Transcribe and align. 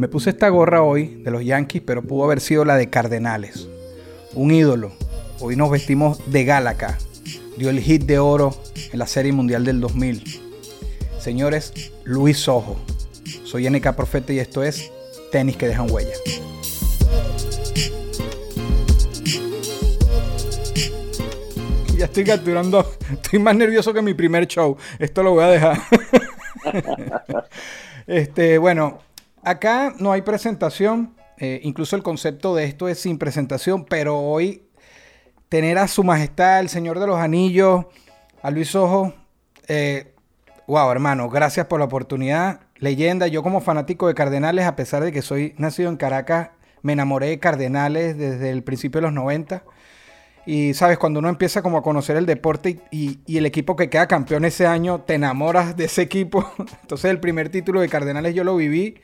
Me 0.00 0.08
puse 0.08 0.30
esta 0.30 0.48
gorra 0.48 0.82
hoy 0.82 1.20
de 1.22 1.30
los 1.30 1.44
Yankees, 1.44 1.82
pero 1.84 2.00
pudo 2.00 2.24
haber 2.24 2.40
sido 2.40 2.64
la 2.64 2.78
de 2.78 2.88
Cardenales. 2.88 3.68
Un 4.32 4.50
ídolo. 4.50 4.92
Hoy 5.40 5.56
nos 5.56 5.70
vestimos 5.70 6.22
de 6.32 6.46
gala 6.46 6.70
acá. 6.70 6.96
Dio 7.58 7.68
el 7.68 7.80
hit 7.80 8.04
de 8.04 8.18
oro 8.18 8.58
en 8.90 8.98
la 8.98 9.06
Serie 9.06 9.30
Mundial 9.34 9.62
del 9.62 9.78
2000. 9.78 10.40
Señores, 11.18 11.92
Luis 12.04 12.38
Sojo. 12.38 12.80
Soy 13.44 13.68
NK 13.68 13.94
Profeta 13.94 14.32
y 14.32 14.38
esto 14.38 14.62
es 14.62 14.90
Tenis 15.32 15.58
que 15.58 15.68
dejan 15.68 15.90
huella. 15.90 16.14
Ya 21.98 22.06
estoy 22.06 22.24
capturando. 22.24 22.90
Estoy 23.12 23.38
más 23.38 23.54
nervioso 23.54 23.92
que 23.92 24.00
mi 24.00 24.14
primer 24.14 24.46
show. 24.46 24.78
Esto 24.98 25.22
lo 25.22 25.32
voy 25.32 25.44
a 25.44 25.48
dejar. 25.48 25.78
este, 28.06 28.56
bueno, 28.56 29.00
acá 29.44 29.94
no 29.98 30.12
hay 30.12 30.22
presentación. 30.22 31.14
eh, 31.38 31.60
incluso 31.62 31.96
el 31.96 32.02
concepto 32.02 32.54
de 32.54 32.64
esto 32.64 32.88
es 32.88 32.98
sin 33.00 33.18
presentación. 33.18 33.84
Pero 33.84 34.18
hoy 34.18 34.62
tener 35.48 35.78
a 35.78 35.88
su 35.88 36.04
majestad, 36.04 36.60
el 36.60 36.68
Señor 36.68 36.98
de 37.00 37.06
los 37.06 37.18
Anillos, 37.18 37.86
a 38.42 38.50
Luis 38.50 38.74
Ojo. 38.74 39.14
eh, 39.68 40.14
wow, 40.66 40.90
hermano, 40.90 41.28
gracias 41.28 41.66
por 41.66 41.80
la 41.80 41.86
oportunidad. 41.86 42.60
Leyenda, 42.76 43.26
yo 43.26 43.42
como 43.42 43.60
fanático 43.60 44.06
de 44.08 44.14
Cardenales, 44.14 44.64
a 44.66 44.76
pesar 44.76 45.02
de 45.02 45.12
que 45.12 45.22
soy 45.22 45.54
nacido 45.58 45.90
en 45.90 45.96
Caracas, 45.96 46.50
me 46.82 46.94
enamoré 46.94 47.26
de 47.26 47.38
Cardenales 47.38 48.16
desde 48.16 48.50
el 48.50 48.62
principio 48.62 49.00
de 49.00 49.06
los 49.08 49.12
90. 49.12 49.64
Y 50.46 50.74
sabes, 50.74 50.98
cuando 50.98 51.18
uno 51.18 51.28
empieza 51.28 51.62
como 51.62 51.78
a 51.78 51.82
conocer 51.82 52.16
el 52.16 52.26
deporte 52.26 52.80
y, 52.90 53.20
el 53.26 53.46
equipo 53.46 53.76
que 53.76 53.90
queda 53.90 54.08
campeón 54.08 54.44
ese 54.44 54.66
año, 54.66 55.00
te 55.02 55.14
enamoras 55.14 55.76
de 55.76 55.84
ese 55.84 56.02
equipo. 56.02 56.50
Entonces 56.82 57.10
el 57.10 57.20
primer 57.20 57.50
título 57.50 57.80
de 57.80 57.88
Cardenales 57.88 58.34
yo 58.34 58.44
lo 58.44 58.56
viví. 58.56 59.00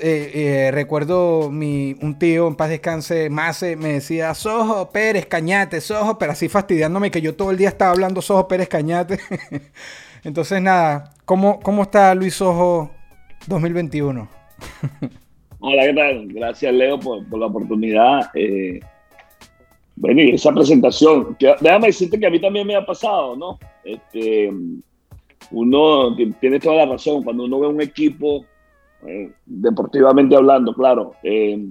Eh, 0.00 0.30
eh, 0.34 0.70
recuerdo 0.72 1.50
mi, 1.50 1.94
un 2.00 2.18
tío, 2.18 2.48
en 2.48 2.54
paz 2.54 2.70
descanse, 2.70 3.28
Mase, 3.28 3.76
me 3.76 3.94
decía, 3.94 4.32
Sojo, 4.34 4.90
Pérez, 4.90 5.26
Cañate, 5.26 5.80
Sojo, 5.82 6.16
pero 6.18 6.32
así 6.32 6.48
fastidiándome 6.48 7.10
que 7.10 7.20
yo 7.20 7.34
todo 7.34 7.50
el 7.50 7.58
día 7.58 7.68
estaba 7.68 7.90
hablando 7.90 8.22
Sojo, 8.22 8.48
Pérez, 8.48 8.68
Cañate. 8.68 9.18
Entonces 10.24 10.62
nada, 10.62 11.12
¿cómo, 11.26 11.60
cómo 11.60 11.82
está 11.82 12.14
Luis 12.14 12.34
Sojo 12.34 12.90
2021? 13.46 14.26
Hola, 15.60 15.82
¿qué 15.84 15.92
tal? 15.94 16.26
Gracias, 16.28 16.72
Leo, 16.72 16.98
por, 16.98 17.26
por 17.28 17.38
la 17.38 17.46
oportunidad. 17.46 18.30
Eh, 18.34 18.80
bueno, 19.96 20.22
y 20.22 20.30
esa 20.30 20.50
presentación, 20.52 21.36
déjame 21.60 21.88
decirte 21.88 22.18
que 22.18 22.26
a 22.26 22.30
mí 22.30 22.40
también 22.40 22.66
me 22.66 22.74
ha 22.74 22.84
pasado, 22.86 23.36
¿no? 23.36 23.58
Este, 23.84 24.50
uno 25.50 26.16
ti- 26.16 26.34
tiene 26.40 26.58
toda 26.58 26.76
la 26.76 26.86
razón, 26.86 27.22
cuando 27.22 27.44
uno 27.44 27.60
ve 27.60 27.68
un 27.68 27.80
equipo, 27.82 28.44
eh, 29.06 29.32
deportivamente 29.46 30.36
hablando, 30.36 30.74
claro, 30.74 31.14
eh, 31.22 31.66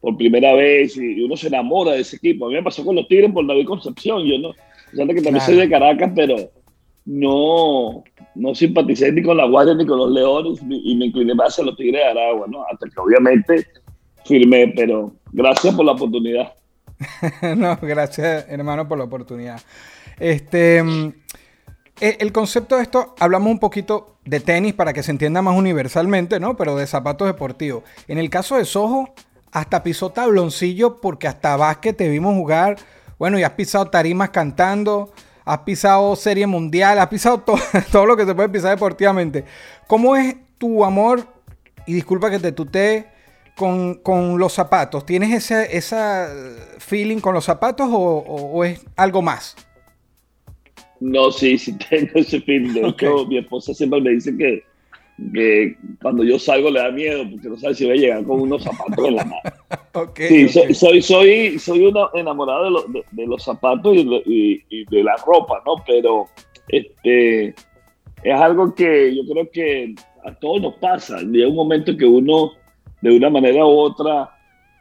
por 0.00 0.16
primera 0.16 0.54
vez 0.54 0.96
y, 0.96 1.22
uno 1.22 1.36
se 1.36 1.48
enamora 1.48 1.92
de 1.92 2.00
ese 2.00 2.16
equipo. 2.16 2.46
A 2.46 2.48
mí 2.48 2.54
me 2.54 2.62
pasó 2.62 2.84
con 2.84 2.96
los 2.96 3.06
Tigres 3.08 3.32
por 3.32 3.46
David 3.46 3.66
Concepción, 3.66 4.24
yo 4.24 4.38
no, 4.38 4.52
fíjate 4.90 5.14
que 5.14 5.22
también 5.22 5.44
Claro. 5.44 5.46
soy 5.46 5.56
de 5.56 5.70
Caracas, 5.70 6.12
pero 6.14 6.36
no, 7.04 8.04
no 8.34 8.54
simpaticé 8.54 9.12
ni 9.12 9.22
con 9.22 9.36
la 9.36 9.46
Guardia 9.46 9.74
ni 9.74 9.86
con 9.86 9.98
los 9.98 10.10
Leones 10.10 10.60
y 10.68 10.94
me 10.96 11.06
incliné 11.06 11.34
más 11.34 11.58
a 11.58 11.62
los 11.62 11.76
Tigres 11.76 12.00
de 12.00 12.04
Aragua, 12.04 12.46
¿no? 12.48 12.64
Hasta 12.70 12.88
que 12.88 13.00
obviamente 13.00 13.66
firmé, 14.24 14.72
pero 14.76 15.12
gracias 15.32 15.74
por 15.74 15.84
la 15.84 15.92
oportunidad. 15.92 16.52
no, 17.56 17.78
gracias 17.80 18.46
hermano 18.48 18.86
por 18.86 18.98
la 18.98 19.04
oportunidad. 19.04 19.60
Este, 20.18 20.82
el 22.00 22.32
concepto 22.32 22.76
de 22.76 22.82
esto, 22.82 23.14
hablamos 23.18 23.50
un 23.50 23.58
poquito 23.58 24.16
de 24.24 24.40
tenis 24.40 24.74
para 24.74 24.92
que 24.92 25.02
se 25.02 25.10
entienda 25.10 25.42
más 25.42 25.56
universalmente, 25.56 26.40
¿no? 26.40 26.56
Pero 26.56 26.76
de 26.76 26.86
zapatos 26.86 27.26
deportivos. 27.28 27.82
En 28.08 28.18
el 28.18 28.30
caso 28.30 28.56
de 28.56 28.64
Soho, 28.64 29.12
hasta 29.52 29.82
pisó 29.82 30.10
tabloncillo 30.10 31.00
porque 31.00 31.28
hasta 31.28 31.56
básquet 31.56 31.96
te 31.96 32.08
vimos 32.08 32.34
jugar. 32.34 32.76
Bueno, 33.18 33.38
y 33.38 33.42
has 33.42 33.50
pisado 33.52 33.86
tarimas 33.90 34.30
cantando, 34.30 35.12
has 35.44 35.58
pisado 35.58 36.16
serie 36.16 36.46
mundial, 36.46 36.98
has 36.98 37.08
pisado 37.08 37.40
to- 37.40 37.58
todo 37.92 38.06
lo 38.06 38.16
que 38.16 38.24
se 38.24 38.34
puede 38.34 38.48
pisar 38.48 38.70
deportivamente. 38.70 39.44
¿Cómo 39.86 40.16
es 40.16 40.36
tu 40.58 40.84
amor? 40.84 41.26
Y 41.86 41.94
disculpa 41.94 42.30
que 42.30 42.38
te 42.38 42.52
tutee 42.52 43.08
con, 43.56 43.96
con 43.96 44.38
los 44.38 44.52
zapatos. 44.54 45.04
¿Tienes 45.04 45.32
ese 45.34 45.76
esa 45.76 46.28
feeling 46.78 47.18
con 47.20 47.34
los 47.34 47.44
zapatos 47.44 47.88
o- 47.90 48.18
o 48.54 48.64
es 48.64 48.80
algo 48.96 49.20
más? 49.22 49.56
No, 51.00 51.30
sí, 51.30 51.56
sí 51.58 51.76
tengo 51.90 52.10
ese 52.14 52.40
fin. 52.42 52.72
De 52.74 52.86
hecho, 52.88 53.26
mi 53.26 53.38
esposa 53.38 53.72
siempre 53.74 54.00
me 54.00 54.10
dice 54.10 54.36
que, 54.36 54.62
que 55.34 55.76
cuando 56.00 56.22
yo 56.24 56.38
salgo 56.38 56.70
le 56.70 56.80
da 56.80 56.90
miedo 56.90 57.24
porque 57.30 57.48
no 57.48 57.56
sabe 57.56 57.74
si 57.74 57.84
voy 57.86 57.98
a 57.98 58.00
llegar 58.00 58.24
con 58.24 58.40
unos 58.42 58.62
zapatos 58.62 59.06
en 59.06 59.16
la 59.16 59.24
mano. 59.24 59.40
Sí, 60.16 60.44
ok. 60.44 60.50
soy, 60.50 60.74
soy, 60.74 61.02
soy, 61.02 61.58
soy 61.58 61.86
una 61.86 62.08
enamorado 62.14 62.64
de, 62.64 62.70
lo- 62.70 62.82
de- 62.84 63.04
de 63.10 63.26
los 63.26 63.42
zapatos 63.42 63.96
y, 63.96 64.04
de- 64.08 64.22
y- 64.24 64.62
y 64.70 64.84
de 64.84 65.02
la 65.02 65.16
ropa, 65.26 65.60
¿no? 65.66 65.82
Pero 65.84 66.26
este, 66.68 67.48
es 68.22 68.34
algo 68.34 68.72
que 68.74 69.14
yo 69.16 69.22
creo 69.32 69.50
que 69.50 69.94
a 70.24 70.32
todos 70.34 70.62
nos 70.62 70.74
pasa. 70.74 71.20
Llega 71.22 71.48
un 71.48 71.56
momento 71.56 71.96
que 71.96 72.04
uno, 72.04 72.52
de 73.00 73.16
una 73.16 73.30
manera 73.30 73.66
u 73.66 73.70
otra, 73.70 74.30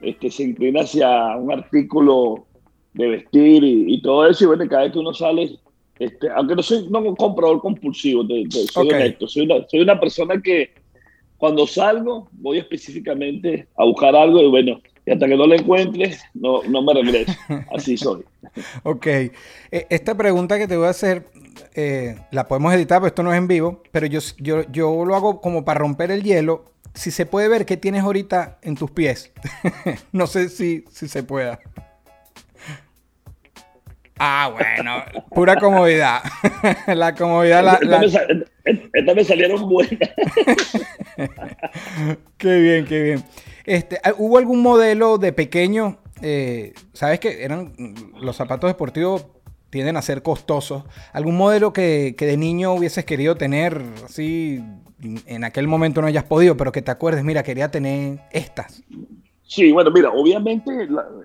este, 0.02 0.30
se 0.30 0.44
inclina 0.44 0.82
hacia 0.82 1.36
un 1.38 1.52
artículo 1.52 2.46
de 2.94 3.08
vestir 3.08 3.64
y, 3.64 3.96
y 3.96 4.02
todo 4.04 4.28
eso. 4.28 4.44
Y 4.44 4.48
bueno, 4.48 4.68
cada 4.70 4.84
vez 4.84 4.94
que 4.94 5.00
uno 5.00 5.14
sale, 5.14 5.58
este, 6.00 6.30
aunque 6.36 6.56
no 6.56 6.64
soy 6.64 6.88
no 6.90 7.00
un 7.00 7.16
comprador 7.16 7.60
compulsivo, 7.62 8.26
te- 8.26 8.46
te- 8.50 8.68
soy 8.68 8.88
Ok. 8.88 8.94
honesto, 8.94 9.28
soy 9.28 9.44
una, 9.44 9.68
soy 9.68 9.80
una 9.82 10.00
persona 10.00 10.42
que 10.42 10.72
cuando 11.38 11.66
salgo 11.68 12.28
voy 12.34 12.58
específicamente 12.58 13.68
a 13.78 13.86
buscar 13.86 14.16
algo 14.16 14.42
y 14.42 14.50
bueno, 14.50 14.82
y 15.06 15.12
hasta 15.12 15.28
que 15.28 15.36
no 15.38 15.48
lo 15.48 15.56
encuentre, 15.56 16.16
no, 16.34 16.62
no 16.64 16.82
me 16.82 16.94
regreso. 16.94 17.32
Así 17.76 17.98
soy. 17.98 18.24
Ok. 18.84 19.08
Eh, 19.08 19.32
Esta 19.90 20.16
pregunta 20.16 20.58
que 20.58 20.68
te 20.68 20.76
voy 20.78 20.88
a 20.88 20.90
hacer, 20.92 21.28
eh, 21.76 22.16
la 22.32 22.48
podemos 22.48 22.74
editar, 22.74 23.00
pero 23.00 23.08
esto 23.08 23.24
no 23.24 23.32
es 23.32 23.38
en 23.38 23.48
vivo, 23.48 23.82
pero 23.92 24.06
yo, 24.06 24.20
yo, 24.40 24.64
yo 24.72 25.06
lo 25.06 25.16
hago 25.16 25.42
como 25.42 25.64
para 25.66 25.80
romper 25.80 26.12
el 26.12 26.24
hielo. 26.24 26.66
Si 26.94 27.12
se 27.12 27.26
puede 27.26 27.48
ver 27.48 27.66
qué 27.66 27.78
tienes 27.78 28.04
ahorita 28.04 28.60
en 28.62 28.76
tus 28.76 28.92
pies. 28.92 29.32
no 30.12 30.28
sé 30.28 30.50
si, 30.50 30.84
si 30.92 31.08
se 31.08 31.24
pueda. 31.24 31.60
Ah, 34.20 34.52
bueno, 34.54 35.04
pura 35.34 35.56
comodidad. 35.56 36.22
la 36.88 37.16
comodidad, 37.16 37.64
la, 37.64 37.74
Esta 37.76 37.86
la- 39.02 39.16
me 39.16 39.24
salieron 39.24 39.68
buenas. 39.70 39.98
Qué 42.38 42.60
bien, 42.60 42.86
qué 42.86 43.02
bien. 43.04 43.24
Este, 43.66 44.00
¿Hubo 44.18 44.38
algún 44.38 44.62
modelo 44.62 45.18
de 45.18 45.34
pequeño? 45.34 46.00
eh, 46.22 46.74
Sabes 46.94 47.20
que 47.20 47.44
eran 47.44 47.74
los 48.20 48.36
zapatos 48.36 48.70
deportivos 48.70 49.26
tienden 49.70 49.98
a 49.98 50.02
ser 50.02 50.22
costosos. 50.24 50.84
¿Algún 51.14 51.38
modelo 51.38 51.74
que, 51.74 52.16
que 52.18 52.26
de 52.26 52.38
niño 52.38 52.74
hubieses 52.74 53.06
querido 53.06 53.36
tener 53.36 53.82
así 54.04 54.64
en 55.28 55.44
aquel 55.44 55.68
momento 55.68 56.02
no 56.02 56.08
hayas 56.08 56.24
podido, 56.26 56.58
pero 56.58 56.72
que 56.72 56.82
te 56.82 56.92
acuerdes, 56.92 57.24
mira, 57.24 57.44
quería 57.44 57.70
tener 57.72 58.20
estas? 58.32 58.82
Sí, 59.50 59.72
bueno, 59.72 59.90
mira, 59.90 60.12
obviamente 60.12 60.70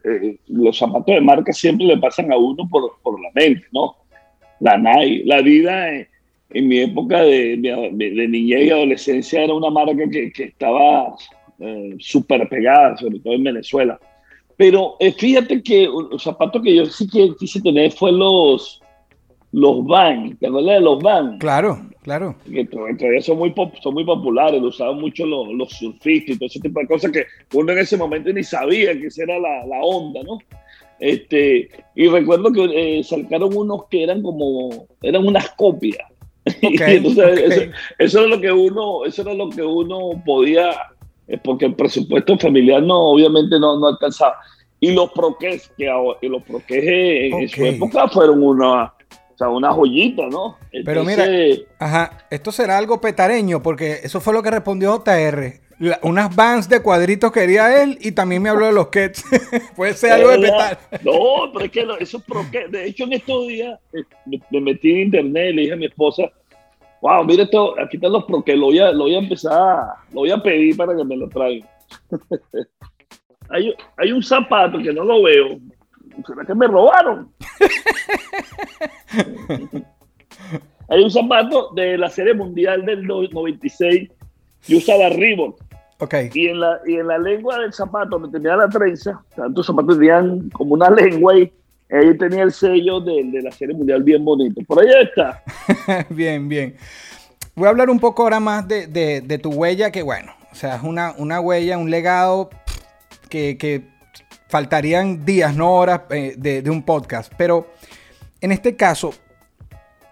eh, 0.04 0.38
los 0.48 0.78
zapatos 0.78 1.14
de 1.14 1.20
marca 1.20 1.52
siempre 1.52 1.86
le 1.86 1.98
pasan 1.98 2.32
a 2.32 2.38
uno 2.38 2.66
por, 2.70 2.98
por 3.02 3.20
la 3.20 3.28
mente, 3.34 3.66
¿no? 3.70 3.96
La 4.60 4.78
Nike, 4.78 5.24
la 5.26 5.42
vida 5.42 5.90
en, 6.48 6.68
mi 6.68 6.78
época 6.78 7.20
de 7.20 7.58
niñez 8.30 8.64
y 8.64 8.70
adolescencia 8.70 9.44
era 9.44 9.52
una 9.52 9.68
marca 9.68 10.08
que, 10.10 10.32
que 10.32 10.44
estaba 10.44 11.14
eh, 11.58 11.96
súper 11.98 12.48
pegada, 12.48 12.96
sobre 12.96 13.20
todo 13.20 13.34
en 13.34 13.44
Venezuela. 13.44 14.00
Pero 14.56 14.96
eh, 15.00 15.12
fíjate 15.12 15.62
que 15.62 15.86
los 15.86 16.22
zapatos 16.22 16.62
que 16.62 16.76
yo 16.76 16.86
sí 16.86 17.06
que 17.06 17.30
quise 17.38 17.60
tener 17.60 17.92
fue 17.92 18.10
los, 18.10 18.80
los 19.52 19.84
Van, 19.84 20.34
¿te 20.38 20.46
acuerdas 20.46 20.76
de 20.76 20.80
los 20.80 21.02
Van? 21.02 21.38
Claro, 21.40 21.78
claro. 22.04 22.36
que 22.44 22.64
to- 22.66 22.86
todavía 22.96 23.20
son 23.22 23.38
muy, 23.38 23.50
pop- 23.50 23.74
son 23.82 23.94
muy 23.94 24.04
populares, 24.04 24.62
lo 24.62 24.68
usaban 24.68 25.00
mucho 25.00 25.26
los, 25.26 25.48
los 25.48 25.70
surfistas 25.72 26.36
y 26.36 26.38
todo 26.38 26.46
ese 26.46 26.60
tipo 26.60 26.78
de 26.78 26.86
cosas 26.86 27.10
que 27.10 27.24
uno 27.54 27.72
en 27.72 27.78
ese 27.78 27.96
momento 27.96 28.32
ni 28.32 28.44
sabía 28.44 28.92
que 28.92 29.06
esa 29.08 29.24
era 29.24 29.38
la, 29.40 29.66
la 29.66 29.80
onda, 29.82 30.22
¿no? 30.22 30.38
Este, 31.00 31.68
y 31.96 32.06
recuerdo 32.08 32.52
que 32.52 32.98
eh, 32.98 33.02
sacaron 33.02 33.56
unos 33.56 33.86
que 33.90 34.04
eran 34.04 34.22
como, 34.22 34.86
eran 35.02 35.26
unas 35.26 35.50
copias. 35.50 36.06
Ok, 36.62 36.62
Y 36.62 36.96
entonces 36.96 37.24
ok. 37.24 37.52
eso, 37.52 37.62
eso 37.98 38.18
era 38.20 38.28
lo 38.28 38.40
que 38.40 38.52
uno, 38.52 39.04
eso 39.06 39.22
era 39.22 39.32
lo 39.32 39.48
que 39.48 39.62
uno 39.62 40.22
podía 40.26 40.72
es 41.26 41.40
porque 41.40 41.64
el 41.66 41.74
presupuesto 41.74 42.38
familiar 42.38 42.82
no, 42.82 42.98
obviamente 43.12 43.58
no, 43.58 43.78
no 43.78 43.86
alcanzaba. 43.88 44.36
Y 44.78 44.92
los 44.92 45.10
proques, 45.12 45.72
que 45.78 45.90
y 46.20 46.28
los 46.28 46.42
proques 46.42 46.84
en, 46.84 47.34
en, 47.40 47.48
su 47.48 47.64
época 47.64 48.08
fueron 48.08 48.42
una, 48.42 48.92
o 49.34 49.36
sea, 49.36 49.48
una 49.48 49.72
joyita, 49.72 50.28
¿no? 50.28 50.56
Pero 50.84 51.04
mira, 51.04 51.26
ajá, 51.78 52.18
esto 52.30 52.52
será 52.52 52.78
algo 52.78 53.00
petareño, 53.00 53.62
porque 53.62 54.00
eso 54.04 54.20
fue 54.20 54.32
lo 54.32 54.42
que 54.42 54.50
respondió 54.50 55.02
JR. 55.04 55.60
unas 56.02 56.34
bands 56.34 56.68
de 56.68 56.80
cuadritos 56.80 57.32
quería 57.32 57.82
él 57.82 57.98
y 58.00 58.12
también 58.12 58.42
me 58.42 58.48
habló 58.48 58.66
de 58.66 58.72
los 58.72 58.88
Kets. 58.88 59.24
Puede 59.76 59.94
ser 59.94 60.12
algo 60.12 60.30
de 60.30 60.38
petar. 60.38 60.78
No, 61.02 61.52
pero 61.52 61.64
es 61.64 61.70
que 61.72 61.86
eso 61.98 62.22
es 62.22 62.70
De 62.70 62.86
hecho, 62.86 63.04
en 63.04 63.14
estos 63.14 63.48
días 63.48 63.78
eh, 63.92 64.04
me, 64.50 64.60
metí 64.60 64.92
en 64.92 65.00
internet 65.00 65.50
y 65.50 65.56
le 65.56 65.62
dije 65.62 65.74
a 65.74 65.78
mi 65.78 65.86
esposa, 65.86 66.30
wow, 67.00 67.24
mire 67.24 67.42
esto, 67.42 67.74
aquí 67.80 67.96
están 67.96 68.12
los 68.12 68.24
proques, 68.24 68.56
lo 68.56 68.66
voy 68.66 68.78
a, 68.78 68.92
lo 68.92 69.04
voy 69.04 69.16
a 69.16 69.18
empezar, 69.18 69.84
lo 70.12 70.20
voy 70.20 70.30
a 70.30 70.40
pedir 70.40 70.76
para 70.76 70.96
que 70.96 71.04
me 71.04 71.16
lo 71.16 71.28
traigan. 71.28 71.68
hay, 73.48 73.74
hay 73.96 74.12
un 74.12 74.22
zapato 74.22 74.78
que 74.78 74.92
no 74.92 75.02
lo 75.02 75.24
veo, 75.24 75.58
¿será 76.26 76.44
que 76.44 76.54
me 76.54 76.66
robaron? 76.66 77.28
Hay 80.88 81.02
un 81.02 81.10
zapato 81.10 81.70
de 81.74 81.96
la 81.96 82.10
Serie 82.10 82.34
Mundial 82.34 82.84
del 82.84 83.06
96 83.06 84.10
y 84.68 84.76
usaba 84.76 85.08
Reebok. 85.08 85.60
Okay. 86.00 86.28
Y, 86.34 86.48
en 86.48 86.60
la, 86.60 86.80
y 86.86 86.96
en 86.96 87.06
la 87.06 87.18
lengua 87.18 87.58
del 87.58 87.72
zapato, 87.72 88.18
donde 88.18 88.36
tenía 88.36 88.56
la 88.56 88.68
trenza, 88.68 89.22
tantos 89.34 89.66
zapatos 89.66 89.96
tenían 89.96 90.50
como 90.50 90.74
una 90.74 90.90
lengua 90.90 91.38
y 91.38 91.52
ahí 91.90 92.18
tenía 92.18 92.42
el 92.42 92.52
sello 92.52 93.00
de, 93.00 93.22
de 93.24 93.42
la 93.42 93.52
Serie 93.52 93.74
Mundial 93.74 94.02
bien 94.02 94.24
bonito. 94.24 94.60
Por 94.66 94.80
ahí 94.80 94.88
está. 95.02 95.42
bien, 96.10 96.48
bien. 96.48 96.76
Voy 97.54 97.66
a 97.66 97.70
hablar 97.70 97.88
un 97.88 98.00
poco 98.00 98.24
ahora 98.24 98.40
más 98.40 98.66
de, 98.66 98.88
de, 98.88 99.20
de, 99.20 99.38
tu 99.38 99.50
huella, 99.50 99.92
que 99.92 100.02
bueno, 100.02 100.32
o 100.50 100.54
sea, 100.54 100.76
es 100.76 100.82
una, 100.82 101.14
una 101.16 101.40
huella, 101.40 101.78
un 101.78 101.90
legado 101.90 102.50
que, 103.30 103.56
que 103.56 103.93
faltarían 104.54 105.24
días, 105.24 105.56
no 105.56 105.74
horas 105.74 106.02
eh, 106.10 106.36
de, 106.38 106.70
un 106.70 106.84
podcast. 106.84 107.32
Pero 107.36 107.66
en 108.40 108.52
este 108.52 108.76
caso, 108.76 109.12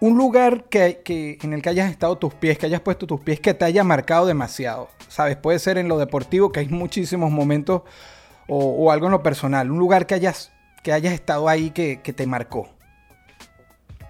un 0.01 0.17
lugar 0.17 0.65
que, 0.65 0.99
en 1.41 1.53
el 1.53 1.61
que 1.61 1.69
hayas 1.69 1.89
estado 1.89 2.17
tus 2.17 2.33
pies, 2.33 2.57
que 2.57 2.65
hayas 2.65 2.81
puesto 2.81 3.07
tus 3.07 3.21
pies, 3.21 3.39
que 3.39 3.53
te 3.53 3.63
haya 3.63 3.85
marcado 3.85 4.25
demasiado. 4.25 4.89
Sabes, 5.07 5.37
puede 5.37 5.59
ser 5.59 5.77
en 5.77 5.87
lo 5.87 5.97
deportivo, 5.97 6.51
que 6.51 6.59
hay 6.59 6.67
muchísimos 6.67 7.31
momentos, 7.31 7.83
o, 8.49 8.91
algo 8.91 9.05
en 9.05 9.13
lo 9.13 9.23
personal. 9.23 9.71
Un 9.71 9.79
lugar 9.79 10.07
que 10.07 10.15
hayas, 10.15 10.51
que 10.83 10.91
hayas 10.91 11.13
estado 11.13 11.47
ahí 11.47 11.69
que, 11.69 11.95
te 11.95 12.27
marcó. 12.27 12.67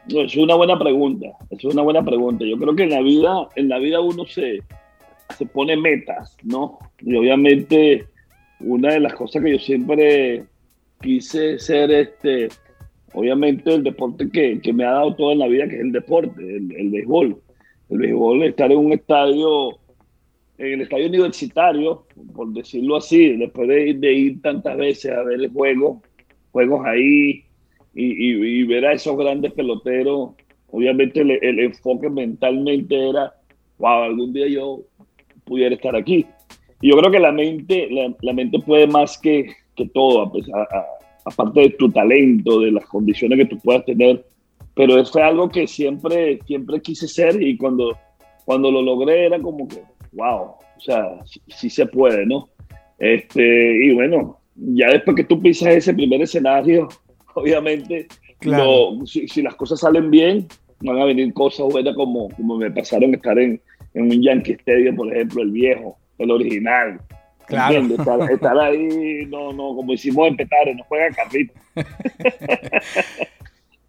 es 0.08 0.36
una 0.36 0.56
buena 0.56 0.80
pregunta. 0.80 1.28
Es 1.52 1.64
una 1.64 1.84
buena 1.84 2.04
pregunta. 2.04 2.44
Yo 2.44 2.58
creo 2.58 2.76
que 2.76 2.86
en 2.86 2.90
la 2.90 3.02
vida, 3.02 3.50
en 3.56 3.70
la 3.70 3.78
vida 3.78 4.00
uno 4.00 4.26
se, 4.26 4.64
se 5.38 5.46
pone 5.46 5.78
metas, 5.78 6.36
¿no? 6.42 6.80
Y 7.02 7.16
obviamente 7.16 8.08
una 8.64 8.94
de 8.94 9.00
las 9.00 9.14
cosas 9.14 9.44
que 9.44 9.52
yo 9.52 9.60
siempre 9.60 10.46
quise 11.02 11.60
ser, 11.60 11.92
este, 11.92 12.48
obviamente 13.14 13.74
el 13.74 13.84
deporte 13.84 14.30
que, 14.30 14.60
que 14.62 14.74
me 14.74 14.86
ha 14.86 14.92
dado 14.92 15.16
todo 15.16 15.32
en 15.32 15.40
la 15.40 15.48
vida, 15.48 15.68
que 15.68 15.76
es 15.76 15.82
el 15.82 15.92
deporte, 15.92 16.42
el, 16.42 16.90
béisbol. 16.90 17.38
El 17.90 17.98
béisbol, 17.98 18.44
estar 18.44 18.72
en 18.72 18.78
un 18.78 18.94
estadio, 18.94 19.80
en 20.58 20.74
el 20.74 20.82
estadio 20.82 21.08
universitario, 21.08 22.06
por 22.34 22.54
decirlo 22.54 22.98
así, 22.98 23.36
después 23.36 23.68
de 23.68 23.90
ir, 23.90 24.00
de 24.00 24.14
ir 24.14 24.42
tantas 24.42 24.78
veces 24.78 25.12
a 25.12 25.24
ver 25.24 25.42
el 25.42 25.50
juego, 25.50 26.02
juegos 26.52 26.86
ahí 26.86 27.44
y, 27.94 28.34
y, 28.34 28.64
ver 28.64 28.86
a 28.86 28.94
esos 28.94 29.18
grandes 29.18 29.52
peloteros, 29.54 30.32
obviamente 30.72 31.22
el 31.22 31.60
enfoque 31.60 32.10
mentalmente 32.10 33.10
era, 33.10 33.34
wow, 33.78 34.04
algún 34.04 34.34
día 34.34 34.48
yo 34.48 34.82
pudiera 35.44 35.76
estar 35.76 35.96
aquí. 35.96 36.26
Y 36.84 36.90
yo 36.90 36.98
creo 36.98 37.12
que 37.12 37.20
la 37.20 37.32
mente, 37.32 37.88
la, 38.22 38.34
mente 38.34 38.60
puede 38.60 38.88
más 38.88 39.18
que, 39.18 39.56
que 39.74 39.88
todo, 39.94 40.30
aparte 41.24 41.62
de 41.62 41.70
tu 41.70 41.90
talento, 41.90 42.60
de 42.60 42.74
las 42.74 42.86
condiciones 42.88 43.40
que 43.40 43.46
tú 43.46 43.58
puedas 43.60 43.86
tener. 43.86 44.26
Pero 44.76 45.00
eso 45.00 45.14
fue 45.14 45.24
algo 45.24 45.48
que 45.48 45.66
siempre, 45.66 46.42
siempre 46.46 46.82
quise 46.82 47.08
ser 47.08 47.42
y 47.42 47.56
cuando, 47.56 47.98
cuando 48.44 48.70
lo 48.70 48.82
logré 48.82 49.28
era 49.28 49.40
como 49.40 49.66
que, 49.66 49.82
wow, 50.12 50.42
o 50.42 50.80
sea, 50.80 51.22
sí, 51.48 51.70
se 51.70 51.86
puede, 51.86 52.26
¿no? 52.26 52.50
Este, 53.00 53.86
y 53.86 53.94
bueno, 53.94 54.40
ya 54.54 54.90
después 54.90 55.16
que 55.16 55.24
tú 55.24 55.42
pisas 55.42 55.70
ese 55.70 55.94
primer 55.94 56.22
escenario, 56.22 56.90
obviamente, 57.34 58.08
claro. 58.40 59.06
si, 59.06 59.26
si, 59.30 59.42
las 59.42 59.56
cosas 59.56 59.80
salen 59.80 60.12
bien, 60.12 60.48
van 60.82 61.00
a 61.00 61.06
venir 61.06 61.34
cosas 61.34 61.66
buenas 61.72 61.96
como, 61.96 62.28
como 62.32 62.58
me 62.58 62.70
pasaron 62.72 63.14
estar 63.14 63.40
en, 63.40 63.62
en 63.94 64.04
un 64.04 64.22
Yankee 64.22 64.52
Stadium, 64.52 64.98
por 64.98 65.14
ejemplo, 65.14 65.44
el 65.44 65.52
viejo 65.52 65.98
el 66.18 66.32
original. 66.32 67.00
Claro. 67.46 67.82
Estar, 68.30 68.58
ahí, 68.58 69.26
no, 69.28 69.52
no, 69.52 69.76
como 69.76 69.94
hicimos 69.94 70.28
en 70.28 70.38
Petare, 70.38 70.76
no 70.76 70.84
juega 70.86 71.10
carrito. 71.16 71.54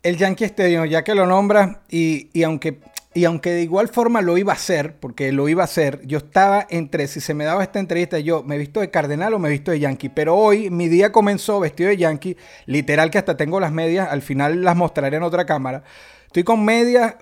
el 0.03 0.17
Yankee 0.17 0.45
Stadium, 0.45 0.87
ya 0.87 1.05
que 1.05 1.15
lo 1.15 1.27
nombra, 1.27 1.83
y, 1.89 2.31
y, 2.33 2.43
aunque, 2.43 2.81
y 3.15 3.25
aunque 3.25 3.51
de 3.51 3.63
igual 3.63 3.89
forma 3.89 4.21
lo 4.23 4.37
iba 4.37 4.53
a 4.53 4.57
hacer, 4.57 4.97
porque 4.99 5.33
lo 5.33 5.49
iba 5.49 5.63
a 5.63 5.65
hacer, 5.65 6.01
yo 6.05 6.19
estaba 6.19 6.67
entre 6.69 7.07
si 7.07 7.21
se 7.21 7.33
me 7.33 7.45
daba 7.45 7.63
esta 7.63 7.79
entrevista, 7.79 8.19
yo 8.19 8.43
me 8.43 8.57
he 8.57 8.59
visto 8.59 8.81
de 8.81 8.91
Cardenal 8.91 9.35
o 9.35 9.39
me 9.39 9.49
he 9.49 9.53
visto 9.53 9.71
de 9.71 9.81
Yankee, 9.81 10.09
pero 10.09 10.37
hoy 10.37 10.69
mi 10.71 10.89
día 10.89 11.13
comenzó 11.13 11.61
vestido 11.61 11.91
de 11.91 11.97
Yankee, 11.97 12.37
literal 12.67 13.11
que 13.11 13.19
hasta 13.19 13.37
tengo 13.37 13.61
las 13.61 13.73
medias, 13.73 14.09
al 14.11 14.23
final 14.23 14.63
las 14.63 14.77
mostraré 14.77 15.17
en 15.17 15.23
otra 15.23 15.47
cámara. 15.47 15.85
Estoy 16.27 16.43
con 16.43 16.65
medias, 16.65 17.15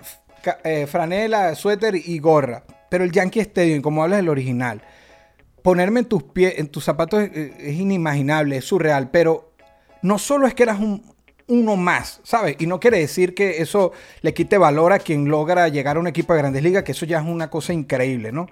eh, 0.64 0.87
franela, 0.87 1.55
suéter 1.55 1.94
y 1.94 2.19
gorra, 2.19 2.64
pero 2.93 3.05
el 3.05 3.11
Yankee 3.11 3.41
Stadium, 3.41 3.81
como 3.81 4.03
hablas 4.03 4.19
del 4.19 4.29
original, 4.29 4.83
ponerme 5.62 6.00
en 6.00 6.05
tus 6.05 6.25
pies, 6.25 6.59
en 6.59 6.69
tus 6.69 6.85
zapatos 6.85 7.23
es, 7.23 7.73
inimaginable, 7.73 8.59
es 8.59 8.67
surreal, 8.67 9.11
pero 9.11 9.55
no 10.03 10.19
solo 10.19 10.47
es 10.47 10.53
que 10.53 10.65
eras 10.65 10.79
un, 10.79 11.03
uno 11.47 11.77
más, 11.77 12.21
¿sabes? 12.23 12.56
Y 12.59 12.67
no 12.67 12.81
quiere 12.81 12.99
decir 12.99 13.33
que 13.33 13.62
eso 13.62 13.93
le 14.21 14.35
quite 14.35 14.59
valor 14.59 14.93
a 14.93 14.99
quien 14.99 15.25
logra 15.31 15.69
llegar 15.69 15.97
a 15.97 16.00
un 16.00 16.06
equipo 16.06 16.35
de 16.35 16.41
grandes 16.41 16.62
ligas, 16.62 16.83
que 16.83 16.93
eso 16.93 17.06
ya 17.06 17.21
es 17.21 17.25
una 17.25 17.49
cosa 17.49 17.73
increíble, 17.73 18.31
¿no? 18.31 18.47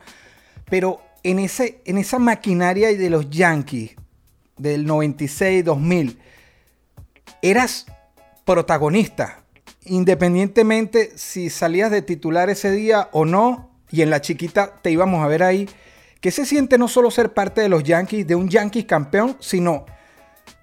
Pero 0.70 1.02
en, 1.22 1.38
ese, 1.38 1.82
en 1.84 1.98
esa 1.98 2.18
maquinaria 2.18 2.96
de 2.96 3.10
los 3.10 3.28
Yankees 3.28 3.94
del 4.56 4.86
96-2000, 4.86 6.16
eras 7.42 7.84
protagonista, 8.46 9.44
independientemente 9.84 11.12
si 11.18 11.50
salías 11.50 11.90
de 11.90 12.00
titular 12.00 12.48
ese 12.48 12.70
día 12.70 13.10
o 13.12 13.26
no, 13.26 13.69
y 13.90 14.02
en 14.02 14.10
la 14.10 14.20
chiquita 14.20 14.74
te 14.82 14.90
íbamos 14.90 15.24
a 15.24 15.28
ver 15.28 15.42
ahí 15.42 15.68
¿Qué 16.20 16.30
se 16.30 16.44
siente 16.44 16.76
no 16.76 16.86
solo 16.86 17.10
ser 17.10 17.32
parte 17.32 17.62
de 17.62 17.70
los 17.70 17.82
Yankees, 17.82 18.26
de 18.26 18.34
un 18.34 18.48
Yankees 18.48 18.84
campeón, 18.84 19.36
sino, 19.40 19.86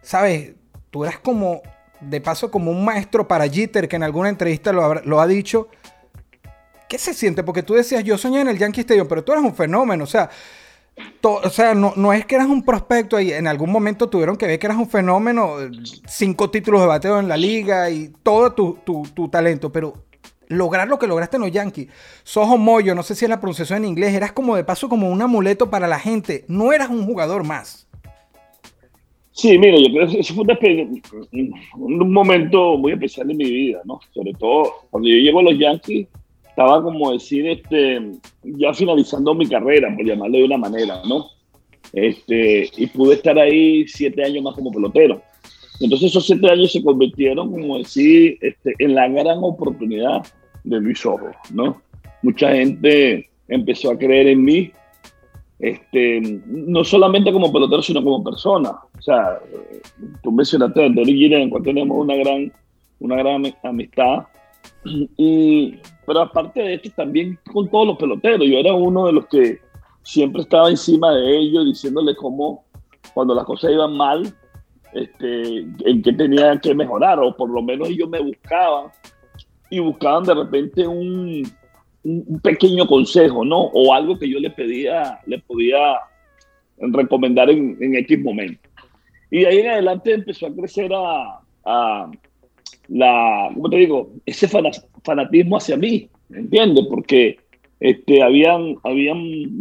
sabes, 0.03 0.51
tú 0.91 1.03
eras 1.03 1.17
como, 1.17 1.63
de 1.99 2.21
paso, 2.21 2.51
como 2.51 2.69
un 2.69 2.85
maestro 2.85 3.27
para 3.27 3.49
Jeter, 3.49 3.87
que 3.87 3.95
en 3.95 4.03
alguna 4.03 4.29
entrevista 4.29 4.71
lo, 4.71 5.19
ha 5.19 5.27
dicho. 5.27 5.67
¿Qué 6.87 6.99
se 6.99 7.15
siente? 7.15 7.43
Porque 7.43 7.63
tú 7.63 7.73
decías, 7.73 8.03
yo 8.03 8.19
soñé 8.19 8.41
en 8.41 8.49
el 8.49 8.59
Yankee 8.59 8.81
Stadium, 8.81 9.07
pero 9.07 9.23
tú 9.23 9.31
eras 9.31 9.43
un 9.43 9.55
fenómeno, 9.55 10.03
o 10.03 10.07
sea, 10.07 10.29
o 11.23 11.49
sea, 11.49 11.73
no, 11.73 11.93
no, 11.95 12.13
es 12.13 12.25
que 12.25 12.35
eras 12.35 12.47
un 12.47 12.63
prospecto 12.63 13.19
y 13.19 13.33
en 13.33 13.47
algún 13.47 13.71
momento 13.71 14.09
tuvieron 14.09 14.37
que 14.37 14.45
ver 14.45 14.59
que 14.59 14.67
eras 14.67 14.77
un 14.77 14.89
fenómeno, 14.89 15.55
cinco 16.07 16.51
títulos 16.51 16.81
de 16.81 16.87
bateo 16.87 17.19
en 17.19 17.27
la 17.27 17.37
liga 17.37 17.89
y 17.89 18.09
todo 18.21 18.53
tu, 18.53 18.79
tu 18.83 19.29
talento, 19.29 19.71
pero 19.71 20.06
lograr 20.47 20.87
lo 20.87 20.99
que 20.99 21.07
lograste 21.07 21.37
en 21.37 21.43
los 21.43 21.51
Yankees. 21.51 21.89
Sojo 22.23 22.57
Moyo, 22.57 22.95
no 22.95 23.03
sé 23.03 23.15
si 23.15 23.25
es 23.25 23.29
la 23.29 23.39
pronunciación 23.39 23.83
en 23.83 23.89
inglés, 23.89 24.13
eras 24.13 24.31
como 24.31 24.55
de 24.55 24.63
paso 24.63 24.89
como 24.89 25.09
un 25.09 25.21
amuleto 25.21 25.69
para 25.69 25.87
la 25.87 25.99
gente. 25.99 26.45
No 26.47 26.73
eras 26.73 26.89
un 26.89 27.05
jugador 27.05 27.43
más. 27.43 27.87
Sí, 29.31 29.55
mira, 29.59 29.77
yo 29.77 29.93
creo 29.93 30.07
que 30.07 30.19
eso 30.19 30.33
fue 30.33 30.43
un, 31.75 32.11
momento 32.11 32.75
muy 32.75 32.93
especial 32.93 33.29
en 33.29 33.37
mi 33.37 33.45
vida, 33.45 33.81
¿no? 33.85 33.99
Sobre 34.11 34.33
todo 34.33 34.73
cuando 34.89 35.07
yo 35.07 35.15
llego 35.15 35.39
a 35.39 35.43
los 35.43 35.59
Yankees, 35.59 36.07
estaba 36.49 36.81
como 36.81 37.11
decir, 37.11 37.47
este, 37.47 38.01
ya 38.41 38.73
finalizando 38.73 39.35
mi 39.35 39.45
carrera, 39.47 39.95
por 39.95 40.03
llamarlo 40.03 40.39
de 40.39 40.43
una 40.43 40.57
manera, 40.57 41.03
¿no? 41.07 41.27
Este, 41.93 42.67
y 42.77 42.87
pude 42.87 43.13
estar 43.13 43.37
ahí 43.37 43.87
siete 43.87 44.23
años 44.23 44.43
más 44.43 44.55
como 44.55 44.71
pelotero. 44.71 45.21
Entonces 45.79 46.09
esos 46.09 46.25
siete 46.25 46.49
años 46.49 46.71
se 46.71 46.83
convirtieron, 46.83 47.51
como 47.51 47.77
decir, 47.77 48.37
este, 48.41 48.73
en 48.79 48.95
la 48.95 49.07
gran 49.07 49.39
oportunidad 49.41 50.25
de 50.63 50.79
Luis 50.79 51.05
Ojo, 51.05 51.29
¿no? 51.51 51.81
Mucha 52.23 52.51
gente 52.53 53.29
empezó 53.47 53.91
a 53.91 53.97
creer 53.97 54.27
en 54.27 54.43
mí, 54.43 54.71
este, 55.59 56.41
no 56.45 56.83
solamente 56.83 57.31
como 57.31 57.51
pelotero, 57.51 57.81
sino 57.81 58.03
como 58.03 58.23
persona. 58.23 58.71
O 58.97 59.01
sea, 59.01 59.39
tú 60.23 60.31
mencionaste 60.31 60.83
a 60.83 60.85
Antonio 60.87 61.37
en 61.37 61.49
cuanto 61.49 61.69
tenemos 61.69 61.97
una 61.97 62.15
gran, 62.15 62.51
una 62.99 63.15
gran 63.17 63.53
amistad. 63.63 64.23
Y, 65.17 65.75
pero 66.05 66.21
aparte 66.21 66.61
de 66.61 66.73
esto, 66.75 66.89
también 66.95 67.39
con 67.51 67.69
todos 67.69 67.87
los 67.87 67.97
peloteros. 67.97 68.47
Yo 68.47 68.57
era 68.57 68.73
uno 68.73 69.05
de 69.07 69.13
los 69.13 69.27
que 69.27 69.59
siempre 70.03 70.41
estaba 70.41 70.69
encima 70.69 71.13
de 71.13 71.37
ellos, 71.37 71.65
diciéndole 71.65 72.15
cómo, 72.15 72.65
cuando 73.13 73.35
las 73.35 73.45
cosas 73.45 73.71
iban 73.71 73.95
mal, 73.95 74.33
este, 74.93 75.59
en 75.59 76.01
qué 76.01 76.13
tenía 76.13 76.59
que 76.59 76.73
mejorar, 76.73 77.19
o 77.19 77.35
por 77.35 77.49
lo 77.49 77.61
menos 77.61 77.89
ellos 77.89 78.09
me 78.09 78.21
buscaban 78.21 78.91
y 79.69 79.79
buscaban 79.79 80.23
de 80.23 80.33
repente 80.33 80.87
un, 80.87 81.43
un, 82.03 82.39
pequeño 82.41 82.87
consejo, 82.87 83.43
¿no? 83.43 83.63
O 83.73 83.93
algo 83.93 84.17
que 84.17 84.29
yo 84.29 84.39
le 84.39 84.49
pedía, 84.49 85.19
le 85.25 85.39
podía 85.39 85.97
recomendar 86.77 87.49
en, 87.49 87.77
en 87.81 87.95
X 87.95 88.19
momento. 88.23 88.69
Y 89.29 89.41
de 89.41 89.47
ahí 89.47 89.59
en 89.59 89.69
adelante 89.69 90.13
empezó 90.13 90.47
a 90.47 90.55
crecer 90.55 90.91
a, 90.93 91.41
a 91.65 92.11
la, 92.87 93.51
¿cómo 93.53 93.69
te 93.69 93.77
digo? 93.77 94.11
Ese 94.25 94.47
fanatismo 94.47 95.57
hacia 95.57 95.75
mí, 95.75 96.09
¿entiendes? 96.29 96.85
Porque 96.89 97.37
este, 97.79 98.23
habían, 98.23 98.75
habían 98.83 99.17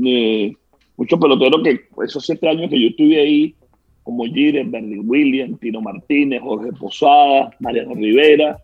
eh, 0.06 0.54
muchos 0.96 1.18
peloteros 1.18 1.62
que 1.62 1.80
esos 2.04 2.24
siete 2.24 2.48
años 2.48 2.70
que 2.70 2.80
yo 2.80 2.88
estuve 2.88 3.20
ahí, 3.20 3.54
como 4.06 4.24
Jiren, 4.24 4.70
Bernie 4.70 5.00
Williams, 5.00 5.58
Tino 5.58 5.80
Martínez, 5.80 6.40
Jorge 6.40 6.70
Posada, 6.78 7.50
Mariano 7.58 7.92
Rivera. 7.92 8.56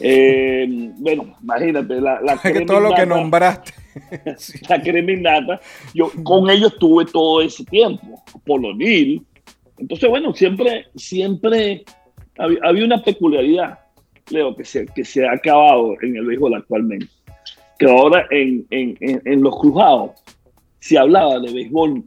Eh, 0.00 0.66
bueno, 0.96 1.36
imagínate, 1.40 2.00
la, 2.00 2.20
la 2.20 2.36
que 2.36 2.62
todo 2.62 2.80
lo 2.80 2.92
que 2.92 3.06
nombraste. 3.06 3.72
la 4.68 4.82
creminata, 4.82 5.60
yo 5.94 6.10
con 6.24 6.50
ellos 6.50 6.76
tuve 6.80 7.04
todo 7.04 7.42
ese 7.42 7.64
tiempo, 7.66 8.24
Polonil. 8.44 9.24
Entonces, 9.78 10.10
bueno, 10.10 10.34
siempre, 10.34 10.86
siempre 10.96 11.84
había, 12.36 12.84
una 12.84 13.00
peculiaridad, 13.00 13.78
Leo, 14.30 14.56
que 14.56 14.64
se, 14.64 14.84
que 14.86 15.04
se 15.04 15.28
ha 15.28 15.34
acabado 15.34 15.94
en 16.02 16.16
el 16.16 16.26
béisbol 16.26 16.56
actualmente. 16.56 17.06
Que 17.78 17.88
ahora 17.88 18.26
en, 18.32 18.66
en, 18.70 18.96
en, 19.00 19.42
los 19.42 19.56
cruzados 19.60 20.10
se 20.80 20.98
hablaba 20.98 21.38
de 21.38 21.52
béisbol 21.52 22.02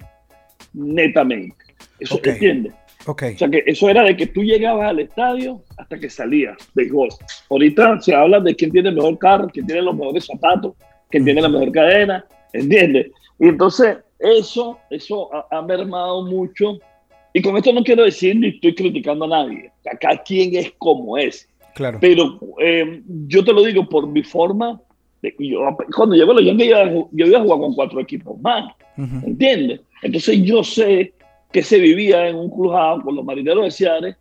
netamente. 0.74 1.63
¿Eso 2.00 2.18
te 2.18 2.32
entiende? 2.32 2.72
Okay. 3.06 3.36
O 3.36 3.38
sea 3.38 3.50
que 3.50 3.64
eso 3.66 3.90
era 3.90 4.04
de 4.04 4.16
que 4.16 4.28
tú 4.28 4.44
llegabas 4.44 4.90
al 4.90 5.00
estadio 5.00 5.62
hasta 5.78 6.00
que 6.00 6.10
salías 6.10 6.56
béisbol. 6.74 7.10
Ahorita 7.50 8.00
se 8.00 8.16
habla 8.16 8.40
de 8.40 8.56
quién 8.56 8.72
tiene 8.72 8.90
el 8.90 8.96
mejor 8.96 9.18
carro, 9.18 9.50
quién 9.52 9.66
tiene 9.66 9.82
los 9.82 9.96
mejores 9.96 10.26
zapatos, 10.26 10.74
quién 11.10 11.26
tiene 11.26 11.42
la 11.42 11.50
mejor 11.50 11.72
cadena, 11.72 12.26
¿entiendes? 12.54 13.12
Y 13.40 13.48
entonces 13.50 13.98
eso, 14.20 14.80
eso 14.90 15.30
ha, 15.34 15.48
ha 15.52 15.62
mermado 15.62 16.26
mucho 16.26 16.80
y 17.34 17.42
con 17.42 17.58
esto 17.58 17.74
no 17.74 17.84
quiero 17.84 18.04
decir 18.04 18.36
ni 18.36 18.50
estoy 18.50 18.76
criticando 18.76 19.26
a 19.26 19.30
nadie. 19.30 19.72
Acá 19.92 20.22
quien 20.24 20.56
es 20.56 20.72
como 20.78 21.18
es. 21.18 21.50
Claro. 21.74 21.98
Pero 22.00 22.40
eh, 22.62 23.02
yo 23.28 23.44
te 23.44 23.52
lo 23.52 23.64
digo 23.64 23.90
por 23.90 24.08
mi 24.08 24.22
forma. 24.24 24.80
De, 25.24 25.34
yo, 25.40 25.60
cuando 25.96 26.16
llego 26.16 26.32
a 26.32 26.36
los 26.36 26.46
Yankees, 26.46 26.70
yo, 27.12 27.26
iba 27.26 27.40
a 27.40 27.42
jugar 27.42 27.60
con 27.60 27.74
cuatro 27.74 28.00
equipos 28.00 28.40
más. 28.40 28.72
¿Entiendes? 28.96 29.82
Entonces 30.04 30.44
yo 30.44 30.64
sé 30.64 31.14
que 31.54 31.64
se 31.64 31.80
vivía 31.80 32.28
en 32.28 32.36
un 32.36 32.50
crujado 32.50 33.02
con 33.04 33.16
los 33.16 33.24
marineros 33.24 33.64
de 33.64 33.72
Seattle. 33.72 34.16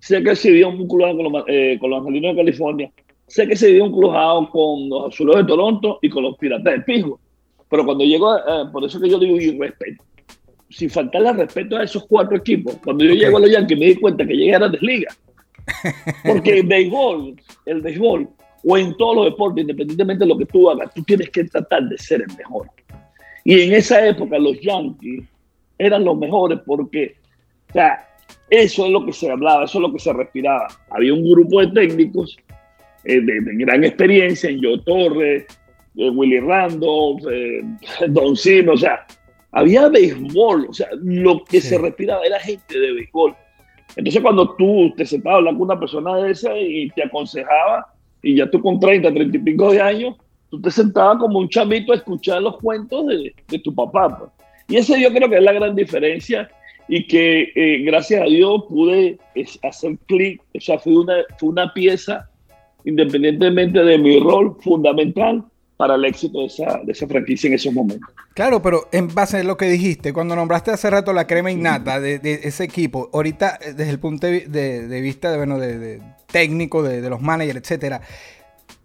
Sé 0.00 0.22
que 0.22 0.36
se 0.36 0.50
vivía 0.50 0.68
en 0.68 0.80
un 0.80 0.88
crujado 0.88 1.16
con 1.16 1.32
los, 1.32 1.44
eh, 1.46 1.78
con 1.80 1.90
los 1.90 2.00
angelinos 2.00 2.36
de 2.36 2.42
California. 2.42 2.92
Sé 3.28 3.46
que 3.46 3.56
se 3.56 3.68
vivía 3.68 3.84
un 3.84 3.92
crujado 3.92 4.50
con 4.50 4.88
los 4.90 5.14
azules 5.14 5.36
de 5.36 5.44
Toronto 5.44 5.98
y 6.02 6.10
con 6.10 6.24
los 6.24 6.36
piratas 6.36 6.74
de 6.74 6.80
Pijo. 6.80 7.20
Pero 7.70 7.84
cuando 7.86 8.04
llego, 8.04 8.36
eh, 8.36 8.66
por 8.70 8.84
eso 8.84 9.00
que 9.00 9.08
yo 9.08 9.18
digo 9.18 9.36
y 9.36 9.56
respeto 9.58 10.02
sin 10.72 10.88
faltarle 10.88 11.32
respeto 11.34 11.76
a 11.76 11.84
esos 11.84 12.06
cuatro 12.06 12.36
equipos, 12.36 12.76
cuando 12.82 13.04
yo 13.04 13.12
llego 13.12 13.36
a 13.36 13.40
los 13.40 13.50
Yankees 13.50 13.78
me 13.78 13.86
di 13.86 13.96
cuenta 13.96 14.26
que 14.26 14.34
llegué 14.34 14.54
a 14.54 14.60
la 14.60 14.68
desliga. 14.68 15.14
Porque 16.26 16.58
el 16.58 16.66
béisbol, 16.66 17.36
el 17.66 17.80
béisbol, 17.82 18.28
o 18.64 18.78
en 18.78 18.96
todos 18.96 19.16
los 19.16 19.24
deportes, 19.26 19.62
independientemente 19.62 20.24
de 20.24 20.28
lo 20.28 20.38
que 20.38 20.46
tú 20.46 20.70
hagas, 20.70 20.92
tú 20.94 21.02
tienes 21.02 21.28
que 21.30 21.44
tratar 21.44 21.82
de 21.88 21.98
ser 21.98 22.22
el 22.22 22.36
mejor. 22.36 22.68
Y 23.44 23.60
en 23.60 23.74
esa 23.74 24.06
época 24.06 24.38
los 24.38 24.58
Yankees 24.60 25.24
eran 25.78 26.04
los 26.04 26.16
mejores 26.16 26.60
porque, 26.66 27.16
o 27.70 27.72
sea, 27.72 28.08
eso 28.50 28.84
es 28.84 28.92
lo 28.92 29.04
que 29.04 29.12
se 29.12 29.30
hablaba, 29.30 29.64
eso 29.64 29.78
es 29.78 29.82
lo 29.82 29.92
que 29.92 29.98
se 29.98 30.12
respiraba. 30.12 30.68
Había 30.90 31.14
un 31.14 31.30
grupo 31.30 31.60
de 31.60 31.68
técnicos 31.68 32.36
eh, 33.04 33.20
de, 33.20 33.40
gran 33.64 33.82
experiencia, 33.84 34.50
en 34.50 34.62
Joe 34.62 34.78
Torres, 34.84 35.46
eh, 35.96 36.10
Willy 36.10 36.40
Randolph, 36.40 37.22
eh, 37.30 37.62
Don 38.08 38.36
Sim, 38.36 38.68
o 38.68 38.76
sea, 38.76 39.06
había 39.52 39.88
béisbol, 39.88 40.66
o 40.68 40.72
sea, 40.72 40.88
lo 41.02 41.44
que 41.44 41.60
se 41.60 41.78
respiraba 41.78 42.24
era 42.24 42.38
gente 42.40 42.78
de 42.78 42.92
béisbol. 42.92 43.34
Entonces 43.96 44.22
cuando 44.22 44.54
tú 44.56 44.92
te 44.96 45.04
sentabas 45.04 45.34
a 45.34 45.38
hablar 45.38 45.54
con 45.54 45.62
una 45.62 45.78
persona 45.80 46.16
de 46.16 46.30
esa 46.30 46.56
y 46.56 46.88
te 46.90 47.04
aconsejaba, 47.04 47.86
y 48.22 48.36
ya 48.36 48.50
tú 48.50 48.60
con 48.62 48.78
30, 48.78 49.12
30 49.12 49.36
y 49.36 49.40
pico 49.40 49.72
de 49.72 49.80
años, 49.80 50.16
tú 50.48 50.60
te 50.60 50.70
sentabas 50.70 51.18
como 51.18 51.38
un 51.38 51.48
chamito 51.48 51.92
a 51.92 51.96
escuchar 51.96 52.40
los 52.40 52.58
cuentos 52.58 53.06
de, 53.06 53.34
de 53.48 53.58
tu 53.58 53.74
papá. 53.74 54.18
Pues. 54.18 54.30
Y 54.68 54.76
ese 54.76 55.00
yo 55.00 55.12
creo 55.12 55.28
que 55.28 55.36
es 55.36 55.42
la 55.42 55.52
gran 55.52 55.74
diferencia 55.74 56.50
y 56.88 57.06
que 57.06 57.52
eh, 57.54 57.82
gracias 57.84 58.22
a 58.22 58.26
Dios 58.26 58.64
pude 58.68 59.18
hacer 59.62 59.96
clic, 60.06 60.40
o 60.54 60.60
sea, 60.60 60.78
fue 60.78 60.98
una, 60.98 61.14
fue 61.38 61.48
una 61.50 61.72
pieza, 61.72 62.28
independientemente 62.84 63.82
de 63.82 63.98
mi 63.98 64.18
rol 64.18 64.56
fundamental, 64.60 65.44
para 65.82 65.96
el 65.96 66.04
éxito 66.04 66.38
de 66.38 66.46
esa, 66.46 66.80
de 66.84 66.92
esa 66.92 67.08
franquicia 67.08 67.48
en 67.48 67.54
esos 67.54 67.72
momentos. 67.72 68.08
Claro, 68.34 68.62
pero 68.62 68.88
en 68.92 69.12
base 69.12 69.38
a 69.38 69.42
lo 69.42 69.56
que 69.56 69.66
dijiste, 69.66 70.12
cuando 70.12 70.36
nombraste 70.36 70.70
hace 70.70 70.88
rato 70.88 71.12
la 71.12 71.26
crema 71.26 71.50
innata 71.50 71.98
de, 71.98 72.20
ese 72.44 72.62
equipo, 72.62 73.10
ahorita 73.12 73.58
eh, 73.60 73.72
desde 73.72 73.90
el 73.90 73.98
punto 73.98 74.28
de, 74.28 75.00
vista 75.02 75.32
de, 75.32 75.36
bueno, 75.38 75.58
de, 75.58 76.00
técnico, 76.30 76.84
de, 76.84 77.10
los 77.10 77.20
managers, 77.20 77.58
etcétera, 77.58 78.00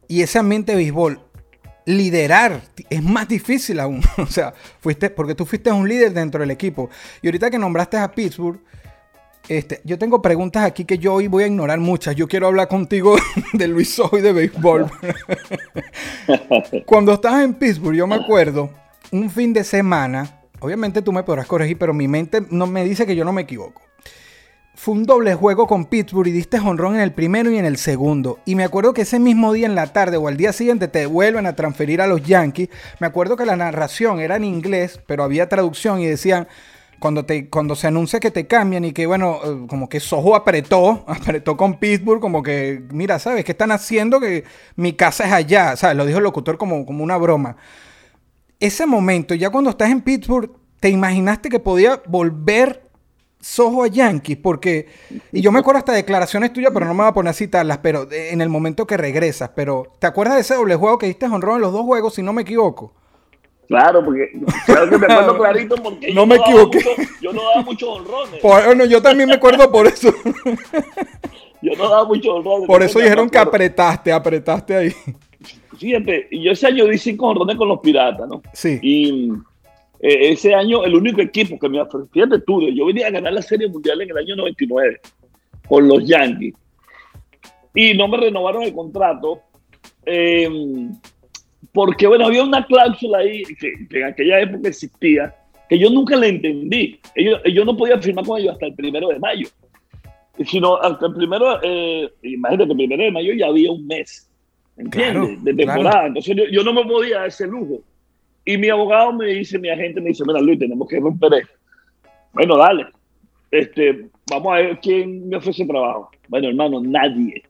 y 0.07 0.23
ese 0.23 0.39
ambiente 0.39 0.71
de 0.71 0.79
béisbol, 0.79 1.19
liderar 1.87 2.61
es 2.89 3.01
más 3.01 3.27
difícil 3.27 3.79
aún. 3.79 4.01
o 4.17 4.27
sea, 4.27 4.53
fuiste, 4.79 5.09
porque 5.09 5.33
tú 5.33 5.45
fuiste 5.45 5.71
un 5.71 5.87
líder 5.87 6.13
dentro 6.13 6.41
del 6.41 6.51
equipo. 6.51 6.89
Y 7.21 7.27
ahorita 7.27 7.49
que 7.49 7.57
nombraste 7.57 7.97
a 7.97 8.11
Pittsburgh, 8.11 8.59
este, 9.47 9.79
yo 9.85 9.97
tengo 9.97 10.21
preguntas 10.21 10.65
aquí 10.65 10.83
que 10.83 10.97
yo 10.97 11.13
hoy 11.13 11.27
voy 11.27 11.45
a 11.45 11.47
ignorar 11.47 11.79
muchas. 11.79 12.15
Yo 12.15 12.27
quiero 12.27 12.47
hablar 12.47 12.67
contigo 12.67 13.15
de 13.53 13.67
Luis 13.67 13.97
Ojo 13.99 14.17
y 14.17 14.21
de 14.21 14.33
béisbol. 14.33 14.91
Cuando 16.85 17.13
estabas 17.13 17.45
en 17.45 17.53
Pittsburgh, 17.53 17.95
yo 17.95 18.05
me 18.05 18.15
acuerdo, 18.15 18.69
un 19.11 19.29
fin 19.29 19.53
de 19.53 19.63
semana, 19.63 20.41
obviamente 20.59 21.01
tú 21.01 21.13
me 21.13 21.23
podrás 21.23 21.47
corregir, 21.47 21.77
pero 21.77 21.93
mi 21.93 22.09
mente 22.09 22.41
no 22.49 22.67
me 22.67 22.83
dice 22.83 23.05
que 23.05 23.15
yo 23.15 23.23
no 23.23 23.31
me 23.31 23.43
equivoco. 23.43 23.81
Fue 24.77 24.93
un 24.93 25.05
doble 25.07 25.33
juego 25.33 25.65
con 25.65 25.85
Pittsburgh 25.85 26.27
y 26.27 26.31
diste 26.31 26.59
honrón 26.59 26.93
en 26.93 27.01
el 27.01 27.11
primero 27.11 27.49
y 27.49 27.57
en 27.57 27.65
el 27.65 27.77
segundo. 27.77 28.37
Y 28.45 28.53
me 28.53 28.63
acuerdo 28.63 28.93
que 28.93 29.01
ese 29.01 29.17
mismo 29.17 29.51
día 29.51 29.65
en 29.65 29.73
la 29.73 29.91
tarde 29.91 30.17
o 30.17 30.27
al 30.27 30.37
día 30.37 30.53
siguiente 30.53 30.87
te 30.87 31.07
vuelven 31.07 31.47
a 31.47 31.55
transferir 31.55 31.99
a 31.99 32.05
los 32.05 32.21
Yankees. 32.21 32.69
Me 32.99 33.07
acuerdo 33.07 33.35
que 33.35 33.47
la 33.47 33.55
narración 33.55 34.19
era 34.19 34.35
en 34.35 34.43
inglés, 34.43 35.01
pero 35.07 35.23
había 35.23 35.49
traducción 35.49 35.99
y 35.99 36.05
decían, 36.05 36.47
cuando, 36.99 37.25
te, 37.25 37.49
cuando 37.49 37.75
se 37.75 37.87
anuncia 37.87 38.19
que 38.19 38.29
te 38.29 38.45
cambian 38.45 38.85
y 38.85 38.91
que, 38.91 39.07
bueno, 39.07 39.39
eh, 39.43 39.65
como 39.67 39.89
que 39.89 39.99
Soho 39.99 40.35
apretó, 40.35 41.03
apretó 41.07 41.57
con 41.57 41.79
Pittsburgh, 41.79 42.21
como 42.21 42.43
que, 42.43 42.83
mira, 42.91 43.17
¿sabes 43.17 43.43
qué 43.45 43.53
están 43.53 43.71
haciendo? 43.71 44.19
Que 44.19 44.43
mi 44.75 44.93
casa 44.93 45.25
es 45.25 45.33
allá, 45.33 45.75
¿sabes? 45.75 45.97
Lo 45.97 46.05
dijo 46.05 46.19
el 46.19 46.23
locutor 46.23 46.59
como, 46.59 46.85
como 46.85 47.03
una 47.03 47.17
broma. 47.17 47.57
Ese 48.59 48.85
momento, 48.85 49.33
ya 49.33 49.49
cuando 49.49 49.71
estás 49.71 49.89
en 49.89 50.01
Pittsburgh, 50.01 50.51
¿te 50.79 50.89
imaginaste 50.89 51.49
que 51.49 51.59
podía 51.59 51.99
volver 52.05 52.86
Soho 53.39 53.83
a 53.83 53.87
Yankees? 53.87 54.37
Porque, 54.37 54.87
y 55.31 55.41
yo 55.41 55.51
me 55.51 55.59
acuerdo 55.59 55.79
hasta 55.79 55.93
declaraciones 55.93 56.53
tuyas, 56.53 56.71
pero 56.73 56.85
no 56.85 56.93
me 56.93 57.03
voy 57.03 57.09
a 57.09 57.13
poner 57.13 57.31
a 57.31 57.33
citarlas, 57.33 57.79
pero 57.79 58.07
en 58.11 58.41
el 58.41 58.49
momento 58.49 58.87
que 58.87 58.97
regresas, 58.97 59.51
pero 59.55 59.93
¿te 59.99 60.07
acuerdas 60.07 60.35
de 60.35 60.41
ese 60.41 60.55
doble 60.55 60.75
juego 60.75 60.97
que 60.97 61.07
diste 61.07 61.25
honrón 61.25 61.55
en 61.57 61.61
los 61.61 61.73
dos 61.73 61.83
juegos, 61.83 62.15
si 62.15 62.23
no 62.23 62.33
me 62.33 62.41
equivoco? 62.41 62.93
Claro, 63.67 64.03
porque 64.03 64.31
claro 64.65 64.89
que 64.89 64.97
me 64.97 65.05
acuerdo 65.05 65.37
clarito 65.41 65.75
porque 65.75 66.07
no 66.13 66.21
yo 66.21 66.25
me 66.25 66.37
no 66.37 66.41
equivoqué. 66.41 66.77
Mucho, 66.77 67.11
yo 67.21 67.33
no 67.33 67.43
daba 67.43 67.61
muchos 67.63 67.89
honrones. 67.89 68.41
bueno, 68.41 68.85
yo 68.85 69.01
también 69.01 69.29
me 69.29 69.35
acuerdo 69.35 69.69
por 69.71 69.87
eso. 69.87 70.09
yo 71.61 71.73
no 71.77 71.89
daba 71.89 72.05
muchos 72.05 72.33
honrones. 72.33 72.67
Por 72.67 72.81
eso 72.81 72.99
dijeron 72.99 73.29
que 73.29 73.37
apretaste, 73.37 74.11
apretaste 74.11 74.75
ahí. 74.75 74.95
Fíjate, 75.77 76.27
yo 76.31 76.51
ese 76.51 76.67
año 76.67 76.85
di 76.85 76.97
cinco 76.97 77.27
honrones 77.27 77.57
con 77.57 77.67
los 77.67 77.79
Piratas, 77.79 78.27
¿no? 78.27 78.41
Sí. 78.53 78.79
Y 78.81 79.31
eh, 79.99 80.29
ese 80.31 80.53
año, 80.53 80.83
el 80.83 80.95
único 80.95 81.21
equipo 81.21 81.57
que 81.57 81.69
me 81.69 81.79
fíjate 82.11 82.39
tú, 82.41 82.61
yo 82.69 82.85
venía 82.85 83.07
a 83.07 83.11
ganar 83.11 83.33
la 83.33 83.41
Serie 83.41 83.67
Mundial 83.67 84.01
en 84.01 84.11
el 84.11 84.17
año 84.17 84.35
99 84.35 84.99
con 85.67 85.87
los 85.87 86.05
Yankees. 86.07 86.53
Y 87.73 87.93
no 87.93 88.07
me 88.07 88.17
renovaron 88.17 88.63
el 88.63 88.73
contrato. 88.73 89.41
Eh, 90.05 90.49
porque, 91.73 92.07
bueno, 92.07 92.25
había 92.25 92.43
una 92.43 92.65
cláusula 92.65 93.19
ahí 93.19 93.43
que, 93.43 93.73
en 93.99 94.03
aquella 94.05 94.39
época 94.39 94.69
existía, 94.69 95.35
que 95.69 95.77
yo 95.77 95.89
nunca 95.89 96.15
la 96.15 96.27
entendí. 96.27 96.99
Ellos, 97.13 97.39
yo 97.53 97.65
no 97.65 97.75
podía 97.75 97.99
firmar 97.99 98.25
con 98.25 98.39
ellos 98.39 98.53
hasta 98.53 98.67
el 98.67 98.75
primero 98.75 99.09
de 99.09 99.19
mayo. 99.19 99.47
Sino 100.45 100.77
hasta 100.77 101.07
el 101.07 101.13
primero, 101.13 101.59
eh, 101.63 102.09
imagínate, 102.21 102.71
el 102.71 102.77
primero 102.77 103.03
de 103.03 103.11
mayo 103.11 103.33
ya 103.33 103.47
había 103.47 103.71
un 103.71 103.85
mes, 103.85 104.29
¿entiendes? 104.77 105.43
de 105.43 105.53
temporada. 105.53 106.07
Entonces 106.07 106.35
yo, 106.35 106.43
yo, 106.51 106.63
no 106.63 106.73
me 106.73 106.83
podía 106.85 107.17
dar 107.17 107.27
ese 107.27 107.47
lujo. 107.47 107.83
Y 108.47 108.57
mi 108.57 108.69
abogado 108.69 109.11
me 109.11 109.25
dice, 109.25 109.59
mi 109.59 109.69
agente 109.69 109.99
me 109.99 110.07
dice, 110.07 110.23
mira 110.25 110.39
Luis, 110.39 110.57
tenemos 110.57 110.87
que 110.87 111.01
romper 111.01 111.33
esto. 111.33 111.53
Bueno, 112.31 112.55
dale. 112.55 112.87
Este, 113.51 114.07
vamos 114.31 114.53
a 114.53 114.55
ver 114.55 114.79
quién 114.79 115.27
me 115.27 115.35
ofrece 115.35 115.65
trabajo. 115.65 116.09
Bueno, 116.29 116.47
hermano, 116.47 116.81
nadie. 116.81 117.43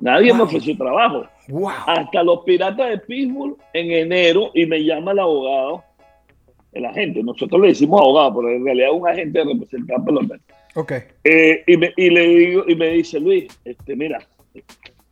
Nadie 0.00 0.34
me 0.34 0.42
ofreció 0.42 0.76
trabajo. 0.76 1.24
Hasta 1.86 2.22
los 2.24 2.40
piratas 2.40 2.90
de 2.90 2.98
Pittsburgh 2.98 3.56
en 3.72 3.90
enero 3.90 4.50
y 4.52 4.66
me 4.66 4.84
llama 4.84 5.12
el 5.12 5.20
abogado, 5.20 5.82
el 6.72 6.84
agente. 6.84 7.22
Nosotros 7.22 7.62
le 7.62 7.68
decimos 7.68 7.98
abogado, 8.02 8.36
pero 8.36 8.50
en 8.54 8.66
realidad 8.66 8.88
es 8.90 9.00
un 9.00 9.08
agente 9.08 9.38
de 9.38 9.44
representante 9.46 10.04
pelotero. 10.04 10.40
Ok. 10.74 10.92
Eh, 11.24 11.64
y, 11.66 11.76
me, 11.78 11.90
y, 11.96 12.10
le 12.10 12.26
digo, 12.26 12.64
y 12.68 12.76
me 12.76 12.88
dice, 12.90 13.18
Luis, 13.18 13.46
este, 13.64 13.96
mira, 13.96 14.18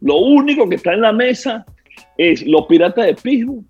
lo 0.03 0.19
único 0.19 0.69
que 0.69 0.75
está 0.75 0.93
en 0.93 1.01
la 1.01 1.13
mesa 1.13 1.65
es 2.19 2.47
los 2.47 2.67
piratas 2.67 3.07
de 3.07 3.15
Pittsburgh 3.15 3.65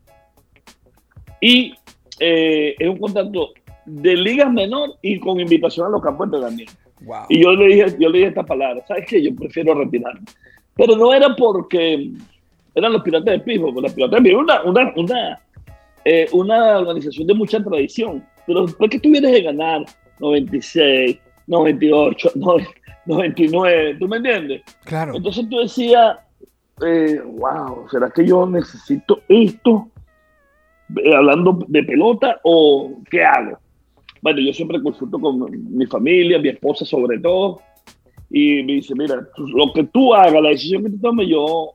y 1.41 1.75
eh, 2.19 2.75
es 2.79 2.89
un 2.89 2.99
contrato 2.99 3.51
de 3.87 4.17
ligas 4.17 4.53
menor 4.53 4.91
y 5.03 5.19
con 5.19 5.41
invitación 5.41 5.87
a 5.87 5.91
los 5.91 6.03
campos 6.03 6.31
de 6.31 6.37
entrenamiento. 6.37 6.73
Wow. 7.01 7.25
Y 7.29 7.43
yo 7.43 7.53
le 7.55 7.67
dije, 7.67 7.97
yo 7.99 8.09
le 8.09 8.19
dije 8.19 8.29
esta 8.29 8.45
palabra, 8.45 8.85
¿sabes 8.87 9.07
qué? 9.09 9.23
Yo 9.23 9.35
prefiero 9.35 9.75
retirarme. 9.75 10.27
Pero 10.77 10.97
no 10.97 11.13
era 11.13 11.35
porque 11.35 12.11
eran 12.75 12.93
los 12.93 13.03
Piratas 13.03 13.45
de 13.45 13.59
porque 13.59 13.81
los 13.81 13.93
Piratas 13.93 14.23
de 14.23 14.35
una, 14.35 14.63
una, 14.63 14.93
una, 14.97 15.41
eh, 16.05 16.29
una 16.33 16.79
organización 16.79 17.27
de 17.27 17.35
mucha 17.35 17.63
tradición. 17.63 18.25
Pero 18.47 18.67
después 18.67 18.91
que 18.91 18.99
tú 18.99 19.11
vienes 19.11 19.33
de 19.33 19.43
ganar 19.43 19.85
96, 20.19 21.19
98, 21.47 22.33
99, 23.07 23.97
¿tú 23.99 24.09
me 24.09 24.19
entiendes? 24.19 24.63
Claro. 24.85 25.17
Entonces 25.17 25.49
tú 25.49 25.59
decías, 25.59 26.19
eh, 26.87 27.21
wow, 27.25 27.89
¿será 27.91 28.11
que 28.11 28.27
yo 28.27 28.47
necesito 28.47 29.21
esto? 29.29 29.89
Eh, 31.05 31.15
hablando 31.15 31.59
de 31.69 31.83
pelota 31.85 32.41
o 32.45 32.99
qué 33.11 33.23
hago? 33.25 33.59
Bueno, 34.23 34.41
yo 34.41 34.53
siempre 34.53 34.83
consulto 34.83 35.19
con 35.19 35.47
mi 35.77 35.87
familia, 35.87 36.39
mi 36.39 36.49
esposa 36.51 36.85
sobre 36.85 37.19
todo, 37.19 37.61
y 38.31 38.63
me 38.63 38.75
dice, 38.75 38.95
mira, 38.97 39.27
tú- 39.35 39.47
lo 39.49 39.73
que 39.73 39.85
tú 39.85 40.15
hagas, 40.15 40.43
la 40.43 40.51
decisión 40.51 40.85
que 40.85 40.91
tú 40.91 40.99
tomes, 41.01 41.29
yo, 41.29 41.73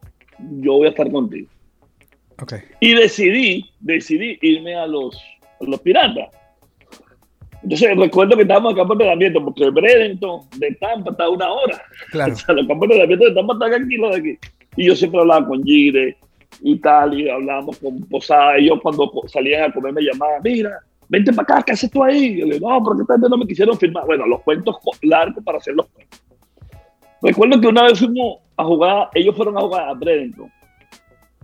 yo 0.62 0.74
voy 0.74 0.88
a 0.88 0.90
estar 0.90 1.12
contigo. 1.12 1.48
Ok. 2.42 2.54
Y 2.82 2.94
decidí, 2.94 3.66
decidí 3.80 4.38
irme 4.42 4.76
a 4.76 4.86
los, 4.88 5.16
a 5.62 5.66
los 5.66 5.80
piratas. 5.82 6.30
Entonces 7.64 7.98
recuerdo 7.98 8.36
que 8.36 8.44
estábamos 8.44 8.72
en 8.72 8.78
campo 8.78 8.94
de 8.96 9.04
entrenamiento, 9.06 9.44
porque 9.44 9.70
Bredenton 9.72 10.42
de 10.58 10.72
Tampa 10.80 11.12
está 11.12 11.24
a 11.24 11.30
una 11.30 11.52
hora. 11.52 11.82
Claro. 12.12 12.34
O 12.34 12.36
sea, 12.36 12.54
los 12.56 12.68
campos 12.68 12.90
de 12.90 12.96
entrenamiento 12.96 13.26
de 13.26 13.34
Tampa 13.36 13.54
están 13.54 13.84
aquí, 13.84 13.98
los 13.98 14.12
de 14.12 14.18
aquí. 14.18 14.38
Y 14.78 14.86
yo 14.86 14.96
siempre 14.96 15.20
hablaba 15.22 15.48
con 15.48 15.64
Gire 15.64 16.16
y 16.62 16.80
tal, 16.80 17.20
y 17.20 17.30
hablábamos 17.30 17.78
con 17.80 18.02
Posada. 18.02 18.60
Y 18.60 18.68
yo 18.68 18.80
cuando 18.82 19.12
salían 19.28 19.70
a 19.70 19.74
comer 19.74 19.94
me 19.94 20.02
llamaban, 20.02 20.42
mira, 20.44 20.80
vente 21.08 21.32
para 21.34 21.44
acá, 21.44 21.64
¿qué 21.64 21.72
haces 21.74 21.92
tú 21.92 22.04
ahí? 22.04 22.26
Y 22.26 22.40
yo 22.40 22.46
le 22.46 22.56
digo, 22.56 22.70
no, 22.70 22.84
porque 22.84 23.02
esta 23.02 23.18
no 23.18 23.38
me 23.38 23.48
quisieron 23.48 23.78
firmar. 23.78 24.06
Bueno, 24.06 24.26
los 24.26 24.42
cuentos 24.42 24.78
largos 25.02 25.44
para 25.44 25.58
hacer 25.58 25.76
los 25.76 25.88
cuentos. 25.88 26.22
Recuerdo 27.22 27.60
que 27.60 27.68
una 27.68 27.84
vez 27.84 28.00
fuimos 28.00 28.40
a 28.58 28.64
jugar, 28.64 29.10
ellos 29.14 29.36
fueron 29.36 29.58
a 29.58 29.62
jugar 29.62 29.90
a 29.90 29.94
Bredenton. 29.94 30.52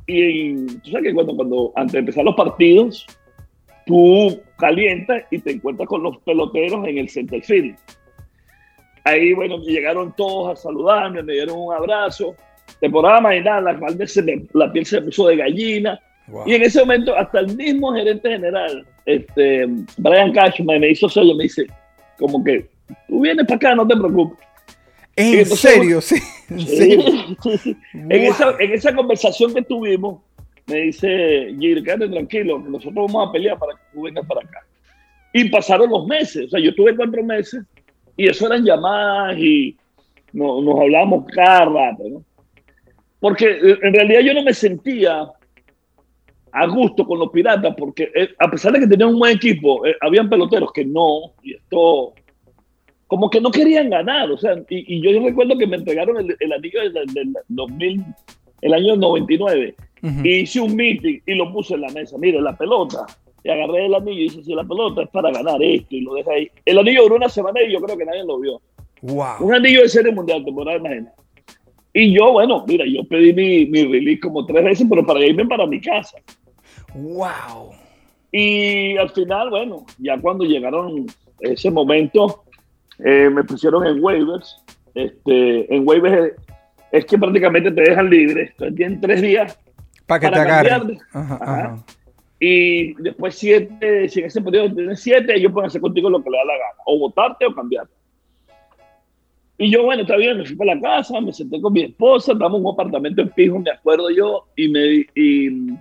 Y 0.08 0.66
tú 0.78 0.92
sabes 0.92 1.08
que 1.08 1.14
cuando, 1.14 1.36
cuando 1.36 1.72
antes 1.76 1.94
de 1.94 2.00
empezar 2.00 2.24
los 2.24 2.36
partidos, 2.36 3.06
tú 3.86 4.42
calientas 4.58 5.24
y 5.32 5.40
te 5.40 5.52
encuentras 5.52 5.88
con 5.88 6.04
los 6.04 6.18
peloteros 6.20 6.88
en 6.88 6.98
el 6.98 7.10
center 7.10 7.42
field. 7.42 7.76
Ahí, 9.04 9.34
bueno, 9.34 9.58
llegaron 9.58 10.14
todos 10.16 10.52
a 10.52 10.62
saludarme, 10.62 11.24
me 11.24 11.34
dieron 11.34 11.58
un 11.58 11.74
abrazo. 11.74 12.36
Te 12.82 12.88
imaginar, 13.20 13.64
la, 13.64 13.74
me- 14.24 14.46
la 14.54 14.72
piel 14.74 14.86
se 14.86 15.02
puso 15.02 15.28
de 15.28 15.38
gallina. 15.38 16.00
Wow. 16.28 16.44
Y 16.48 16.56
en 16.56 16.64
ese 16.64 16.80
momento, 16.82 17.16
hasta 17.16 17.40
el 17.40 17.56
mismo 17.56 17.94
gerente 17.94 18.30
general, 18.30 18.86
este, 19.06 19.68
Brian 19.98 20.34
Cashman, 20.34 20.80
me 20.82 20.90
hizo 20.90 21.08
sello, 21.08 21.36
me 21.36 21.44
dice, 21.44 21.68
como 22.18 22.44
que, 22.44 22.70
tú 23.08 23.22
vienes 23.22 23.46
para 23.46 23.56
acá, 23.56 23.76
no 23.76 23.88
te 23.88 23.96
preocupes. 23.96 24.38
En 25.16 25.40
entonces- 25.40 25.60
serio, 25.60 26.02
sí. 26.02 26.16
En 26.50 26.60
serio. 26.62 27.04
Esa, 28.10 28.56
en 28.60 28.72
esa 28.74 28.96
conversación 28.96 29.54
que 29.54 29.62
tuvimos, 29.62 30.22
me 30.68 30.82
dice, 30.82 31.54
Gir, 31.60 31.84
quédate 31.84 32.08
tranquilo, 32.10 32.64
que 32.64 32.70
nosotros 32.70 32.96
vamos 32.96 33.28
a 33.28 33.32
pelear 33.32 33.58
para 33.60 33.74
que 33.74 33.82
tú 33.94 34.04
vengas 34.04 34.26
para 34.26 34.42
acá. 34.42 34.60
Y 35.34 35.50
pasaron 35.50 35.90
los 35.90 36.06
meses, 36.08 36.46
o 36.48 36.50
sea, 36.50 36.60
yo 36.60 36.74
tuve 36.76 36.96
cuatro 36.96 37.24
meses 37.24 37.64
y 38.18 38.28
eso 38.30 38.48
eran 38.48 38.64
llamadas 38.66 39.38
y 39.38 39.76
no- 40.34 40.62
nos 40.62 40.80
hablábamos 40.80 41.26
cada 41.34 41.66
rato, 41.66 42.04
¿no? 42.10 42.24
Porque 43.22 43.46
eh, 43.46 43.78
en 43.82 43.94
realidad 43.94 44.20
yo 44.22 44.34
no 44.34 44.44
me 44.44 44.54
sentía 44.54 45.32
a 46.52 46.68
gusto 46.68 47.06
con 47.06 47.20
los 47.20 47.30
piratas, 47.30 47.74
porque 47.78 48.12
eh, 48.14 48.30
a 48.38 48.52
pesar 48.52 48.74
de 48.74 48.82
que 48.82 48.88
tenían 48.88 49.10
un 49.10 49.20
buen 49.20 49.38
equipo, 49.38 49.86
eh, 49.86 49.96
habían 50.02 50.30
peloteros 50.30 50.74
que 50.74 50.84
no, 50.84 51.32
y 51.42 51.54
esto 51.54 52.14
como 53.08 53.30
que 53.30 53.40
no 53.42 53.52
querían 53.52 53.90
ganar, 53.90 54.32
o 54.32 54.38
sea, 54.38 54.56
y, 54.70 54.96
y 54.96 55.02
yo 55.02 55.22
recuerdo 55.22 55.58
que 55.58 55.68
me 55.68 55.78
entregaron 55.78 56.18
el, 56.18 56.36
el 56.40 56.54
anillo 56.54 56.82
del, 56.82 57.14
del 57.14 57.34
2000, 57.50 58.04
el 58.62 58.74
año 58.74 58.96
99, 58.96 59.76
Ujú. 60.04 60.26
y 60.26 60.30
hice 60.40 60.60
un 60.62 60.76
meeting 60.76 61.20
y 61.26 61.36
lo 61.36 61.52
puse 61.54 61.76
en 61.76 61.82
la 61.82 61.90
mesa, 61.90 62.18
mire, 62.18 62.42
la 62.42 62.56
pelota, 62.58 63.06
y 63.44 63.50
agarré 63.50 63.86
el 63.86 63.96
anillo 63.96 64.20
y 64.20 64.24
dije, 64.24 64.44
si 64.44 64.56
la 64.56 64.64
pelota 64.64 65.04
es 65.04 65.10
para 65.10 65.32
ganar 65.32 65.62
esto, 65.62 65.96
y 65.96 66.02
lo 66.02 66.16
dejé 66.16 66.32
ahí. 66.32 66.52
El 66.66 66.80
anillo 66.80 67.04
duró 67.04 67.16
una 67.18 67.30
semana 67.30 67.62
y 67.62 67.72
yo 67.72 67.82
creo 67.82 67.98
que 67.98 68.06
nadie 68.06 68.24
lo 68.24 68.40
vio. 68.40 68.62
Wow. 69.02 69.42
Un 69.42 69.56
anillo 69.56 69.82
de 69.82 69.90
serie 69.90 70.12
mundial, 70.12 70.46
te 70.46 70.52
podrás 70.52 70.80
imaginar. 70.80 71.14
Y 71.94 72.14
yo, 72.16 72.32
bueno, 72.32 72.64
mira, 72.68 72.86
yo 72.86 73.04
pedí 73.04 73.34
mi, 73.34 73.66
mi 73.66 73.84
release 73.84 74.22
como 74.22 74.46
tres 74.46 74.64
veces, 74.64 74.88
pero 74.90 75.06
para 75.06 75.26
irme 75.26 75.46
para 75.46 75.66
mi 75.68 75.82
casa. 75.82 76.18
Wow. 76.94 77.72
Y 78.32 78.96
al 78.98 79.10
final, 79.10 79.50
bueno, 79.50 79.86
ya 79.98 80.18
cuando 80.20 80.46
llegaron 80.46 81.06
ese 81.42 81.70
momento, 81.70 82.44
eh, 83.04 83.30
me 83.30 83.44
pusieron 83.44 83.86
en 83.88 84.02
waivers. 84.04 84.64
Este, 84.96 85.74
en 85.74 85.88
waivers 85.88 86.34
es, 86.92 87.06
que 87.06 87.18
prácticamente 87.18 87.72
te 87.72 87.82
dejan 87.82 88.10
libre. 88.10 88.50
Entonces 88.52 88.76
tienen 88.76 89.02
tres 89.02 89.22
días 89.22 89.60
Para 90.06 90.20
que 90.20 90.28
te 90.28 90.32
Para 90.32 90.44
agarren. 90.44 90.70
cambiar. 90.70 91.02
Ajá, 91.14 91.36
Ajá. 91.36 91.64
ajá. 91.66 91.86
y 92.40 92.94
después 93.02 93.36
siete, 93.36 94.08
si 94.10 94.20
en 94.22 94.26
ese 94.28 94.42
periodo 94.42 94.74
tienes 94.76 95.00
siete, 95.02 95.36
ellos 95.36 95.52
pueden 95.52 95.68
hacer 95.68 95.82
contigo 95.82 96.10
lo 96.10 96.24
que 96.24 96.30
le 96.30 96.38
da 96.38 96.46
la 96.46 96.54
gana, 96.54 96.82
o 96.86 97.00
votarte 97.00 97.46
o 97.46 97.54
cambiarte. 97.54 97.94
Y 99.62 99.70
yo, 99.70 99.84
bueno, 99.84 100.02
está 100.02 100.16
bien, 100.16 100.40
me 100.40 100.44
fui 100.44 100.56
para 100.56 100.74
la 100.74 100.82
casa, 100.82 101.22
me 101.22 101.32
senté 101.32 101.62
con 101.62 101.72
mi 101.72 101.84
esposa, 101.84 102.34
damos 102.34 102.62
un 102.62 102.74
apartamento 102.74 103.22
en 103.22 103.30
Pijo, 103.30 103.60
me 103.60 103.70
acuerdo 103.70 104.10
yo, 104.10 104.48
y, 104.56 104.68
me, 104.68 105.06
y 105.14 105.78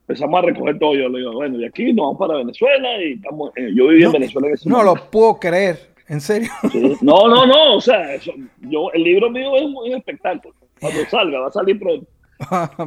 empezamos 0.00 0.38
a 0.38 0.46
recoger 0.46 0.78
todo. 0.78 0.94
Yo 0.94 1.10
le 1.10 1.18
digo, 1.18 1.32
bueno, 1.34 1.58
de 1.58 1.66
aquí 1.66 1.92
nos 1.92 2.06
vamos 2.06 2.18
para 2.18 2.38
Venezuela, 2.38 2.88
y 3.04 3.12
estamos, 3.12 3.52
eh, 3.54 3.70
yo 3.74 3.88
vivía 3.88 4.06
No, 4.06 4.14
en 4.14 4.20
Venezuela 4.20 4.48
en 4.48 4.54
ese 4.54 4.70
No 4.70 4.82
lo 4.82 4.94
puedo 5.10 5.38
creer. 5.38 5.78
¿En 6.08 6.22
serio? 6.22 6.48
Sí. 6.72 6.94
No, 7.02 7.28
no, 7.28 7.44
no, 7.44 7.76
o 7.76 7.80
sea, 7.82 8.14
eso- 8.14 8.32
yo, 8.62 8.90
el 8.94 9.02
libro 9.02 9.28
mío 9.28 9.54
es 9.56 9.64
un, 9.64 9.92
espectáculo. 9.92 10.54
Cuando 10.80 11.04
salga, 11.10 11.40
va 11.40 11.48
a 11.48 11.52
salir 11.52 11.78
pronto. 11.78 12.06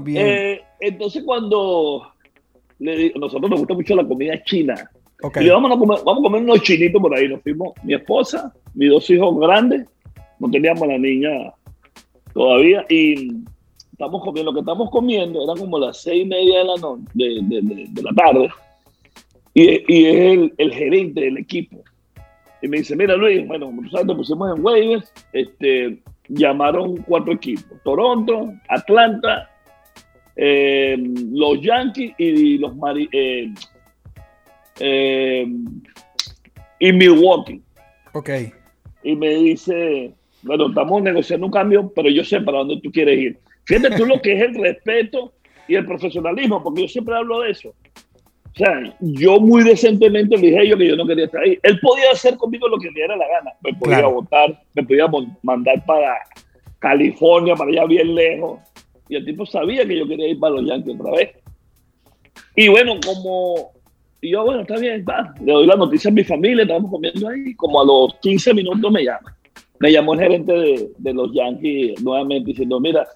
Bien. 0.01 0.25
Eh, 0.25 0.61
entonces 0.79 1.21
cuando 1.23 2.11
le 2.79 2.97
digo, 2.97 3.19
nosotros 3.19 3.47
nos 3.47 3.59
gusta 3.59 3.75
mucho 3.75 3.95
la 3.95 4.07
comida 4.07 4.43
china. 4.43 4.89
ok. 5.21 5.37
Y 5.39 5.49
vamos 5.49 5.71
a, 5.71 5.77
comer, 5.77 5.99
vamos 6.03 6.21
a 6.21 6.23
comer 6.23 6.41
unos 6.41 6.63
chinitos 6.63 6.99
por 6.99 7.13
ahí. 7.13 7.27
Nos 7.27 7.43
fuimos, 7.43 7.73
mi 7.83 7.93
esposa, 7.93 8.51
mis 8.73 8.89
dos 8.89 9.07
hijos 9.11 9.37
grandes, 9.39 9.85
no 10.39 10.49
teníamos 10.49 10.83
a 10.83 10.87
la 10.87 10.97
niña 10.97 11.53
todavía, 12.33 12.85
y 12.89 13.31
estamos 13.91 14.23
comiendo, 14.23 14.51
lo 14.51 14.55
que 14.55 14.59
estamos 14.61 14.89
comiendo 14.89 15.43
eran 15.43 15.57
como 15.57 15.77
las 15.79 16.01
seis 16.01 16.23
y 16.23 16.27
media 16.27 16.59
de 16.59 16.65
la, 16.65 16.75
no- 16.77 16.99
de, 17.13 17.39
de- 17.43 17.61
de- 17.61 17.87
de 17.89 18.01
la 18.03 18.11
tarde, 18.13 18.49
y, 19.53 19.63
y 19.93 20.05
es 20.05 20.15
el, 20.37 20.53
el 20.57 20.73
gerente 20.73 21.21
del 21.21 21.37
equipo. 21.37 21.83
Y 22.61 22.67
me 22.67 22.77
dice, 22.77 22.95
mira 22.95 23.15
Luis, 23.15 23.47
bueno, 23.47 23.67
como 23.67 23.81
tú 23.83 23.89
sabes, 23.89 24.07
te 24.07 24.15
pusimos 24.15 24.55
en 24.57 24.63
waivers, 24.63 25.13
este, 25.33 25.99
llamaron 26.27 26.97
cuatro 26.97 27.33
equipos, 27.33 27.81
Toronto, 27.83 28.53
Atlanta, 28.67 29.49
eh, 30.35 30.95
los 31.31 31.61
Yankees 31.61 32.13
y 32.17 32.57
los 32.57 32.75
Mari 32.75 33.09
eh, 33.11 33.53
eh, 34.79 35.47
y 36.79 36.93
Milwaukee. 36.93 37.61
Ok. 38.13 38.29
Y 39.03 39.15
me 39.15 39.29
dice, 39.35 40.13
bueno, 40.43 40.67
estamos 40.67 41.01
negociando 41.01 41.45
un 41.47 41.51
cambio, 41.51 41.91
pero 41.95 42.09
yo 42.09 42.23
sé 42.23 42.41
para 42.41 42.59
dónde 42.59 42.79
tú 42.81 42.91
quieres 42.91 43.19
ir. 43.19 43.37
Fíjate 43.65 43.95
tú 43.97 44.05
lo 44.05 44.21
que 44.21 44.33
es 44.33 44.41
el 44.41 44.55
respeto 44.55 45.33
y 45.67 45.75
el 45.75 45.85
profesionalismo, 45.85 46.63
porque 46.63 46.81
yo 46.83 46.87
siempre 46.87 47.15
hablo 47.15 47.41
de 47.41 47.51
eso. 47.51 47.69
O 47.69 48.55
sea, 48.55 48.95
yo 48.99 49.39
muy 49.39 49.63
decentemente 49.63 50.35
le 50.35 50.47
dije 50.47 50.59
a 50.59 50.61
ellos 50.63 50.77
que 50.79 50.87
yo 50.87 50.95
no 50.95 51.05
quería 51.05 51.25
estar 51.25 51.41
ahí. 51.41 51.57
Él 51.63 51.79
podía 51.79 52.11
hacer 52.11 52.35
conmigo 52.35 52.67
lo 52.67 52.77
que 52.77 52.87
le 52.87 52.93
diera 52.93 53.15
la 53.15 53.27
gana. 53.27 53.51
Me 53.63 53.73
podía 53.73 53.97
Claro. 53.99 54.13
votar, 54.13 54.61
me 54.73 54.83
podía 54.83 55.05
mandar 55.43 55.85
para 55.85 56.15
California, 56.79 57.55
para 57.55 57.69
allá 57.71 57.85
bien 57.85 58.15
lejos. 58.15 58.59
Y 59.07 59.15
el 59.15 59.25
tipo 59.25 59.45
sabía 59.45 59.85
que 59.85 59.97
yo 59.97 60.07
quería 60.07 60.27
ir 60.29 60.39
para 60.39 60.55
los 60.55 60.65
Yankees 60.67 60.95
otra 60.99 61.11
vez. 61.11 61.29
Y 62.55 62.67
bueno, 62.69 62.95
como 63.05 63.71
y 64.21 64.31
yo, 64.31 64.43
bueno, 64.43 64.61
está 64.61 64.77
bien, 64.77 65.05
va. 65.07 65.33
Le 65.41 65.53
doy 65.53 65.65
la 65.65 65.75
noticia 65.75 66.09
a 66.09 66.13
mi 66.13 66.23
familia, 66.23 66.63
estábamos 66.63 66.91
comiendo 66.91 67.29
ahí. 67.29 67.53
Como 67.55 67.81
a 67.81 67.85
los 67.85 68.15
15 68.21 68.53
minutos 68.53 68.91
me 68.91 69.03
llama. 69.03 69.33
Me 69.79 69.91
llamó 69.91 70.13
el 70.13 70.19
gerente 70.19 70.51
de, 70.51 70.91
de 70.97 71.13
los 71.13 71.33
Yankees 71.33 72.01
nuevamente 72.01 72.47
diciendo, 72.47 72.79
mira, 72.79 73.07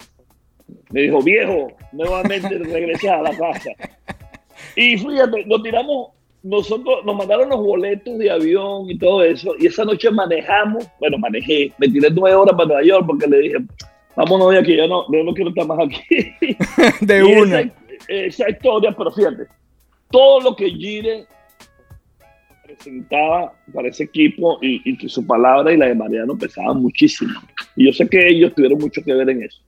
me 0.92 1.02
dijo, 1.02 1.22
viejo, 1.22 1.68
nuevamente 1.92 2.58
regresé 2.60 3.10
a 3.10 3.22
la 3.22 3.32
casa. 3.32 3.72
Y 4.76 4.98
fíjate, 4.98 5.46
nos 5.46 5.62
tiramos, 5.64 6.10
nosotros 6.42 7.04
nos 7.06 7.16
mandaron 7.16 7.50
los 7.50 7.60
boletos 7.60 8.18
de 8.18 8.32
avión 8.32 8.90
y 8.90 8.98
todo 8.98 9.24
eso. 9.24 9.54
Y 9.60 9.68
esa 9.68 9.86
noche 9.86 10.10
manejamos, 10.12 10.88
bueno, 11.00 11.18
manejé, 11.18 11.72
me 11.78 11.88
tiré 11.88 12.10
nueve 12.12 12.36
horas 12.36 12.56
para 12.56 12.68
Nueva 12.68 12.84
York 12.84 13.06
porque 13.08 13.28
le 13.28 13.40
dije, 13.40 13.58
vámonos 14.16 14.52
de 14.52 14.60
aquí, 14.60 14.76
yo 14.76 14.88
no, 14.88 15.06
yo 15.12 15.24
no 15.24 15.34
quiero 15.34 15.50
estar 15.50 15.68
más 15.68 15.80
aquí. 15.80 16.02
De 17.06 17.20
Y 17.20 17.22
una. 17.22 17.60
Esa, 17.60 17.74
esa 18.08 18.50
historia, 18.50 18.94
pero 18.98 19.12
fíjate, 19.12 19.44
todo 20.12 20.42
lo 20.42 20.56
que 20.56 20.70
Gire 20.70 21.26
presentaba 22.76 23.54
para 23.74 23.88
ese 23.90 24.04
equipo 24.04 24.58
y, 24.62 24.82
y 24.90 24.98
que 24.98 25.10
su 25.10 25.26
palabra 25.26 25.72
y 25.74 25.78
la 25.78 25.88
de 25.88 25.96
Mariano 25.96 26.38
pesaban 26.38 26.82
muchísimo. 26.82 27.34
Y 27.76 27.86
yo 27.86 27.94
sé 27.94 28.08
que 28.08 28.28
ellos 28.28 28.54
tuvieron 28.56 28.80
mucho 28.80 29.04
que 29.04 29.14
ver 29.14 29.30
en 29.30 29.44
eso. 29.44 29.62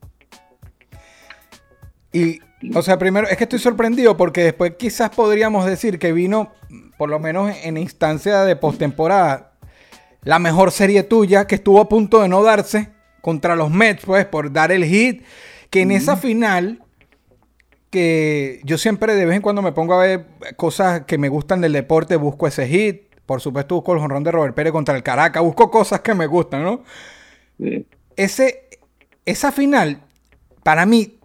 Y 2.14 2.40
O 2.74 2.82
sea, 2.82 2.98
primero, 2.98 3.28
es 3.28 3.38
que 3.38 3.44
estoy 3.44 3.60
sorprendido 3.60 4.16
porque 4.18 4.44
después 4.44 4.74
quizás 4.78 5.10
podríamos 5.10 5.66
decir 5.66 6.00
que 6.00 6.14
vino, 6.14 6.52
por 6.98 7.10
lo 7.10 7.20
menos 7.20 7.56
en 7.64 7.78
instancia 7.78 8.44
de 8.44 8.56
postemporada, 8.56 9.52
la 10.24 10.40
mejor 10.40 10.72
serie 10.72 11.04
tuya 11.04 11.46
que 11.46 11.56
estuvo 11.56 11.80
a 11.80 11.90
punto 11.90 12.22
de 12.22 12.30
no 12.30 12.42
darse 12.42 12.90
contra 13.22 13.56
los 13.56 13.70
Mets, 13.70 14.06
pues, 14.06 14.26
por 14.26 14.52
dar 14.52 14.72
el 14.72 14.86
hit. 14.86 15.24
Que 15.70 15.82
en 15.82 15.92
esa 15.92 16.16
final, 16.16 16.82
que 17.96 18.60
yo 18.66 18.78
siempre 18.78 19.16
de 19.16 19.26
vez 19.26 19.38
en 19.38 19.42
cuando 19.42 19.62
me 19.62 19.72
pongo 19.72 19.94
a 19.94 20.04
ver 20.04 20.26
cosas 20.58 21.06
que 21.06 21.18
me 21.18 21.30
gustan 21.30 21.62
del 21.62 21.72
deporte, 21.72 22.18
busco 22.18 22.46
ese 22.46 22.68
hit. 22.68 23.04
Por 23.26 23.40
supuesto, 23.40 23.76
busco 23.76 23.94
el 23.94 24.02
jonrón 24.02 24.22
de 24.22 24.32
Robert 24.34 24.54
Pérez 24.54 24.74
contra 24.74 24.98
el 24.98 25.02
Caracas, 25.02 25.42
busco 25.42 25.72
cosas 25.72 26.02
que 26.02 26.14
me 26.14 26.28
gustan, 26.28 26.64
¿no? 26.64 26.84
Sí. 27.58 27.88
Ese, 28.18 28.68
esa 29.26 29.54
final, 29.54 30.02
para 30.62 30.86
mí, 30.86 31.20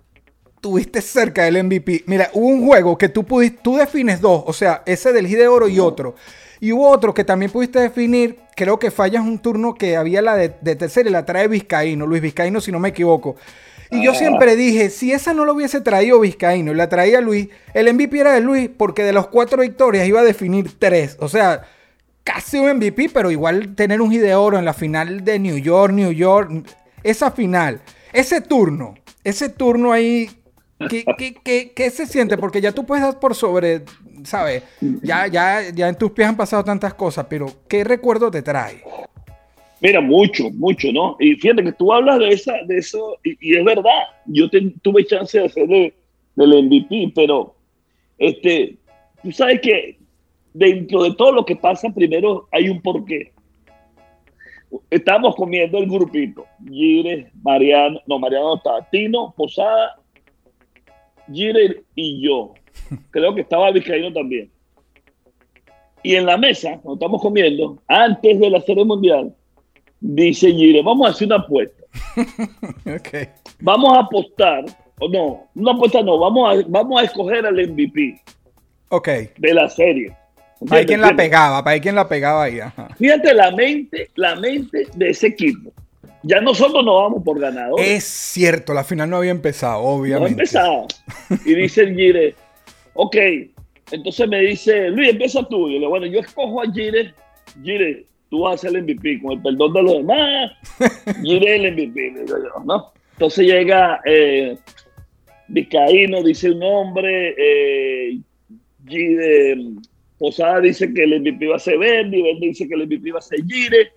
tuviste 0.61 1.03
cerca 1.03 1.43
del 1.43 1.65
MVP. 1.65 2.05
Mira, 2.07 2.31
hubo 2.35 2.47
un 2.47 2.65
juego 2.65 2.97
que 2.97 3.09
tú 3.09 3.25
pudiste, 3.25 3.59
tú 3.65 3.75
defines 3.77 4.21
dos, 4.21 4.45
o 4.47 4.53
sea, 4.53 4.85
ese 4.87 5.13
del 5.13 5.27
hit 5.27 5.39
de 5.39 5.49
oro 5.49 5.67
y 5.67 5.81
otro. 5.81 6.15
Y 6.61 6.71
hubo 6.71 6.89
otro 6.89 7.13
que 7.13 7.25
también 7.25 7.51
pudiste 7.51 7.81
definir, 7.81 8.39
creo 8.55 8.79
que 8.79 8.93
fallas 8.93 9.25
un 9.25 9.41
turno 9.41 9.75
que 9.75 9.97
había 9.97 10.23
la 10.23 10.37
de, 10.37 10.55
de 10.61 10.77
tercera 10.77 11.09
y 11.09 11.13
la 11.13 11.27
trae 11.27 11.49
Vizcaíno, 11.49 12.07
Luis 12.07 12.23
Vizcaíno, 12.23 12.61
si 12.61 12.71
no 12.71 12.79
me 12.79 12.91
equivoco. 12.91 13.35
Y 13.91 14.05
yo 14.05 14.15
siempre 14.15 14.55
dije, 14.55 14.89
si 14.91 15.13
esa 15.13 15.35
no 15.35 15.45
lo 15.45 15.55
hubiese 15.55 15.81
traído 15.81 16.21
Vizcaíno 16.21 16.73
y 16.73 16.77
la 16.77 16.89
traía 16.89 17.21
Luis, 17.21 17.49
el 17.75 17.93
MVP 17.93 18.21
era 18.21 18.33
de 18.33 18.41
Luis 18.41 18.71
porque 18.77 19.03
de 19.03 19.13
los 19.13 19.27
cuatro 19.27 19.63
victorias 19.63 20.07
iba 20.07 20.21
a 20.21 20.25
definir 20.25 20.79
tres. 20.79 21.17
O 21.19 21.29
sea, 21.29 21.63
casi 22.23 22.59
un 22.59 22.77
MVP, 22.77 23.11
pero 23.13 23.31
igual 23.31 23.75
tener 23.75 24.01
un 24.01 24.11
de 24.11 24.35
oro 24.35 24.59
en 24.59 24.65
la 24.65 24.75
final 24.75 25.25
de 25.25 25.39
New 25.39 25.57
York, 25.57 25.93
New 25.93 26.13
York, 26.13 26.51
esa 27.03 27.33
final, 27.33 27.81
ese 28.13 28.41
turno, 28.41 28.95
ese 29.25 29.49
turno 29.49 29.93
ahí, 29.93 30.31
¿qué, 30.89 31.05
qué, 31.19 31.35
qué, 31.43 31.73
qué 31.75 31.91
se 31.91 32.07
siente? 32.07 32.39
Porque 32.39 32.61
ya 32.61 32.73
tú 32.73 32.87
puedes 32.87 33.05
dar 33.05 33.19
por 33.19 33.35
sobre, 33.35 33.85
¿sabes? 34.25 34.63
Ya, 35.03 35.27
ya, 35.27 35.71
ya 35.71 35.89
en 35.89 35.97
tus 35.97 36.13
pies 36.13 36.29
han 36.29 36.37
pasado 36.37 36.63
tantas 36.63 36.95
cosas, 36.95 37.27
pero 37.29 37.47
¿qué 37.67 37.83
recuerdo 37.83 38.31
te 38.31 38.43
trae? 38.43 38.85
Mira, 39.83 40.01
mucho, 40.01 40.51
mucho, 40.51 40.93
¿no? 40.93 41.17
Y 41.19 41.35
fíjate 41.37 41.65
que 41.65 41.73
tú 41.73 41.93
hablas 41.93 42.19
de, 42.19 42.29
esa, 42.29 42.53
de 42.67 42.79
eso, 42.79 43.17
y, 43.25 43.37
y 43.53 43.57
es 43.57 43.65
verdad, 43.65 44.03
yo 44.27 44.49
te- 44.51 44.73
tuve 44.83 45.07
chance 45.07 45.39
de 45.39 45.47
hacer 45.47 45.67
de- 45.69 45.95
del 46.37 46.65
MVP, 46.65 47.13
pero 47.15 47.55
este, 48.19 48.77
tú 49.23 49.33
sabes 49.33 49.61
que 49.61 49.99
dentro 50.53 51.03
de 51.03 51.15
todo 51.15 51.33
lo 51.33 51.45
que 51.47 51.57
pasa, 51.57 51.89
primero 51.95 52.47
hay 52.53 52.69
un 52.69 52.81
porqué. 52.83 53.33
Estábamos 54.91 55.35
comiendo 55.35 55.79
el 55.79 55.87
grupito, 55.89 56.45
Gire, 56.69 57.31
Mariano, 57.43 58.01
no, 58.07 58.19
Mariano 58.19 58.49
no 58.51 58.57
estaba, 58.57 58.89
Tino, 58.91 59.35
Posada, 59.37 59.97
Gire 61.33 61.83
y 61.95 62.21
yo. 62.23 62.55
Creo 63.11 63.35
que 63.35 63.41
estaba 63.41 63.71
Vizcaíno 63.73 64.13
también. 64.13 64.51
Y 66.03 66.15
en 66.15 66.25
la 66.27 66.37
mesa, 66.37 66.79
cuando 66.83 66.95
estamos 66.95 67.21
comiendo, 67.21 67.79
antes 67.89 68.39
de 68.39 68.49
la 68.51 68.61
serie 68.61 68.85
mundial, 68.85 69.35
dice 70.01 70.51
Gire, 70.53 70.83
vamos 70.83 71.07
a 71.09 71.11
hacer 71.11 71.27
una 71.27 71.37
apuesta. 71.37 71.83
Ok. 72.87 73.29
Vamos 73.61 73.97
a 73.97 74.01
apostar, 74.01 74.65
o 75.01 75.09
no, 75.09 75.49
una 75.55 75.73
apuesta 75.73 76.03
no, 76.03 76.19
vamos 76.19 76.55
a, 76.59 76.63
vamos 76.69 77.01
a 77.01 77.05
escoger 77.05 77.45
al 77.47 77.55
MVP 77.55 78.21
Ok. 78.89 79.09
de 79.37 79.55
la 79.55 79.69
serie. 79.69 80.13
Para 80.69 80.85
quien 80.85 81.01
la 81.01 81.17
pegaba, 81.17 81.65
para 81.65 81.81
quien 81.81 81.95
la 81.95 82.09
pegaba 82.09 82.45
ahí. 82.45 82.61
ajá. 82.61 82.89
Fíjate 82.99 83.33
la 83.35 83.51
mente, 83.51 84.11
la 84.15 84.37
mente 84.37 84.87
de 84.95 85.11
ese 85.11 85.29
equipo. 85.29 85.73
Ya 86.23 86.41
nosotros 86.43 86.85
no 86.85 86.97
vamos 86.97 87.23
por 87.25 87.41
ganadores. 87.41 87.87
Es 87.89 88.05
cierto, 88.05 88.75
la 88.75 88.85
final 88.85 89.09
no 89.09 89.17
había 89.17 89.31
empezado, 89.31 89.83
no 89.83 89.89
ha 89.89 89.93
obviamente. 89.93 90.33
empezado. 90.33 90.87
Y 91.47 91.55
dice 91.55 91.83
el 91.83 91.95
Gire, 91.97 92.35
ok, 92.93 93.17
entonces 93.91 94.29
me 94.29 94.41
dice, 94.41 94.91
Luis, 94.91 95.09
empieza 95.11 95.43
tú. 95.49 95.61
Y 95.61 95.63
yo 95.63 95.69
le 95.69 95.79
digo, 95.79 95.89
bueno, 95.89 96.07
yo 96.07 96.21
escojo 96.21 96.61
a 96.61 96.71
Gire, 96.71 97.15
Gire, 97.63 98.05
tú 98.31 98.41
vas 98.41 98.55
a 98.55 98.59
ser 98.69 98.77
el 98.77 98.85
MVP, 98.85 99.21
con 99.21 99.33
el 99.33 99.43
perdón 99.43 99.73
de 99.75 99.83
los 99.83 99.97
demás, 99.99 100.53
Gire 101.23 101.57
es 101.57 101.63
el 101.65 101.73
MVP, 101.73 102.01
digo 102.21 102.39
yo, 102.39 102.65
¿no? 102.65 102.93
Entonces 103.13 103.47
llega 103.47 104.01
eh, 104.07 104.57
Vizcaíno, 105.49 106.23
dice 106.23 106.51
un 106.53 106.61
nombre, 106.61 107.35
eh, 107.37 108.19
Gire, 108.87 109.57
Posada 110.19 110.61
dice 110.61 110.93
que 110.95 111.03
el 111.05 111.21
MVP 111.21 111.47
va 111.49 111.57
a 111.57 111.59
ser 111.59 111.79
Verdi, 111.79 112.23
Verdi 112.23 112.49
dice 112.49 112.69
que 112.69 112.75
el 112.75 112.87
MVP 112.87 113.11
va 113.13 113.19
a 113.19 113.23
ser 113.23 113.41
Gire. 113.47 113.93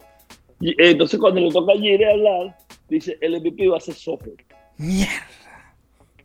Y, 0.60 0.70
eh, 0.72 0.76
entonces 0.92 1.20
cuando 1.20 1.42
le 1.42 1.52
toca 1.52 1.74
a 1.74 1.78
Gire 1.78 2.10
hablar, 2.12 2.58
dice, 2.90 3.18
el 3.22 3.40
MVP 3.40 3.68
va 3.68 3.78
a 3.78 3.82
ser 3.82 3.94
Sofer. 3.94 4.34
Mierda. 4.78 5.12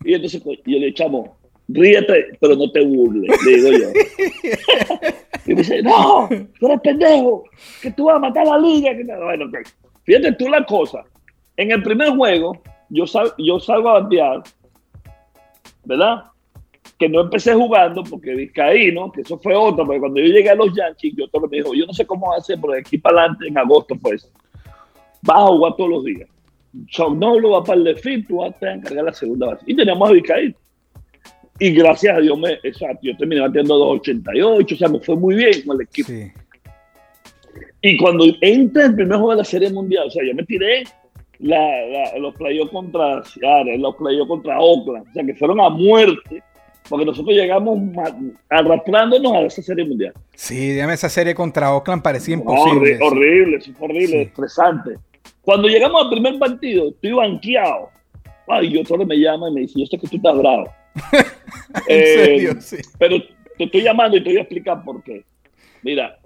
Y 0.04 0.14
entonces 0.14 0.40
co- 0.42 0.54
yo 0.54 0.78
le 0.78 0.88
echamos, 0.88 1.30
ríete, 1.68 2.26
pero 2.40 2.54
no 2.56 2.70
te 2.70 2.80
burles, 2.84 3.30
le 3.44 3.56
digo 3.56 3.68
yo. 3.72 3.88
y 5.52 5.54
me 5.54 5.62
dice, 5.62 5.82
no, 5.82 6.28
tú 6.58 6.66
eres 6.66 6.80
pendejo, 6.80 7.44
que 7.82 7.90
tú 7.92 8.04
vas 8.04 8.16
a 8.16 8.18
matar 8.20 8.46
la 8.46 8.58
liga. 8.58 8.92
No". 9.04 9.24
Bueno. 9.24 9.46
Fíjate 10.04 10.32
tú 10.32 10.48
la 10.48 10.64
cosa. 10.64 11.04
En 11.56 11.70
el 11.72 11.82
primer 11.82 12.10
juego, 12.10 12.60
yo, 12.88 13.06
sal- 13.06 13.32
yo 13.38 13.58
salgo 13.58 13.88
a 13.90 14.00
batear, 14.00 14.42
¿verdad? 15.84 16.24
Que 16.98 17.08
no 17.08 17.20
empecé 17.22 17.54
jugando 17.54 18.02
porque 18.04 18.34
Vizcaíno, 18.34 19.10
que 19.12 19.22
eso 19.22 19.38
fue 19.38 19.54
otro, 19.54 19.84
porque 19.84 20.00
cuando 20.00 20.20
yo 20.20 20.26
llegué 20.26 20.50
a 20.50 20.54
los 20.54 20.74
Yankees, 20.74 21.14
yo 21.16 21.28
todo 21.28 21.48
me 21.48 21.58
dijo, 21.58 21.74
yo 21.74 21.86
no 21.86 21.92
sé 21.92 22.06
cómo 22.06 22.32
hacer, 22.32 22.58
pero 22.60 22.74
de 22.74 22.80
aquí 22.80 22.98
para 22.98 23.20
adelante, 23.20 23.48
en 23.48 23.58
agosto, 23.58 23.94
pues, 24.00 24.30
vas 25.22 25.38
a 25.38 25.46
jugar 25.46 25.74
todos 25.76 25.90
los 25.90 26.04
días. 26.04 26.28
Noble 27.16 27.48
va 27.48 27.64
para 27.64 27.78
el 27.78 27.84
defil, 27.84 28.26
tú 28.26 28.36
vas 28.36 28.54
a 28.62 28.72
encargar 28.72 29.04
la 29.04 29.12
segunda 29.12 29.46
base. 29.48 29.64
Y 29.66 29.74
teníamos 29.74 30.08
a 30.08 30.12
Vizcaíno. 30.12 30.54
Y 31.60 31.70
gracias 31.72 32.16
a 32.16 32.20
Dios, 32.20 32.38
me, 32.38 32.52
exacto, 32.62 33.00
yo 33.02 33.16
terminé 33.16 33.40
batiendo 33.40 33.74
2.88, 33.96 34.72
o 34.74 34.76
sea, 34.76 34.88
me 34.88 35.00
fue 35.00 35.16
muy 35.16 35.34
bien 35.34 35.52
con 35.66 35.76
el 35.76 35.82
equipo. 35.86 36.08
Sí. 36.08 36.30
Y 37.82 37.96
cuando 37.96 38.24
entra 38.40 38.86
el 38.86 38.94
primer 38.94 39.16
juego 39.16 39.30
de 39.32 39.36
la 39.38 39.44
Serie 39.44 39.70
Mundial, 39.70 40.06
o 40.06 40.10
sea, 40.10 40.22
yo 40.26 40.34
me 40.34 40.44
tiré 40.44 40.84
la, 41.40 41.58
la- 41.58 42.18
los 42.18 42.34
playoffs 42.34 42.70
contra 42.72 43.22
Seattle, 43.24 43.78
los 43.78 43.94
playoffs 43.96 44.28
contra 44.28 44.60
Oakland, 44.60 45.06
o 45.08 45.12
sea, 45.12 45.24
que 45.24 45.34
fueron 45.34 45.60
a 45.60 45.68
muerte, 45.68 46.42
porque 46.88 47.04
nosotros 47.04 47.34
llegamos 47.36 47.78
arrastrándonos 48.48 49.32
a 49.34 49.40
esa 49.42 49.62
Serie 49.62 49.84
Mundial. 49.84 50.12
Sí, 50.34 50.56
dígame, 50.74 50.94
esa 50.94 51.08
serie 51.08 51.34
contra 51.34 51.74
Oakland 51.74 52.02
parecía 52.02 52.34
imposible. 52.34 52.98
horrible, 53.02 53.56
eso 53.58 53.72
fue 53.74 53.86
horrible, 53.88 54.06
Sí. 54.06 54.16
estresante. 54.18 54.96
Cuando 55.42 55.66
llegamos 55.68 56.04
al 56.04 56.10
primer 56.10 56.38
partido, 56.38 56.88
estoy 56.90 57.12
banqueado. 57.12 57.90
Ay, 58.46 58.70
yo 58.70 58.84
solo 58.84 59.04
me 59.04 59.16
llama 59.16 59.50
y 59.50 59.52
me 59.54 59.60
dice, 59.62 59.74
yo 59.80 59.86
sé 59.86 59.98
que 59.98 60.06
tú 60.08 60.16
estás 60.16 60.36
bravo. 60.38 60.68
en 61.88 62.00
Eh, 62.00 62.14
serio, 62.24 62.52
sí. 62.60 62.76
Pero 62.98 63.16
te 63.56 63.64
estoy 63.64 63.82
llamando 63.82 64.16
y 64.16 64.22
te 64.22 64.30
voy 64.30 64.38
a 64.38 64.42
explicar 64.42 64.82
por 64.84 65.02
qué. 65.02 65.24
Mira, 65.82 66.18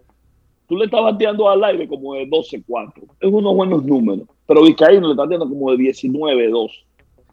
tú 0.69 0.77
le 0.77 0.87
estás 0.87 1.03
bateando 1.03 1.49
al 1.49 1.63
aire 1.65 1.87
como 1.89 2.15
de 2.15 2.27
12-4. 2.27 2.93
Es 3.21 3.31
unos 3.31 3.55
buenos 3.55 3.85
números. 3.85 4.27
Pero 4.47 4.63
Vizcaíno 4.63 5.07
le 5.07 5.13
está 5.13 5.23
bateando 5.23 5.49
como 5.49 5.71
de 5.73 5.79
19-2. 5.79 6.71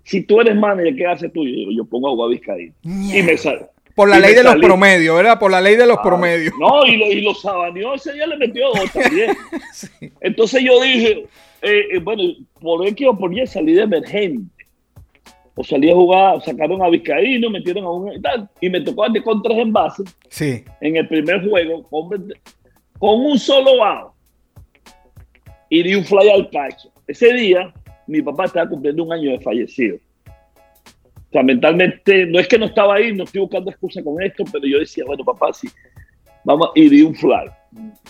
Si 0.03 0.23
tú 0.23 0.41
eres 0.41 0.55
manager, 0.55 0.95
¿qué 0.95 1.05
haces 1.05 1.31
tú? 1.33 1.43
Yo, 1.45 1.71
yo 1.71 1.85
pongo 1.85 2.07
a 2.07 2.11
jugar 2.11 2.27
a 2.27 2.31
Vizcaíno. 2.31 2.73
Y 2.83 3.21
me 3.23 3.37
sale. 3.37 3.67
Por 3.95 4.07
la 4.09 4.17
y 4.19 4.21
ley 4.21 4.33
de 4.33 4.43
los 4.43 4.55
promedios, 4.55 5.15
¿verdad? 5.17 5.37
Por 5.37 5.51
la 5.51 5.59
ley 5.59 5.75
de 5.75 5.85
los 5.85 5.97
Ah, 5.97 6.03
promedios. 6.03 6.53
No, 6.57 6.85
y, 6.85 6.95
lo, 6.95 7.05
y 7.07 7.21
los 7.21 7.41
sabaneó 7.41 7.95
ese 7.95 8.13
día 8.13 8.27
le 8.27 8.37
metió 8.37 8.67
dos 8.69 8.89
también. 8.93 9.35
Sí. 9.73 9.87
Entonces 10.21 10.63
yo 10.63 10.79
dije, 10.81 11.25
eh, 11.61 11.83
eh, 11.91 11.99
bueno, 11.99 12.23
por 12.61 12.87
X 12.87 13.07
o 13.09 13.17
por 13.17 13.33
Y 13.37 13.45
salí 13.45 13.73
de 13.73 13.81
emergente. 13.81 14.58
O 15.61 15.63
salí 15.65 15.91
a 15.91 15.93
jugar, 15.93 16.41
sacaron 16.41 16.81
a 16.81 16.87
Vizcaíno, 16.89 17.49
metieron 17.49 17.83
a 17.83 17.91
un 17.91 18.13
y 18.13 18.21
tal. 18.21 18.47
Y 18.61 18.69
me 18.69 18.79
tocó 18.79 19.01
batir 19.01 19.21
con 19.23 19.41
tres 19.43 19.57
envases 19.57 20.05
Sí. 20.29 20.63
en 20.79 20.95
el 20.95 21.05
primer 21.09 21.45
juego 21.49 21.83
con, 21.89 22.09
con 22.97 23.19
un 23.25 23.37
solo 23.37 23.83
out. 23.83 24.13
Y 25.69 25.83
di 25.83 25.95
un 25.95 26.05
fly 26.05 26.29
al 26.29 26.49
cacho. 26.49 26.89
Ese 27.07 27.33
día, 27.33 27.73
mi 28.07 28.21
papá 28.21 28.45
estaba 28.45 28.69
cumpliendo 28.69 29.03
un 29.03 29.11
año 29.11 29.31
de 29.31 29.39
fallecido. 29.41 29.97
O 30.27 31.31
sea, 31.33 31.43
mentalmente, 31.43 32.25
no 32.27 32.39
es 32.39 32.47
que 32.47 32.57
no 32.57 32.65
estaba 32.67 32.95
ahí, 32.95 33.13
no 33.13 33.25
estoy 33.25 33.41
buscando 33.41 33.69
excusa 33.69 34.01
con 34.01 34.21
esto, 34.23 34.45
pero 34.51 34.65
yo 34.65 34.79
decía, 34.79 35.03
bueno, 35.05 35.25
papá, 35.25 35.51
sí, 35.51 35.67
vamos, 36.45 36.69
y 36.73 36.87
di 36.89 37.01
un 37.01 37.13
fly. 37.13 37.49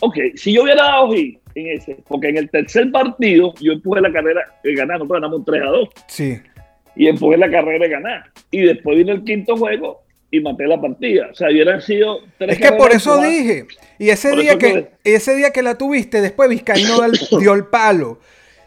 Ok, 0.02 0.18
si 0.36 0.54
yo 0.54 0.62
hubiera 0.64 0.84
dado 0.84 1.12
hit 1.14 1.40
en 1.56 1.68
ese, 1.68 1.98
porque 2.08 2.30
en 2.30 2.38
el 2.38 2.50
tercer 2.52 2.92
partido 2.92 3.54
yo 3.60 3.74
empujé 3.74 4.02
la 4.02 4.12
carrera 4.12 4.42
ganar, 4.64 5.00
nosotros 5.00 5.20
ganamos 5.20 5.44
3 5.46 5.62
a 5.64 5.66
2, 5.66 5.90
Sí. 6.08 6.38
Y 7.00 7.08
empujé 7.08 7.38
la 7.38 7.50
carrera 7.50 7.86
de 7.86 7.90
ganar. 7.90 8.24
Y 8.52 8.60
después 8.60 8.98
vino 8.98 9.14
el 9.14 9.24
quinto 9.24 9.56
juego 9.56 10.02
y 10.30 10.42
maté 10.42 10.68
la 10.68 10.82
partida. 10.82 11.30
O 11.32 11.34
sea, 11.34 11.48
hubieran 11.50 11.82
sido 11.82 12.20
tres 12.38 12.60
Es 12.60 12.62
que 12.62 12.74
por 12.74 12.92
eso 12.92 13.22
dije. 13.22 13.68
Y 13.98 14.10
ese 14.10 14.32
Por 14.32 14.42
día 14.42 14.58
que 14.58 14.90
ese 15.06 15.34
día 15.38 15.52
que 15.52 15.64
la 15.64 15.78
tuviste, 15.78 16.20
después 16.20 16.50
Vizcaíno 16.50 17.00
dio 17.40 17.54
el 17.54 17.66
palo. 17.72 18.20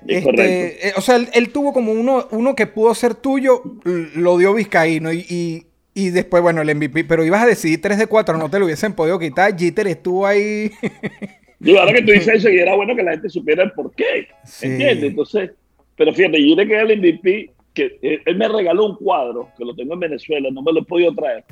Es 0.09 0.25
Este, 0.25 0.89
eh, 0.89 0.93
o 0.97 1.03
sea, 1.03 1.17
él, 1.17 1.29
él 1.35 1.51
tuvo 1.51 1.75
como 1.75 1.93
uno, 1.93 2.27
uno 2.31 2.57
que 2.57 2.67
pudo 2.67 2.95
ser 2.95 3.15
tuyo, 3.15 3.63
lo 3.85 4.39
dio 4.39 4.55
Vizcaíno 4.55 5.13
y, 5.13 5.27
y, 5.29 5.67
y 5.93 6.09
después, 6.09 6.43
bueno, 6.43 6.63
el 6.63 6.75
MVP. 6.75 7.05
Pero 7.05 7.27
ibas 7.27 7.43
a 7.43 7.47
decidir 7.47 7.83
3 7.83 7.99
de 7.99 8.07
4, 8.07 8.39
no 8.39 8.49
te 8.49 8.59
lo 8.59 8.65
hubiesen 8.65 8.95
podido 8.95 9.19
quitar. 9.19 9.55
Jeter 9.59 9.89
estuvo 9.89 10.27
ahí. 10.27 10.71
Digo, 11.59 11.81
ahora 11.81 11.93
que 11.93 12.03
tú 12.03 12.13
dices 12.13 12.29
eso, 12.37 12.49
y 12.49 12.59
era 12.61 12.75
bueno 12.77 12.97
que 12.97 13.03
la 13.03 13.11
gente 13.11 13.29
supiera 13.29 13.63
el 13.63 13.73
por 13.73 13.95
qué. 13.95 14.29
Sí. 14.47 14.69
¿Entiendes? 14.69 15.11
Entonces, 15.11 15.51
pero 15.97 16.15
fíjate, 16.15 16.49
yo 16.49 16.57
le 16.57 16.67
quedé 16.67 16.81
el 16.81 16.99
MVP 16.99 17.53
que 17.75 17.99
él, 18.03 18.23
él 18.25 18.37
me 18.37 18.49
regaló 18.49 18.87
un 18.87 18.97
cuadro, 18.97 19.49
que 19.57 19.65
lo 19.65 19.75
tengo 19.75 19.95
en 19.95 20.01
Venezuela, 20.01 20.49
no 20.53 20.63
me 20.63 20.73
lo 20.73 20.81
he 20.81 20.85
podido 20.85 21.13
traer. 21.15 21.45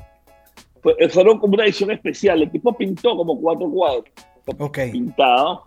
Fue, 0.83 0.95
fueron 1.11 1.39
como 1.39 1.55
una 1.55 1.65
edición 1.65 1.91
especial. 1.91 2.43
El 2.43 2.51
tipo 2.51 2.73
pintó 2.77 3.17
como 3.17 3.39
cuatro 3.41 3.69
cuadros. 3.71 4.05
Ok. 4.59 4.79
Pintado. 4.93 5.65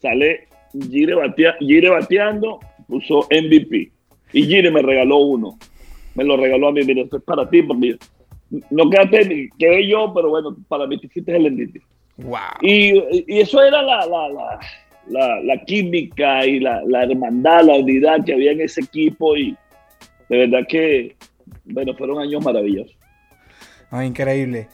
Sale 0.00 0.48
Gire, 0.90 1.14
batea- 1.14 1.56
Gire 1.60 1.88
bateando, 1.90 2.58
puso 2.88 3.26
MVP. 3.30 3.92
Y 4.32 4.42
Gire 4.46 4.70
me 4.70 4.82
regaló 4.82 5.18
uno. 5.18 5.58
Me 6.14 6.24
lo 6.24 6.36
regaló 6.36 6.68
a 6.68 6.72
mí. 6.72 6.80
Mira, 6.84 7.02
esto 7.02 7.18
es 7.18 7.22
para 7.24 7.48
ti, 7.48 7.62
porque 7.62 7.96
no 8.70 8.90
quedaste 8.90 9.50
quedé 9.58 9.88
yo, 9.88 10.12
pero 10.14 10.30
bueno, 10.30 10.56
para 10.68 10.86
mí 10.86 10.98
tú 10.98 11.08
fuiste 11.08 11.36
el 11.36 11.50
MVP. 11.52 11.80
Wow. 12.18 12.38
Y, 12.62 13.24
y 13.26 13.40
eso 13.40 13.62
era 13.62 13.82
la, 13.82 14.06
la, 14.06 14.28
la, 14.28 14.60
la, 15.08 15.64
química 15.66 16.46
y 16.46 16.60
la, 16.60 16.82
hermandad, 17.02 17.64
la 17.64 17.74
unidad 17.74 18.24
que 18.24 18.34
había 18.34 18.52
en 18.52 18.60
ese 18.62 18.82
equipo. 18.82 19.36
Y 19.36 19.56
de 20.28 20.38
verdad 20.46 20.66
que, 20.68 21.16
bueno, 21.64 21.94
fueron 21.94 22.20
años 22.20 22.44
maravillosos. 22.44 22.96
Increíble. 23.92 24.68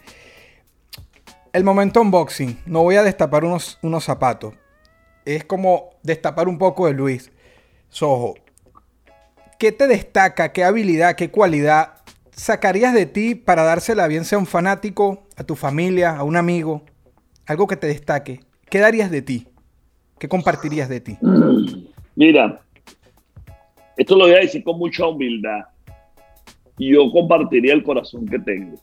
El 1.53 1.65
momento 1.65 2.01
unboxing. 2.01 2.59
No 2.67 2.83
voy 2.83 2.97
a 2.97 3.03
destapar 3.03 3.45
unos, 3.45 3.79
unos 3.83 4.05
zapatos. 4.05 4.55
Es 5.25 5.45
como 5.45 5.91
destapar 6.03 6.49
un 6.49 6.59
poco 6.59 6.87
de 6.87 6.95
Luis. 6.95 7.31
Sojo. 7.89 8.35
¿Qué 9.59 9.73
te 9.73 9.87
destaca? 9.87 10.53
¿Qué 10.53 10.65
habilidad? 10.65 11.17
¿Qué 11.17 11.31
cualidad 11.31 11.95
sacarías 12.33 12.95
de 12.95 13.05
ti 13.05 13.35
para 13.35 13.63
dársela 13.63 14.07
bien 14.07 14.25
sea 14.25 14.37
a 14.37 14.41
un 14.41 14.47
fanático, 14.47 15.25
a 15.37 15.45
tu 15.45 15.57
familia, 15.57 16.17
a 16.17 16.23
un 16.23 16.37
amigo? 16.37 16.83
Algo 17.47 17.67
que 17.67 17.77
te 17.77 17.89
destaque. 17.89 18.41
¿Qué 18.71 18.79
darías 18.79 19.11
de 19.11 19.21
ti? 19.21 19.50
¿Qué 20.21 20.29
compartirías 20.29 20.91
de 20.91 21.01
ti? 21.01 21.17
Mira, 22.15 22.61
esto 23.97 24.17
lo 24.17 24.27
voy 24.27 24.35
a 24.35 24.41
decir 24.41 24.63
con 24.63 24.79
mucha 24.79 25.07
humildad. 25.07 25.61
Yo 26.79 27.11
compartiría 27.11 27.73
el 27.73 27.83
corazón 27.83 28.27
que 28.27 28.39
tengo, 28.39 28.79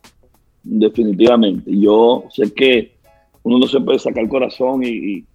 definitivamente. 0.63 1.69
Yo 1.79 2.25
sé 2.31 2.51
que 2.51 2.95
uno 3.43 3.59
no 3.59 3.67
se 3.67 3.79
puede 3.79 3.99
sacar 3.99 4.23
el 4.23 4.29
corazón 4.29 4.83
y, 4.83 4.87
y, 4.87 5.25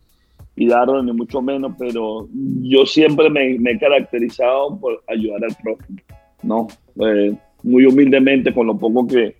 y 0.56 0.66
darlo, 0.66 1.00
ni 1.04 1.12
mucho 1.12 1.40
menos, 1.40 1.72
pero 1.78 2.28
yo 2.62 2.84
siempre 2.84 3.30
me, 3.30 3.54
he 3.54 3.78
caracterizado 3.78 4.76
por 4.80 5.04
ayudar 5.06 5.44
al 5.44 5.56
prójimo, 5.62 5.98
¿no? 6.42 6.66
Eh, 7.00 7.32
muy 7.62 7.86
humildemente 7.86 8.52
con 8.52 8.66
lo 8.66 8.76
poco 8.76 9.06
que, 9.06 9.36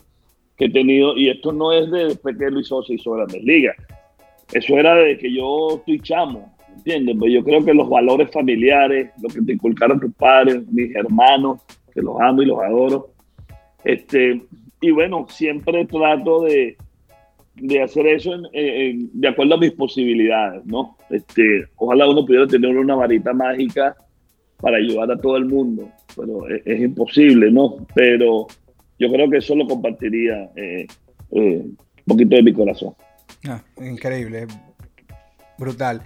he 0.59 0.71
tenido. 0.71 1.17
Y 1.17 1.29
esto 1.29 1.51
no 1.53 1.73
es 1.73 1.91
de 1.91 2.17
que 2.39 2.51
Luis 2.51 2.69
Sosa 2.69 2.95
hizo 2.95 3.11
Grandes 3.11 3.43
Ligas. 3.43 3.75
Eso 4.53 4.75
era 4.79 4.95
de 4.95 5.19
que 5.19 5.35
yo 5.35 5.77
estoy 5.79 5.99
chamo, 6.01 6.52
¿entiendes? 6.77 7.17
Pues 7.19 7.33
yo 7.33 7.45
creo 7.45 7.65
que 7.65 7.75
los 7.75 7.89
valores 7.89 8.31
familiares, 8.31 9.11
lo 9.21 9.29
que 9.29 9.43
te 9.43 9.53
inculcaron 9.53 10.01
tus 10.01 10.15
padres, 10.15 10.67
mis 10.71 10.95
hermanos, 10.95 11.61
que 11.93 12.01
los 12.01 12.21
amo 12.21 12.43
y 12.43 12.47
los 12.47 12.59
adoro. 12.61 13.13
Este, 13.85 14.43
y 14.81 14.91
bueno, 14.91 15.27
siempre 15.29 15.85
trato 15.87 16.43
de, 16.43 16.77
de 17.57 17.83
hacer 17.83 18.07
eso 18.07 18.33
de 18.53 19.29
acuerdo 19.29 19.55
a 19.55 19.59
mis 19.59 19.73
posibilidades, 19.73 20.65
¿no? 20.65 20.97
Este, 21.11 21.67
ojalá 21.77 22.09
uno 22.09 22.25
pudiera 22.25 22.47
tener 22.47 22.77
una 22.77 22.95
varita 22.95 23.33
mágica 23.33 23.97
para 24.61 24.77
ayudar 24.77 25.11
a 25.11 25.21
todo 25.21 25.37
el 25.37 25.47
mundo, 25.47 25.91
pero 26.17 26.49
es, 26.49 26.63
es 26.65 26.81
imposible, 26.81 27.51
¿no? 27.51 27.87
Pero 27.95 28.47
yo 28.99 29.11
creo 29.11 29.29
que 29.29 29.39
eso 29.39 29.57
lo 29.57 29.67
compartiría 29.67 30.51
eh, 30.55 30.87
eh, 31.33 31.63
un 31.65 31.77
poquito 32.07 32.37
de 32.37 32.43
mi 32.43 32.53
corazón. 32.53 32.95
Ah, 33.49 33.61
increíble. 33.81 34.47
Brutal. 35.59 36.03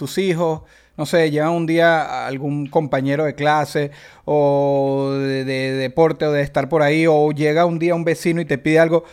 Tus 0.00 0.16
hijos, 0.16 0.62
no 0.96 1.04
sé, 1.04 1.30
llevan 1.30 1.50
un 1.52 1.66
día 1.66 2.00
a 2.00 2.26
algún 2.26 2.66
compañero 2.68 3.24
de 3.26 3.34
clase 3.34 3.90
o 4.24 5.10
de, 5.12 5.44
de 5.44 5.72
deporte 5.74 6.24
o 6.24 6.32
de 6.32 6.40
estar 6.40 6.70
por 6.70 6.80
ahí, 6.82 7.06
o 7.06 7.30
llega 7.32 7.66
un 7.66 7.78
día 7.78 7.94
un 7.94 8.04
vecino 8.04 8.40
y 8.40 8.46
te 8.46 8.56
pide 8.56 8.78
algo. 8.78 9.04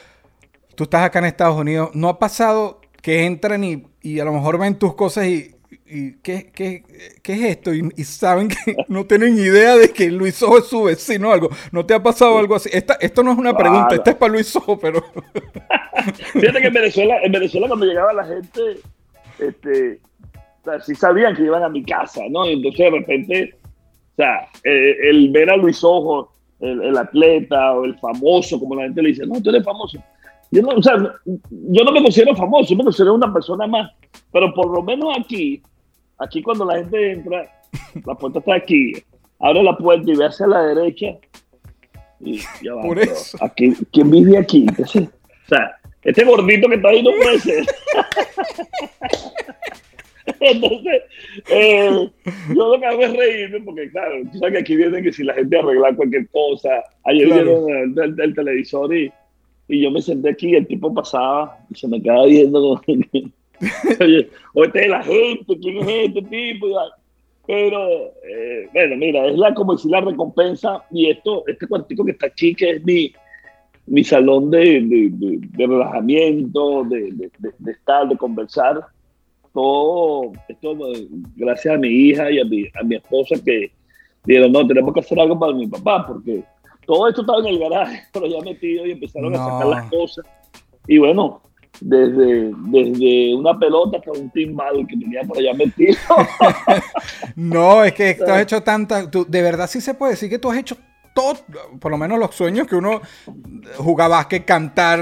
Tú 0.76 0.86
estás 0.86 1.04
acá 1.04 1.20
en 1.20 1.26
Estados 1.26 1.58
Unidos. 1.60 1.90
¿No 1.94 2.08
ha 2.08 2.20
pasado 2.20 2.80
que 3.02 3.26
entran 3.26 3.64
y, 3.66 3.84
y 4.02 4.20
a 4.22 4.26
lo 4.26 4.32
mejor 4.32 4.58
ven 4.60 4.76
tus 4.80 4.94
cosas 4.96 5.26
y, 5.26 5.56
y 5.86 6.14
¿qué, 6.22 6.52
qué, 6.54 6.84
qué 7.22 7.34
es 7.34 7.42
esto? 7.44 7.74
Y, 7.74 7.90
y 7.98 8.04
saben 8.06 8.48
que 8.48 8.76
no 8.88 9.06
tienen 9.06 9.38
idea 9.38 9.76
de 9.76 9.90
que 9.92 10.10
Luis 10.10 10.42
Ojo 10.44 10.60
es 10.60 10.68
su 10.68 10.84
vecino 10.84 11.30
o 11.30 11.34
algo. 11.34 11.50
¿No 11.74 11.86
te 11.86 11.94
ha 11.94 12.02
pasado 12.02 12.38
algo 12.38 12.56
así? 12.56 12.70
Esta, 12.72 12.94
esto 13.02 13.24
no 13.24 13.32
es 13.34 13.38
una 13.38 13.58
pregunta, 13.58 13.88
Claro. 13.90 14.02
esta 14.02 14.12
es 14.12 14.18
para 14.18 14.32
Luis 14.32 14.56
Ojo, 14.56 14.80
pero... 14.80 15.04
Fíjate 16.34 16.62
que 16.62 16.68
en 16.68 16.74
Venezuela, 16.74 17.16
en 17.24 17.32
Venezuela 17.32 17.68
cuando 17.68 17.86
llegaba 17.86 18.14
la 18.14 18.26
gente, 18.26 18.62
este, 19.40 20.00
sea, 20.72 20.80
sí 20.82 20.96
sabían 20.96 21.36
que 21.36 21.44
iban 21.44 21.64
a 21.64 21.70
mi 21.70 21.84
casa, 21.84 22.22
¿no? 22.30 22.46
Entonces 22.46 22.80
de 22.80 22.90
repente, 22.90 23.56
o 24.14 24.16
sea, 24.16 24.48
eh, 24.64 24.96
el 25.10 25.30
ver 25.32 25.50
a 25.50 25.58
Luis 25.58 25.84
Ojo, 25.84 26.32
el, 26.60 26.84
el 26.84 26.98
atleta 26.98 27.74
o 27.74 27.86
el 27.86 27.98
famoso, 28.00 28.60
como 28.60 28.76
la 28.76 28.84
gente 28.84 29.02
le 29.02 29.10
dice, 29.10 29.26
no, 29.26 29.42
tú 29.42 29.50
eres 29.50 29.64
famoso. 29.64 29.98
Yo 30.52 30.62
no, 30.62 30.70
o 30.70 30.82
sea, 30.82 30.96
yo 31.26 31.84
no 31.84 31.92
me 31.92 32.02
considero 32.02 32.36
famoso, 32.36 32.70
yo 32.70 32.78
me 32.78 32.84
considero 32.86 33.16
una 33.16 33.34
persona 33.34 33.68
más, 33.68 33.92
pero 34.32 34.54
por 34.54 34.74
lo 34.74 34.82
menos 34.82 35.18
aquí, 35.18 35.62
aquí 36.18 36.42
cuando 36.42 36.66
la 36.66 36.78
gente 36.78 37.12
entra, 37.12 37.52
la 38.06 38.16
puerta 38.16 38.40
está 38.40 38.56
aquí, 38.56 38.94
abre 39.40 39.62
la 39.62 39.78
puerta 39.78 40.10
y 40.10 40.16
ve 40.16 40.26
hacia 40.26 40.48
la 40.48 40.62
derecha, 40.62 41.18
y 42.20 42.40
ya 42.64 42.74
va, 42.76 42.82
Por 42.82 43.00
eso. 43.00 43.38
Aquí, 43.42 43.74
¿Quién 43.92 44.10
vive 44.10 44.38
aquí? 44.38 44.66
O 44.80 44.86
sea, 45.50 45.76
este 46.02 46.24
gordito 46.24 46.70
que 46.70 46.76
está 46.76 46.90
ahí 46.90 47.04
no 47.04 47.12
puede 47.22 47.40
ser. 47.40 47.66
Entonces, 50.40 51.02
eh, 51.50 52.10
yo 52.50 52.68
lo 52.74 52.80
que 52.80 52.86
hago 52.86 53.02
es 53.02 53.14
reírme 53.16 53.62
porque, 53.62 53.90
claro, 53.92 54.16
tú 54.32 54.40
sabes 54.40 54.54
que 54.56 54.60
aquí 54.60 54.76
vienen 54.76 55.04
que 55.04 55.14
si 55.14 55.24
la 55.24 55.34
gente 55.34 55.58
arregla 55.58 55.96
cualquier 55.96 56.28
cosa. 56.30 56.70
Ayer 57.06 57.28
Claro. 57.28 57.66
vieron 57.66 57.70
el, 57.98 58.00
el- 58.14 58.22
el 58.22 58.36
televisor 58.36 58.94
y, 58.96 59.12
y 59.70 59.82
yo 59.82 59.92
me 59.92 60.02
senté 60.02 60.30
aquí 60.32 60.50
y 60.50 60.56
el 60.56 60.68
tipo 60.68 60.94
pasaba 60.94 61.58
y 61.70 61.76
se 61.76 61.88
me 61.88 62.02
quedaba 62.02 62.26
viendo. 62.26 62.82
Oye, 64.00 64.30
o 64.54 64.64
este 64.66 64.84
es 64.84 64.90
la 64.90 65.04
gente, 65.04 65.58
¿quién 65.62 65.78
es 65.78 65.88
este 66.08 66.22
tipo? 66.24 66.68
Pero, 67.48 67.88
eh, 68.30 68.68
bueno, 68.74 68.96
mira, 68.98 69.26
es 69.28 69.38
la, 69.38 69.54
como 69.54 69.74
decir 69.76 69.90
la 69.92 70.02
recompensa 70.02 70.84
y 70.92 71.10
esto, 71.10 71.44
este 71.48 71.66
cuartico 71.66 72.04
que 72.04 72.12
está 72.12 72.28
aquí, 72.28 72.54
que 72.54 72.72
es 72.72 72.84
mi, 72.84 73.14
mi 73.86 74.04
salón 74.04 74.52
de, 74.52 74.60
de, 74.82 75.10
de- 75.12 75.40
de 75.42 75.68
relajamiento, 75.68 76.84
de 76.84 77.32
estar, 77.72 78.08
de 78.10 78.18
conversar. 78.18 78.82
Todo 79.62 80.34
esto, 80.48 80.72
eh, 80.94 81.08
gracias 81.36 81.74
a 81.74 81.78
mi 81.80 81.88
hija 81.88 82.30
y 82.30 82.40
a 82.40 82.46
mi, 82.46 82.66
a 82.80 82.84
mi 82.84 82.96
esposa 82.98 83.34
que 83.44 83.72
dijeron, 84.24 84.52
no, 84.52 84.68
tenemos 84.68 84.94
que 84.94 85.00
hacer 85.00 85.20
algo 85.20 85.40
para 85.40 85.52
mi 85.54 85.66
papá, 85.66 86.06
porque 86.06 86.44
todo 86.86 87.08
esto 87.10 87.22
estaba 87.22 87.40
en 87.40 87.48
el 87.48 87.58
garaje, 87.60 88.04
pero 88.14 88.28
ya 88.28 88.40
metido 88.42 88.86
y 88.86 88.92
empezaron 88.92 89.34
a 89.34 89.40
sacar 89.40 89.66
las 89.66 89.90
cosas. 89.90 90.26
Y 90.88 91.00
bueno, 91.00 91.42
desde, 91.82 92.52
desde 92.68 93.34
una 93.36 93.58
pelota 93.58 93.98
hasta 93.98 94.12
un 94.12 94.30
timbal 94.30 94.86
que 94.88 94.96
tenía 94.96 95.22
por 95.24 95.40
allá 95.40 95.54
metido. 95.56 95.98
No, 97.36 97.84
es 97.84 97.94
que 97.94 98.14
tú 98.16 98.26
has 98.32 98.42
hecho 98.44 98.62
tanta. 98.62 99.10
tú- 99.10 99.26
de 99.28 99.42
verdad 99.42 99.68
sí 99.68 99.82
se 99.82 99.94
puede 99.96 100.12
decir 100.14 100.30
que 100.30 100.38
tú 100.40 100.52
has 100.52 100.58
hecho 100.60 100.78
todo, 101.18 101.34
por 101.80 101.92
lo 101.92 101.98
menos 101.98 102.20
los 102.20 102.36
sueños 102.36 102.68
que 102.68 102.76
uno 102.76 103.02
jugar 103.78 104.10
básquet, 104.10 104.46
cantar, 104.46 105.00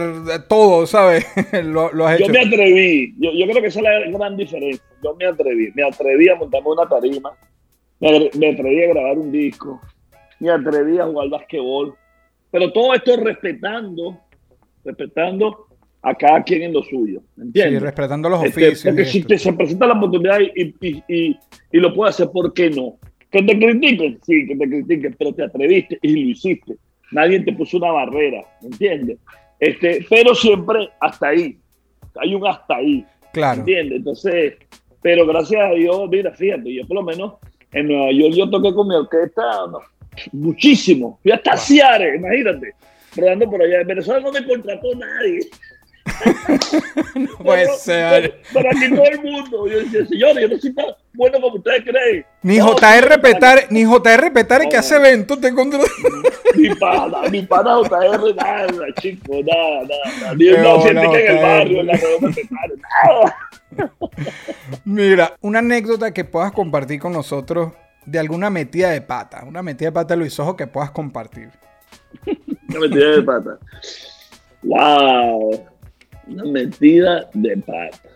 todo, 0.47 0.85
¿sabes? 0.87 1.25
lo, 1.65 1.91
lo 1.93 2.07
has 2.07 2.17
Yo 2.19 2.25
hecho. 2.25 2.33
me 2.33 2.39
atreví, 2.39 3.13
yo, 3.19 3.31
yo 3.33 3.45
creo 3.47 3.61
que 3.61 3.67
esa 3.67 3.79
es 3.79 3.83
la 3.83 4.17
gran 4.17 4.37
diferencia. 4.37 4.83
Yo 5.03 5.13
me 5.15 5.25
atreví, 5.25 5.71
me 5.75 5.83
atreví 5.83 6.29
a 6.29 6.35
montarme 6.35 6.69
una 6.69 6.87
tarima, 6.87 7.31
me, 7.99 8.47
atreví 8.49 8.83
a 8.83 8.87
grabar 8.93 9.17
un 9.17 9.31
disco, 9.31 9.81
me 10.39 10.49
atreví 10.49 10.97
a 10.99 11.05
jugar 11.05 11.29
basquetbol, 11.29 11.93
pero 12.51 12.71
todo 12.71 12.93
esto 12.93 13.17
respetando, 13.17 14.17
respetando 14.83 15.67
a 16.01 16.13
cada 16.15 16.43
quien 16.43 16.63
en 16.63 16.73
lo 16.73 16.83
suyo, 16.83 17.21
¿me 17.35 17.43
Sí, 17.43 17.47
¿entiendes? 17.47 17.81
respetando 17.81 18.29
los 18.29 18.43
Este, 18.45 18.67
oficios. 18.69 18.83
porque 18.93 19.05
si 19.05 19.23
te 19.23 19.37
se 19.37 19.53
presenta 19.53 19.87
la 19.87 19.93
oportunidad 19.95 20.39
y, 20.39 20.75
y, 20.81 21.03
y, 21.07 21.39
y 21.71 21.77
lo 21.79 21.93
puedes 21.93 22.15
hacer, 22.15 22.29
¿por 22.31 22.53
qué 22.53 22.69
no? 22.69 22.97
Que 23.35 23.43
te 23.43 23.59
critiquen, 23.59 24.17
sí, 24.25 24.47
que 24.47 24.55
te 24.55 24.65
critiquen, 24.69 25.13
pero 25.19 25.33
te 25.33 25.43
atreviste 25.43 25.99
y 26.01 26.07
lo 26.07 26.29
hiciste. 26.29 26.77
Nadie 27.11 27.41
te 27.41 27.51
puso 27.51 27.75
una 27.75 27.91
barrera, 27.91 28.45
¿me 28.61 28.69
entiendes? 28.69 29.17
Este, 29.59 30.05
pero 30.09 30.33
siempre 30.33 30.89
hasta 31.01 31.27
ahí. 31.27 31.57
Hay 32.15 32.33
un 32.33 32.47
hasta 32.47 32.77
ahí, 32.77 33.05
Claro. 33.33 33.59
¿entiendes? 33.59 33.97
Entonces, 33.97 34.53
pero 35.01 35.27
gracias 35.27 35.61
a 35.69 35.73
Dios, 35.73 36.09
mira, 36.09 36.31
fíjate, 36.31 36.73
yo 36.73 36.87
por 36.87 36.95
lo 36.95 37.03
menos 37.03 37.33
en 37.73 37.89
Nueva 37.89 38.13
York 38.13 38.35
yo 38.35 38.49
toqué 38.49 38.73
con 38.73 38.87
mi 38.87 38.95
orquesta 38.95 39.41
no, 39.69 39.79
muchísimo. 40.31 41.19
Fui 41.21 41.33
hasta 41.33 41.57
Ciare, 41.57 42.15
imagínate, 42.15 42.71
rodando 43.17 43.49
por 43.49 43.61
allá. 43.61 43.81
En 43.81 43.87
Venezuela 43.87 44.21
no 44.21 44.31
me 44.31 44.45
contrató 44.45 44.95
nadie. 44.95 45.39
Puede 47.43 47.65
Pero- 47.65 47.77
ser. 47.77 48.21
Pero, 48.21 48.35
pero 48.53 48.69
aquí 48.69 48.89
todo 48.95 49.05
el 49.05 49.21
mundo. 49.21 49.67
Yo 49.67 49.79
decía, 49.79 50.05
señores, 50.05 50.41
yo 50.41 50.47
no 50.55 50.61
soy 50.61 50.73
tan 50.73 50.85
bueno 51.13 51.39
como 51.41 51.55
ustedes 51.57 51.83
creen. 51.83 52.25
Ni 52.41 52.57
No, 52.57 52.75
JR 52.75 53.21
Petare, 53.21 53.67
ni 53.69 53.83
JR 53.85 54.31
Petare 54.33 54.65
que 54.67 54.73
No. 54.75 54.79
hace 54.79 54.95
eventos 54.95 55.39
te 55.39 55.47
encontró. 55.47 55.79
Mi 56.55 56.69
pana, 56.75 57.21
mi 57.29 57.41
pana 57.43 57.77
JR, 57.83 58.35
nada, 58.35 58.67
chico, 58.99 59.33
nada, 59.45 59.81
nada. 59.83 60.33
Ni 60.35 60.49
una 60.49 60.73
bola, 60.73 61.01
gente 61.01 61.25
en 61.25 61.37
el 61.37 61.43
barrio, 61.43 61.79
en 61.81 61.87
la 61.87 61.93
Petare, 61.93 62.73
nada. 63.03 63.37
Mira, 64.83 65.35
una 65.41 65.59
anécdota 65.59 66.13
que 66.13 66.23
puedas 66.25 66.51
compartir 66.51 66.99
con 66.99 67.13
nosotros 67.13 67.71
de 68.05 68.19
alguna 68.19 68.49
metida 68.49 68.89
de 68.91 69.01
pata. 69.01 69.43
Una 69.45 69.61
metida 69.63 69.89
de 69.89 69.93
pata 69.93 70.13
de 70.13 70.19
Luis 70.19 70.39
Ojo 70.39 70.55
que 70.55 70.67
puedas 70.67 70.91
compartir. 70.91 71.49
Una 72.69 72.79
metida 72.79 73.11
de 73.15 73.21
pata. 73.23 73.57
¡Wow! 74.63 75.65
Una 76.27 76.43
metida 76.45 77.29
de 77.33 77.57
pata. 77.57 78.09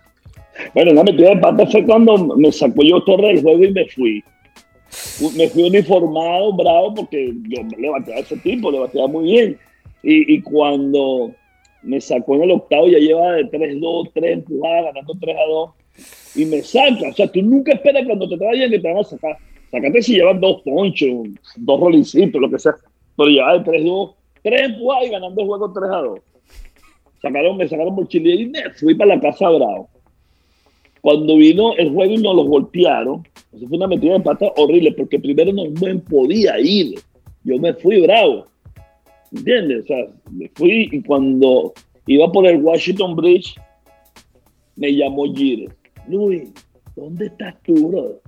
Bueno, 0.73 0.91
una 0.91 1.03
metida 1.03 1.29
de 1.29 1.37
pata 1.37 1.65
fue 1.67 1.85
cuando 1.85 2.17
me 2.35 2.51
sacó 2.51 2.83
yo 2.83 3.01
Torre 3.03 3.27
del 3.27 3.41
juego 3.41 3.63
y 3.63 3.71
me 3.71 3.85
fui. 3.87 4.23
Me 5.37 5.47
fui 5.47 5.63
uniformado, 5.63 6.53
bravo, 6.53 6.95
porque 6.95 7.33
yo 7.47 7.61
le 7.77 7.89
bateaba 7.89 8.19
a 8.19 8.23
ese 8.23 8.37
tipo, 8.37 8.71
le 8.71 8.79
bateaba 8.79 9.07
muy 9.07 9.25
bien. 9.25 9.57
Y, 10.01 10.33
y 10.33 10.41
cuando 10.41 11.31
me 11.83 12.01
sacó 12.01 12.35
en 12.35 12.43
el 12.43 12.51
octavo, 12.51 12.87
ya 12.87 12.97
lleva 12.97 13.33
de 13.33 13.45
3-2, 13.45 14.11
3 14.13 14.33
empujadas, 14.33 14.85
ganando 14.85 15.13
3-2, 15.13 15.71
y 16.35 16.45
me 16.45 16.61
saca. 16.61 17.09
O 17.09 17.13
sea, 17.13 17.27
tú 17.31 17.41
nunca 17.41 17.73
esperas 17.73 18.05
cuando 18.05 18.27
te 18.27 18.35
vayan 18.37 18.69
que 18.69 18.79
te 18.79 18.87
van 18.87 18.97
a 18.97 19.03
sacar. 19.03 19.37
Sácate 19.71 20.01
si 20.01 20.15
llevan 20.15 20.39
dos 20.39 20.61
ponchos, 20.63 21.27
dos 21.57 21.79
rolincitos, 21.79 22.41
lo 22.41 22.49
que 22.49 22.59
sea. 22.59 22.75
Pero 23.15 23.29
lleva 23.29 23.57
de 23.57 23.71
3-2, 23.71 24.13
3 24.43 24.61
empujadas 24.61 25.05
y 25.05 25.09
ganando 25.09 25.41
el 25.41 25.47
juego 25.47 25.73
3-2. 25.73 26.21
Sacaron, 27.21 27.57
me 27.57 27.67
sacaron 27.67 27.95
por 27.95 28.07
Chile 28.07 28.35
y 28.35 28.45
me 28.47 28.69
fui 28.71 28.95
para 28.95 29.15
la 29.15 29.21
casa 29.21 29.49
bravo. 29.49 29.89
Cuando 31.01 31.37
vino 31.37 31.75
el 31.77 31.91
juego 31.91 32.13
y 32.13 32.17
nos 32.17 32.35
los 32.35 32.47
golpearon, 32.47 33.25
eso 33.53 33.67
fue 33.67 33.77
una 33.77 33.87
metida 33.87 34.13
de 34.13 34.19
pata 34.19 34.51
horrible, 34.57 34.91
porque 34.93 35.19
primero 35.19 35.51
no 35.53 35.63
me 35.81 35.95
podía 35.95 36.59
ir. 36.59 36.99
Yo 37.43 37.57
me 37.57 37.73
fui 37.73 38.01
bravo. 38.01 38.47
¿Entiendes? 39.31 39.83
O 39.83 39.87
sea, 39.87 40.07
me 40.31 40.49
fui 40.55 40.89
y 40.91 41.01
cuando 41.01 41.73
iba 42.07 42.31
por 42.31 42.45
el 42.47 42.61
Washington 42.61 43.15
Bridge, 43.15 43.55
me 44.75 44.95
llamó 44.95 45.25
Gire. 45.33 45.69
Luis, 46.07 46.49
¿dónde 46.95 47.27
estás 47.27 47.55
tú, 47.63 47.89
bro? 47.89 48.21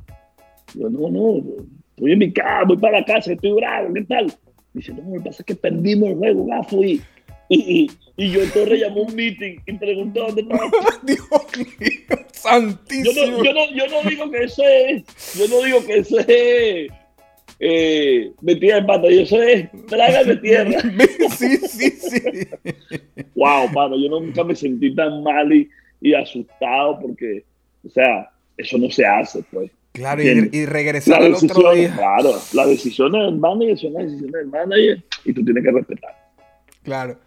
Yo, 0.76 0.90
no, 0.90 1.10
no, 1.10 1.42
estoy 1.90 2.12
en 2.14 2.20
mi 2.20 2.32
casa, 2.32 2.64
voy 2.66 2.78
para 2.78 3.00
la 3.00 3.06
casa, 3.06 3.34
estoy 3.34 3.52
bravo, 3.54 3.94
¿qué 3.94 4.04
tal? 4.04 4.32
Dice, 4.74 4.94
no, 4.94 5.02
lo 5.10 5.14
que 5.16 5.30
pasa 5.30 5.42
es 5.42 5.46
que 5.46 5.56
perdimos 5.56 6.10
el 6.10 6.18
juego, 6.18 6.46
gafo, 6.46 6.84
y, 6.84 7.02
y, 7.52 7.92
y 8.18 8.32
yo 8.32 8.40
Torre 8.52 8.80
llamó 8.80 9.02
un 9.02 9.16
meeting 9.16 9.58
y 9.66 9.74
preguntó 9.74 10.28
dónde 10.28 10.42
estaba. 10.42 10.70
Dios 11.04 11.20
mío, 11.80 12.20
santísimo. 12.32 13.12
Yo 13.12 13.26
no, 13.26 13.44
yo, 13.44 13.54
no, 13.54 13.76
yo 13.76 13.88
no 13.88 14.10
digo 14.10 14.32
que 14.32 14.44
eso 14.44 14.64
es, 14.64 15.04
yo 15.38 15.48
no 15.48 15.64
digo 15.66 15.86
que 15.86 15.98
eso 15.98 16.20
es 16.20 16.92
eh, 17.60 18.32
metida 18.42 18.78
en 18.78 18.86
pata, 18.86 19.08
yo 19.10 19.24
plaga 19.88 20.24
de 20.24 20.38
tierra. 20.38 20.82
sí, 21.38 21.58
sí, 21.58 21.92
sí. 21.92 22.22
wow, 23.36 23.68
mano, 23.70 23.98
yo 23.98 24.10
nunca 24.10 24.44
me 24.44 24.56
sentí 24.56 24.96
tan 24.96 25.22
mal 25.24 25.52
y, 25.54 25.70
y 26.00 26.14
asustado 26.14 27.00
porque, 27.02 27.44
o 27.86 27.90
sea, 27.90 28.30
eso 28.58 28.78
no 28.78 28.90
se 28.90 29.06
hace, 29.06 29.44
pues. 29.52 29.72
Claro, 29.92 30.24
y, 30.24 30.50
y 30.54 30.66
regresar 30.66 31.22
al 31.22 31.34
otro 31.34 31.74
día. 31.74 31.94
Claro, 31.94 32.32
las 32.54 32.68
decisiones 32.70 33.26
del 33.26 33.38
manager 33.38 33.78
son 33.78 33.94
las 33.94 34.04
decisiones 34.04 34.32
del 34.32 34.48
manager 34.48 35.04
y 35.26 35.34
tú 35.34 35.44
tienes 35.44 35.64
que 35.66 35.72
respetar. 35.72 36.16
Claro. 36.84 37.20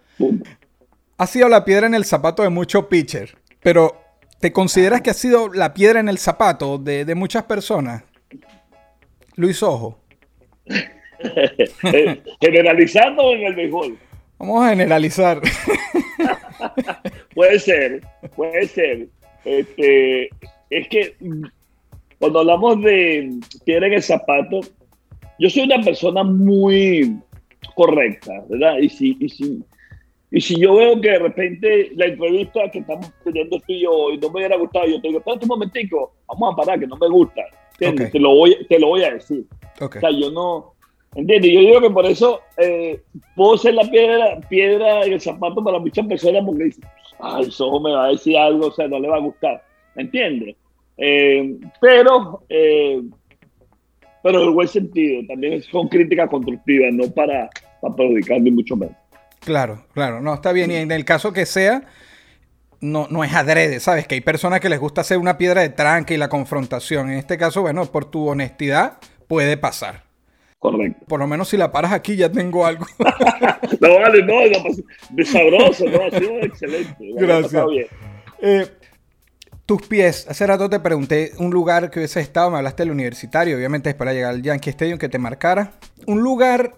Ha 1.17 1.27
sido 1.27 1.49
la 1.49 1.63
piedra 1.63 1.87
en 1.87 1.95
el 1.95 2.05
zapato 2.05 2.43
de 2.43 2.49
muchos 2.49 2.85
pitchers, 2.85 3.35
pero 3.61 4.01
¿te 4.39 4.51
consideras 4.51 5.01
que 5.01 5.09
ha 5.09 5.13
sido 5.13 5.51
la 5.53 5.73
piedra 5.73 5.99
en 5.99 6.09
el 6.09 6.17
zapato 6.17 6.77
de, 6.77 7.05
de 7.05 7.15
muchas 7.15 7.43
personas? 7.43 8.03
Luis 9.35 9.61
Ojo. 9.63 9.99
Generalizando 12.41 13.33
en 13.33 13.43
el 13.45 13.55
béisbol. 13.55 13.97
Vamos 14.37 14.65
a 14.65 14.69
generalizar. 14.69 15.41
puede 17.33 17.59
ser, 17.59 18.01
puede 18.35 18.67
ser. 18.67 19.07
Este, 19.45 20.29
es 20.69 20.87
que 20.89 21.15
cuando 22.19 22.39
hablamos 22.39 22.81
de 22.81 23.31
piedra 23.63 23.87
en 23.87 23.93
el 23.93 24.03
zapato, 24.03 24.61
yo 25.39 25.49
soy 25.49 25.63
una 25.63 25.81
persona 25.83 26.23
muy 26.23 27.17
correcta, 27.75 28.33
¿verdad? 28.49 28.77
Y 28.79 28.89
si, 28.89 29.17
y 29.19 29.29
si, 29.29 29.63
y 30.35 30.41
si 30.41 30.59
yo 30.59 30.75
veo 30.75 30.99
que 30.99 31.11
de 31.11 31.19
repente 31.19 31.91
la 31.95 32.07
entrevista 32.07 32.69
que 32.69 32.79
estamos 32.79 33.09
teniendo 33.23 33.57
tú 33.57 33.63
y 33.69 33.83
yo 33.83 33.91
hoy 33.91 34.17
no 34.17 34.29
me 34.29 34.39
hubiera 34.39 34.57
gustado, 34.57 34.85
yo 34.85 34.99
te 34.99 35.07
digo, 35.07 35.19
espérate 35.19 35.45
un 35.45 35.47
momentico, 35.47 36.13
vamos 36.27 36.51
a 36.51 36.57
parar, 36.57 36.77
que 36.77 36.87
no 36.87 36.97
me 36.97 37.07
gusta. 37.07 37.41
Te, 37.77 38.19
lo 38.19 38.35
voy, 38.35 38.57
te 38.67 38.77
lo 38.77 38.87
voy 38.87 39.03
a 39.05 39.13
decir. 39.13 39.45
O 39.79 39.89
sea, 39.89 40.11
yo 40.11 40.29
no. 40.31 40.73
¿Entiendes? 41.15 41.53
Yo 41.53 41.59
digo 41.61 41.79
que 41.79 41.89
por 41.89 42.05
eso 42.05 42.41
eh, 42.57 43.01
puedo 43.33 43.57
ser 43.57 43.75
la 43.75 43.89
piedra, 43.89 44.41
piedra 44.49 45.05
en 45.05 45.13
el 45.13 45.21
zapato 45.21 45.63
para 45.63 45.79
muchas 45.79 46.05
personas 46.05 46.43
porque 46.45 46.65
dicen, 46.65 46.83
ay, 47.21 47.49
Sojo 47.49 47.79
me 47.79 47.93
va 47.93 48.07
a 48.07 48.09
decir 48.09 48.37
algo, 48.37 48.67
o 48.67 48.71
sea, 48.71 48.89
no 48.89 48.99
le 48.99 49.07
va 49.07 49.15
a 49.15 49.21
gustar. 49.21 49.63
¿Me 49.95 50.03
entiendes? 50.03 50.57
Eh, 50.97 51.57
pero, 51.79 52.43
eh, 52.49 53.01
pero 54.21 54.41
en 54.41 54.47
el 54.49 54.53
buen 54.53 54.67
sentido, 54.67 55.21
también 55.29 55.61
son 55.61 55.87
críticas 55.87 56.29
constructivas, 56.29 56.93
no 56.93 57.09
para, 57.09 57.49
para 57.79 57.95
perjudicar 57.95 58.41
ni 58.41 58.51
mucho 58.51 58.75
menos. 58.75 58.97
Claro, 59.45 59.85
claro, 59.93 60.21
no, 60.21 60.33
está 60.33 60.51
bien. 60.51 60.71
Y 60.71 60.75
en 60.75 60.91
el 60.91 61.05
caso 61.05 61.31
que 61.31 61.45
sea, 61.45 61.83
no, 62.81 63.07
no 63.09 63.23
es 63.23 63.33
adrede, 63.33 63.79
¿sabes? 63.79 64.07
Que 64.07 64.15
hay 64.15 64.21
personas 64.21 64.59
que 64.59 64.69
les 64.69 64.79
gusta 64.79 65.01
hacer 65.01 65.17
una 65.17 65.37
piedra 65.37 65.61
de 65.61 65.69
tranque 65.69 66.15
y 66.15 66.17
la 66.17 66.29
confrontación. 66.29 67.11
En 67.11 67.17
este 67.17 67.37
caso, 67.37 67.61
bueno, 67.61 67.85
por 67.85 68.05
tu 68.05 68.27
honestidad 68.27 68.97
puede 69.27 69.55
pasar. 69.55 70.03
Correcto. 70.59 71.05
Por 71.07 71.19
lo 71.19 71.27
menos 71.27 71.47
si 71.49 71.57
la 71.57 71.71
paras 71.71 71.91
aquí 71.91 72.15
ya 72.15 72.31
tengo 72.31 72.65
algo. 72.65 72.85
No, 73.81 73.99
vale, 73.99 74.23
no, 74.23 74.45
no, 74.45 74.63
pues, 74.63 74.81
de 75.09 75.25
sabroso, 75.25 75.85
no, 75.85 76.05
ha 76.05 76.11
sido 76.11 76.39
excelente. 76.39 76.95
Gracias. 76.99 77.65
bien. 77.67 77.87
Eh, 78.41 78.67
tus 79.65 79.81
pies, 79.87 80.27
hace 80.29 80.45
rato 80.45 80.69
te 80.69 80.79
pregunté 80.79 81.31
un 81.39 81.51
lugar 81.51 81.89
que 81.89 81.99
hubiese 81.99 82.21
estado, 82.21 82.51
me 82.51 82.57
hablaste 82.57 82.83
del 82.83 82.91
universitario, 82.91 83.57
obviamente 83.57 83.89
es 83.89 83.95
para 83.95 84.13
llegar 84.13 84.31
al 84.31 84.41
Yankee 84.41 84.69
Stadium, 84.69 84.99
que 84.99 85.09
te 85.09 85.17
marcara. 85.17 85.73
Un 86.05 86.21
lugar 86.21 86.75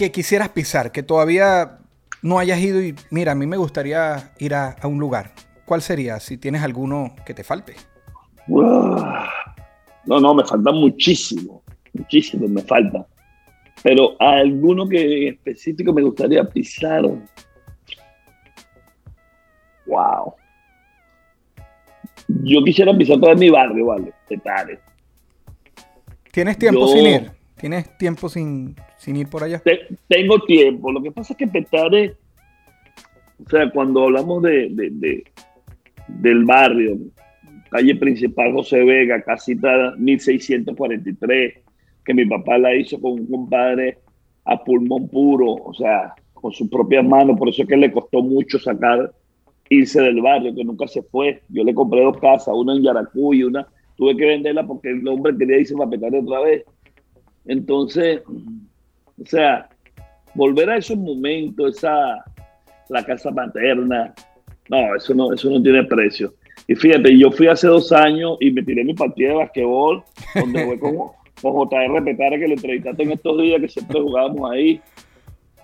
que 0.00 0.10
quisieras 0.10 0.48
pisar, 0.48 0.92
que 0.92 1.02
todavía 1.02 1.76
no 2.22 2.38
hayas 2.38 2.58
ido 2.58 2.82
y 2.82 2.94
mira, 3.10 3.32
a 3.32 3.34
mí 3.34 3.46
me 3.46 3.58
gustaría 3.58 4.32
ir 4.38 4.54
a, 4.54 4.70
a 4.80 4.86
un 4.88 4.98
lugar. 4.98 5.32
¿Cuál 5.66 5.82
sería? 5.82 6.18
Si 6.20 6.38
tienes 6.38 6.62
alguno 6.62 7.14
que 7.26 7.34
te 7.34 7.44
falte. 7.44 7.74
No, 8.46 10.18
no, 10.18 10.34
me 10.34 10.42
falta 10.42 10.72
muchísimo, 10.72 11.62
muchísimo 11.92 12.48
me 12.48 12.62
falta. 12.62 13.06
Pero 13.82 14.16
alguno 14.18 14.88
que 14.88 15.28
en 15.28 15.34
específico 15.34 15.92
me 15.92 16.00
gustaría 16.00 16.44
pisar. 16.44 17.02
Wow. 19.84 20.34
Yo 22.26 22.64
quisiera 22.64 22.96
pisar 22.96 23.20
todo 23.20 23.34
mi 23.36 23.50
barrio, 23.50 23.84
¿vale? 23.84 24.14
Petare. 24.26 24.80
¿Tienes 26.32 26.56
tiempo 26.56 26.86
Yo- 26.86 26.88
sin 26.88 27.06
ir? 27.06 27.39
¿Tienes 27.60 27.96
tiempo 27.98 28.28
sin, 28.28 28.74
sin 28.96 29.16
ir 29.16 29.28
por 29.28 29.42
allá? 29.44 29.58
Te- 29.60 29.86
tengo 30.08 30.38
tiempo. 30.40 30.90
Lo 30.92 31.02
que 31.02 31.10
pasa 31.12 31.34
es 31.34 31.36
que 31.36 31.46
Petare, 31.46 32.14
o 33.44 33.48
sea, 33.50 33.70
cuando 33.70 34.04
hablamos 34.04 34.42
de, 34.42 34.68
de- 34.70 34.90
de- 34.90 35.24
del 36.08 36.44
barrio, 36.44 36.96
calle 37.70 37.94
principal 37.96 38.52
José 38.52 38.82
Vega, 38.84 39.22
casita 39.22 39.94
1643, 39.98 41.54
que 42.04 42.14
mi 42.14 42.24
papá 42.26 42.58
la 42.58 42.74
hizo 42.74 43.00
con 43.00 43.12
un 43.12 43.26
compadre 43.26 43.98
a 44.44 44.62
pulmón 44.64 45.08
puro, 45.08 45.52
o 45.54 45.74
sea, 45.74 46.14
con 46.32 46.52
sus 46.52 46.68
propias 46.68 47.04
manos, 47.04 47.38
por 47.38 47.48
eso 47.50 47.62
es 47.62 47.68
que 47.68 47.76
le 47.76 47.92
costó 47.92 48.22
mucho 48.22 48.58
sacar, 48.58 49.12
irse 49.68 50.00
del 50.02 50.20
barrio, 50.20 50.54
que 50.54 50.64
nunca 50.64 50.88
se 50.88 51.02
fue. 51.02 51.42
Yo 51.48 51.62
le 51.62 51.74
compré 51.74 52.02
dos 52.02 52.18
casas, 52.18 52.54
una 52.56 52.74
en 52.74 52.82
Yaracuy 52.82 53.44
una, 53.44 53.68
tuve 53.96 54.16
que 54.16 54.24
venderla 54.26 54.66
porque 54.66 54.90
el 54.90 55.06
hombre 55.06 55.36
quería 55.36 55.58
irse 55.58 55.76
para 55.76 55.90
Petare 55.90 56.18
otra 56.20 56.40
vez. 56.40 56.64
Entonces, 57.46 58.22
o 58.26 59.26
sea, 59.26 59.68
volver 60.34 60.70
a 60.70 60.76
esos 60.76 60.96
momentos, 60.96 61.76
esa, 61.76 62.24
la 62.88 63.04
casa 63.04 63.30
materna, 63.30 64.14
no, 64.68 64.94
eso 64.94 65.14
no, 65.14 65.32
eso 65.32 65.50
no 65.50 65.62
tiene 65.62 65.84
precio. 65.84 66.32
Y 66.68 66.74
fíjate, 66.74 67.18
yo 67.18 67.30
fui 67.32 67.48
hace 67.48 67.66
dos 67.66 67.90
años 67.90 68.36
y 68.40 68.50
me 68.50 68.62
tiré 68.62 68.84
mi 68.84 68.94
partida 68.94 69.30
de 69.30 69.34
basquetbol, 69.34 70.04
donde 70.34 70.64
fue 70.64 70.78
con, 70.78 70.96
con 71.42 71.68
JR 71.68 72.04
Petare, 72.04 72.38
que 72.38 72.46
lo 72.46 72.54
entrevistaste 72.54 73.02
en 73.02 73.12
estos 73.12 73.42
días, 73.42 73.60
que 73.60 73.68
siempre 73.68 74.00
jugábamos 74.00 74.50
ahí. 74.50 74.80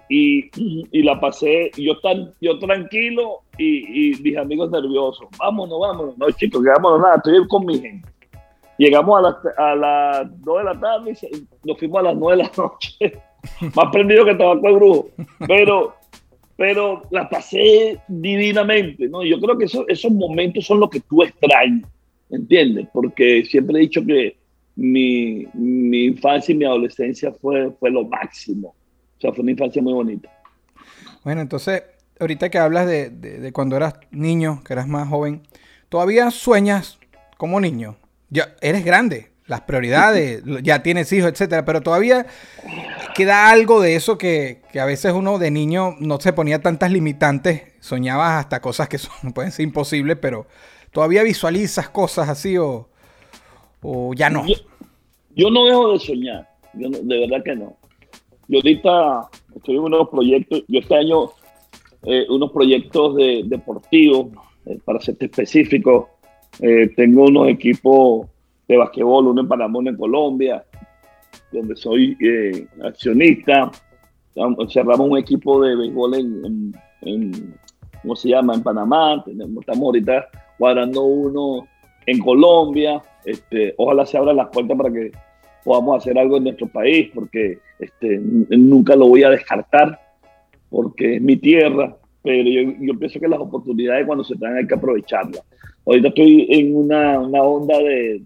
Y, 0.09 0.51
y 0.93 1.03
la 1.03 1.19
pasé, 1.21 1.71
yo, 1.77 1.98
tan, 1.98 2.33
yo 2.40 2.59
tranquilo 2.61 3.42
y, 3.59 4.13
y 4.13 4.23
mis 4.23 4.37
amigos 4.37 4.71
nerviosos. 4.71 5.27
Vámonos, 5.38 5.81
vámonos. 5.81 6.19
No, 6.19 6.31
chicos, 6.31 6.63
quedámonos 6.63 7.00
nada, 7.00 7.17
estoy 7.17 7.46
con 7.48 7.67
mi 7.67 7.79
gente. 7.79 8.09
Llegamos 8.79 9.18
a 9.18 9.22
las, 9.22 9.37
a 9.58 9.74
las 9.74 10.42
2 10.44 10.58
de 10.58 10.64
la 10.64 10.81
tarde 10.81 11.12
y 11.33 11.46
nos 11.68 11.79
fuimos 11.79 12.00
a 12.00 12.02
las 12.02 12.16
9 12.16 12.37
de 12.37 12.42
la 12.42 12.50
noche. 12.56 13.12
Más 13.74 13.87
prendido 13.92 14.24
que 14.24 14.35
tabaco 14.35 14.66
de 14.66 14.72
brujo. 14.74 15.10
Pero, 15.46 15.94
pero 16.56 17.02
la 17.10 17.29
pasé 17.29 17.98
divinamente, 18.08 19.08
¿no? 19.08 19.22
Yo 19.24 19.40
creo 19.40 19.56
que 19.56 19.64
eso- 19.66 19.87
esos 19.88 20.10
momentos 20.12 20.64
son 20.66 20.81
los 20.81 20.90
que 20.90 21.00
tú 21.00 21.22
extrañas, 21.22 21.88
¿entiendes? 22.31 22.88
Porque 22.92 23.44
siempre 23.44 23.77
he 23.79 23.81
dicho 23.83 24.04
que 24.04 24.37
mi, 24.74 25.46
mi 25.54 26.04
infancia 26.06 26.52
y 26.52 26.58
mi 26.58 26.64
adolescencia 26.64 27.33
fue, 27.40 27.70
fue 27.81 27.90
lo 27.90 28.04
máximo. 28.04 28.74
O 29.16 29.20
sea, 29.20 29.33
fue 29.33 29.42
una 29.42 29.52
infancia 29.52 29.81
muy 29.81 29.94
bonita. 29.94 30.29
Bueno, 31.24 31.40
entonces, 31.40 31.83
ahorita 32.20 32.50
que 32.50 32.58
hablas 32.58 32.87
de- 32.87 33.08
de 33.10 33.52
cuando 33.52 33.77
eras 33.77 33.94
niño, 34.10 34.62
que 34.64 34.72
eras 34.74 34.87
más 34.87 35.08
joven, 35.08 35.42
¿todavía 35.88 36.31
sueñas 36.31 36.98
como 37.38 37.60
niño? 37.60 37.96
Ya 38.31 38.54
eres 38.60 38.85
grande, 38.85 39.31
las 39.46 39.62
prioridades, 39.62 40.42
ya 40.62 40.83
tienes 40.83 41.12
hijos, 41.12 41.31
etcétera, 41.31 41.64
pero 41.64 41.81
todavía 41.81 42.27
queda 43.14 43.50
algo 43.50 43.81
de 43.81 43.96
eso 43.96 44.18
que, 44.18 44.62
que, 44.72 44.81
a 44.81 44.85
veces 44.85 45.12
uno 45.12 45.38
de 45.38 45.50
niño 45.50 45.96
no 46.00 46.20
se 46.20 46.33
ponía 46.33 46.60
tantas 46.60 46.90
limitantes, 46.90 47.62
soñabas 47.81 48.40
hasta 48.40 48.60
cosas 48.60 48.88
que 48.88 48.98
son, 48.98 49.33
pueden 49.33 49.52
ser 49.52 49.64
imposibles, 49.64 50.18
pero 50.20 50.46
todavía 50.92 51.22
visualizas 51.22 51.88
cosas 51.88 52.29
así 52.29 52.56
o, 52.58 52.88
o 53.83 54.14
ya 54.14 54.31
no. 54.31 54.44
Yo, 55.35 55.50
no 55.50 55.66
dejo 55.66 55.92
de 55.92 55.98
soñar, 55.98 56.48
yo 56.74 56.88
de 56.90 57.20
verdad 57.20 57.44
que 57.44 57.56
no. 57.56 57.77
Yo 58.48 58.58
ahorita 58.58 59.29
estoy 59.56 59.74
en 59.74 59.81
unos 59.83 60.08
proyectos, 60.08 60.62
yo 60.68 60.81
este 60.81 60.94
año 60.94 61.31
eh, 62.04 62.24
unos 62.29 62.52
proyectos 62.52 63.16
de, 63.16 63.42
deportivos, 63.46 64.29
eh, 64.66 64.79
para 64.85 65.00
ser 65.00 65.16
específico, 65.18 66.15
eh, 66.61 66.92
tengo 66.96 67.25
unos 67.25 67.48
equipos 67.48 68.27
de 68.69 68.77
basquetbol, 68.77 69.29
uno 69.29 69.40
en 69.40 69.48
Panamá, 69.48 69.79
uno 69.79 69.90
en 69.90 69.96
Colombia, 69.96 70.65
donde 71.52 71.77
soy 71.77 72.17
eh, 72.21 72.67
accionista. 72.83 73.71
Cerramos 74.69 75.09
un 75.09 75.19
equipo 75.19 75.63
de 75.63 75.77
béisbol 75.77 76.15
en, 76.15 76.75
en, 77.02 77.54
¿cómo 78.02 78.17
se 78.17 78.31
llama? 78.31 78.54
En 78.54 78.63
Panamá. 78.63 79.23
Tenemos, 79.25 79.61
estamos 79.61 79.85
ahorita 79.85 80.27
cuadrando 80.59 81.04
uno 81.04 81.67
en 82.07 82.19
Colombia. 82.19 83.02
Este, 83.25 83.75
ojalá 83.79 84.04
se 84.04 84.19
abran 84.19 84.37
las 84.37 84.48
puertas 84.48 84.77
para 84.77 84.92
que 84.92 85.13
podamos 85.65 85.98
hacer 85.98 86.19
algo 86.19 86.37
en 86.37 86.44
nuestro 86.44 86.69
país, 86.69 87.11
porque 87.15 87.59
este, 87.79 88.19
nunca 88.21 88.94
lo 88.94 89.09
voy 89.09 89.25
a 89.25 89.31
descartar, 89.31 89.98
porque 90.71 91.17
es 91.17 91.23
mi 91.23 91.37
tierra, 91.37 91.96
pero 92.23 92.48
yo, 92.48 92.73
yo 92.81 92.98
pienso 92.98 93.19
que 93.19 93.27
las 93.27 93.40
oportunidades 93.40 94.07
cuando 94.07 94.23
se 94.23 94.37
dan 94.37 94.57
hay 94.57 94.67
que 94.67 94.75
aprovecharlas. 94.75 95.42
Ahorita 95.87 96.09
estoy 96.09 96.47
en 96.51 96.77
una, 96.77 97.21
una 97.21 97.43
onda 97.43 97.79
de, 97.79 98.21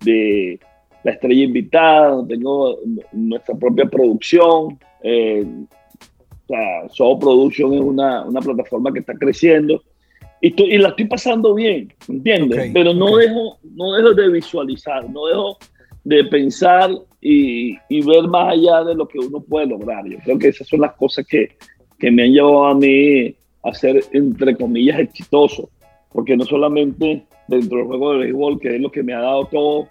de, 0.00 0.60
la 1.02 1.10
estrella 1.10 1.44
invitada, 1.44 2.24
tengo 2.26 2.78
nuestra 3.12 3.54
propia 3.56 3.84
producción. 3.86 4.78
Eh, 5.02 5.44
o 5.44 6.46
sea, 6.46 6.88
Soho 6.88 7.18
Production 7.18 7.74
es 7.74 7.80
una, 7.80 8.24
una, 8.24 8.40
plataforma 8.40 8.92
que 8.92 9.00
está 9.00 9.14
creciendo 9.14 9.82
y, 10.40 10.62
y 10.62 10.78
la 10.78 10.90
estoy 10.90 11.06
pasando 11.06 11.54
bien, 11.54 11.92
¿entiendes? 12.08 12.70
Pero 12.72 12.94
no, 12.94 13.16
dejo, 13.16 13.58
no 13.74 13.94
dejo 13.94 14.14
de 14.14 14.28
visualizar, 14.28 15.08
no 15.10 15.26
dejo 15.26 15.58
de 16.04 16.24
pensar 16.24 16.90
y, 17.20 17.76
y, 17.88 18.06
ver 18.06 18.24
más 18.28 18.52
allá 18.52 18.84
de 18.84 18.94
lo 18.94 19.08
que 19.08 19.18
uno 19.18 19.40
puede 19.40 19.66
lograr. 19.66 20.06
Yo 20.06 20.18
creo 20.18 20.38
que 20.38 20.48
esas 20.48 20.68
son 20.68 20.82
las 20.82 20.92
cosas 20.94 21.26
que, 21.26 21.56
que 21.98 22.10
me 22.10 22.24
han 22.24 22.32
llevado 22.32 22.66
a 22.66 22.74
mí 22.74 23.34
a 23.62 23.74
ser, 23.74 24.04
entre 24.12 24.54
comillas, 24.56 25.00
exitoso 25.00 25.70
porque 26.14 26.36
no 26.36 26.44
solamente 26.44 27.26
dentro 27.48 27.78
del 27.78 27.86
juego 27.88 28.12
de 28.12 28.18
béisbol, 28.20 28.60
que 28.60 28.76
es 28.76 28.80
lo 28.80 28.90
que 28.90 29.02
me 29.02 29.12
ha 29.12 29.18
dado 29.18 29.46
todo, 29.46 29.88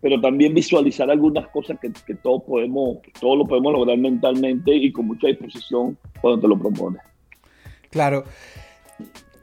pero 0.00 0.18
también 0.18 0.54
visualizar 0.54 1.10
algunas 1.10 1.46
cosas 1.48 1.78
que, 1.78 2.14
todos 2.14 2.42
podemos, 2.44 2.96
lo 3.20 3.46
podemos 3.46 3.74
lograr 3.74 3.98
mentalmente 3.98 4.74
y 4.74 4.90
con 4.90 5.06
mucha 5.06 5.26
disposición 5.26 5.98
cuando 6.22 6.40
te 6.40 6.48
lo 6.48 6.58
propones. 6.58 7.02
Claro. 7.90 8.24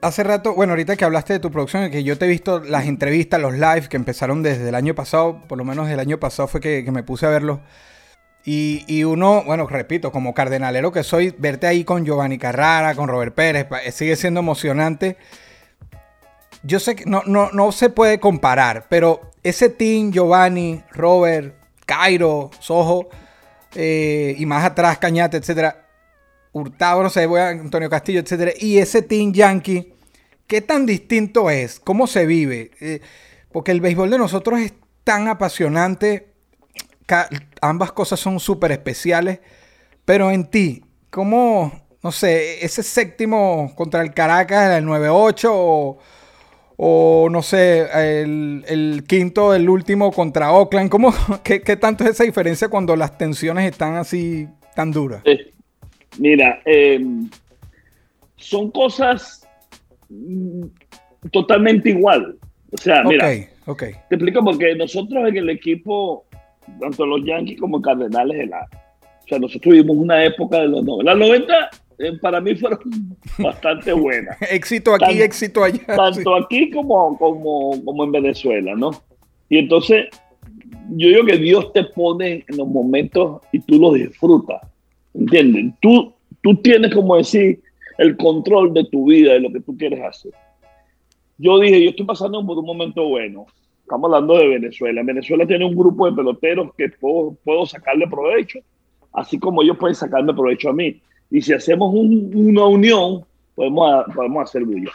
Hace 0.02 0.24
rato, 0.24 0.56
bueno, 0.56 0.74
ahorita 0.74 0.96
que 0.96 1.06
hablaste 1.06 1.34
de 1.34 1.40
tu 1.40 1.52
producción, 1.52 1.92
que 1.92 2.04
yo 2.04 2.18
te 2.18 2.26
he 2.26 2.28
visto 2.28 2.60
las 2.60 2.88
entrevistas, 2.88 3.40
los 3.40 3.54
lives 3.54 3.88
que 3.88 3.98
empezaron 3.98 4.42
desde 4.42 4.68
el 4.68 4.76
año 4.76 4.96
pasado, 4.96 5.44
por 5.48 5.60
lo 5.60 5.64
menos 5.64 5.90
el 5.90 6.00
año 6.00 6.20
pasado 6.20 6.48
fue 6.48 6.60
que, 6.60 6.84
que 6.84 6.92
me 6.92 7.04
puse 7.04 7.28
a 7.28 7.30
verlos. 7.30 7.60
Y, 8.44 8.84
y, 8.88 9.04
uno, 9.04 9.44
bueno, 9.46 9.68
repito, 9.68 10.12
como 10.12 10.34
cardenalero 10.34 10.92
que 10.92 11.04
soy, 11.04 11.36
verte 11.38 11.68
ahí 11.68 11.84
con 11.84 12.04
Giovanni 12.04 12.40
Carrara, 12.40 12.96
con 12.96 13.10
Robert 13.10 13.36
Pérez, 13.36 13.68
sigue 13.92 14.16
siendo 14.16 14.40
emocionante 14.40 15.18
yo 16.66 16.80
sé 16.80 16.96
que 16.96 17.06
no, 17.06 17.22
no, 17.26 17.52
no 17.52 17.72
se 17.72 17.90
puede 17.90 18.20
comparar, 18.20 18.88
pero 18.90 19.32
ese 19.44 19.70
team, 19.70 20.12
Giovanni, 20.12 20.82
Robert, 20.92 21.56
Cairo, 21.86 22.50
Sojo, 22.60 23.10
eh, 23.76 24.36
y 24.38 24.46
más 24.46 24.66
atrás 24.66 24.98
Cañate, 24.98 25.38
etcétera, 25.38 25.88
Hurtado, 26.52 27.04
no 27.04 27.10
sé, 27.10 27.26
voy 27.28 27.42
a 27.42 27.50
Antonio 27.50 27.90
Castillo, 27.90 28.22
etcétera, 28.22 28.52
y 28.58 28.80
ese 28.80 29.02
team 29.02 29.32
Yankee, 29.34 29.94
¿qué 30.48 30.62
tan 30.62 30.86
distinto 30.86 31.50
es? 31.50 31.80
¿Cómo 31.80 32.08
se 32.08 32.26
vive? 32.26 32.72
Eh, 32.80 33.02
porque 33.52 33.72
el 33.72 33.82
béisbol 33.82 34.10
de 34.10 34.18
nosotros 34.18 34.60
es 34.60 34.74
tan 35.04 35.28
apasionante, 35.28 36.34
ambas 37.62 37.92
cosas 37.92 38.20
son 38.20 38.40
súper 38.40 38.72
especiales, 38.72 39.40
pero 40.04 40.32
en 40.32 40.50
ti, 40.50 40.84
¿cómo, 41.12 41.72
no 42.02 42.12
sé, 42.12 42.66
ese 42.66 42.82
séptimo 42.82 43.74
contra 43.76 44.02
el 44.02 44.14
Caracas, 44.14 44.78
el 44.78 44.86
9-8 44.86 45.50
o 45.52 46.00
o 46.78 47.30
no 47.32 47.42
sé, 47.42 47.88
el, 48.24 49.04
quinto, 49.08 49.54
el 49.54 49.70
último 49.70 50.12
contra 50.12 50.52
Oakland. 50.52 50.90
¿Cómo, 50.90 51.14
qué, 51.44 51.60
tanto 51.78 52.04
es 52.04 52.12
esa 52.12 52.24
diferencia 52.24 52.70
cuando 52.70 52.96
las 52.96 53.18
tensiones 53.18 53.70
están 53.70 53.96
así 53.96 54.48
tan 54.76 54.92
duras? 54.92 55.22
Eh, 55.26 55.52
mira, 56.18 56.62
em, 56.66 57.30
son 58.36 58.72
cosas 58.72 59.48
mm, 60.10 60.66
totalmente 61.32 61.90
igual. 61.90 62.38
O 62.72 62.78
sea, 62.78 63.04
mira, 63.04 63.28
te 63.30 63.50
explico 64.10 64.44
porque 64.44 64.76
nosotros 64.76 65.30
en 65.30 65.38
el 65.38 65.50
equipo, 65.50 66.26
tanto 66.80 67.06
los 67.06 67.24
Yankees 67.26 67.60
como 67.60 67.82
Cardenales, 67.82 68.38
de 68.38 68.48
la, 68.48 68.68
o 69.26 69.28
sea, 69.28 69.40
nosotros 69.40 69.62
tuvimos 69.62 69.96
una 69.96 70.26
época 70.26 70.60
de 70.60 70.68
los 70.68 70.84
90. 70.84 71.12
Las 71.12 71.18
90 71.18 71.54
eh, 71.54 71.58
para 72.22 72.42
mí 72.42 72.56
fueron 72.56 72.80
bastante 73.40 73.94
buenas. 73.94 74.38
éxito 74.52 74.94
aquí, 74.94 75.22
éxito 75.22 75.64
allá. 75.64 75.86
Tanto 75.86 76.36
aquí 76.36 76.70
como, 76.72 77.18
como, 77.18 77.84
como 77.84 78.04
en 78.04 78.12
Venezuela, 78.12 78.74
¿no? 78.76 78.92
Y 79.50 79.58
entonces, 79.58 80.08
yo 80.92 81.08
digo 81.10 81.26
que 81.26 81.38
Dios 81.38 81.72
te 81.74 81.84
pone 81.84 82.44
en 82.48 82.58
los 82.58 82.68
momentos 82.68 83.42
y 83.52 83.60
tú 83.60 83.80
los 83.80 83.94
disfrutas. 83.94 84.62
¿Entiendes? 85.14 85.74
Tú, 85.82 86.14
tú 86.42 86.56
tienes, 86.56 86.94
como 86.94 87.16
decir, 87.16 87.62
el 87.98 88.18
control 88.18 88.74
de 88.74 88.84
tu 88.86 89.06
vida, 89.06 89.34
de 89.34 89.40
lo 89.40 89.52
que 89.52 89.62
tú 89.62 89.78
quieres 89.78 90.04
hacer. 90.04 90.32
Yo 91.38 91.60
dije, 91.60 91.84
yo 91.84 91.90
estoy 91.92 92.06
pasando 92.06 92.46
por 92.46 92.58
un 92.58 92.66
momento 92.66 93.08
bueno. 93.08 93.46
Estamos 93.82 94.06
hablando 94.06 94.38
de 94.38 94.48
Venezuela. 94.48 95.04
Venezuela 95.04 95.46
tiene 95.46 95.66
un 95.66 95.76
grupo 95.76 96.10
de 96.10 96.16
peloteros 96.16 96.74
que 96.76 96.90
puedo, 96.90 97.38
puedo 97.44 97.66
sacarle 97.66 98.08
provecho, 98.08 98.60
así 99.14 99.38
como 99.38 99.62
ellos 99.62 99.78
pueden 99.78 99.96
sacarme 99.96 100.34
provecho 100.34 100.70
a 100.70 100.74
mí. 100.74 101.02
Y 101.32 101.42
si 101.42 101.54
hacemos 101.54 101.94
una 101.94 102.66
unión, 102.66 103.26
podemos, 103.56 104.06
podemos 104.14 104.44
hacer 104.44 104.64
bulla. 104.64 104.92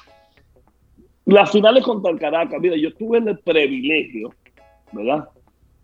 Las 1.26 1.50
finales 1.50 1.84
contra 1.84 2.10
el 2.10 2.18
Caracas, 2.18 2.60
mira, 2.60 2.76
yo 2.76 2.92
tuve 2.94 3.18
el 3.18 3.38
privilegio, 3.38 4.32
¿verdad? 4.92 5.28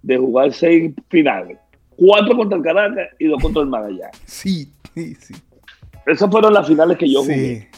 De 0.03 0.17
jugar 0.17 0.53
seis 0.53 0.93
finales. 1.09 1.59
Cuatro 1.97 2.37
contra 2.37 2.59
el 2.59 2.65
Caracas 2.65 3.09
y 3.19 3.27
dos 3.27 3.43
contra 3.43 3.63
el 3.63 3.69
Magallanes. 3.69 4.21
Sí, 4.27 4.73
sí, 4.95 5.15
sí. 5.15 5.35
Esas 6.07 6.31
fueron 6.31 6.53
las 6.53 6.67
finales 6.67 6.97
que 6.97 7.11
yo 7.11 7.21
jugué. 7.21 7.69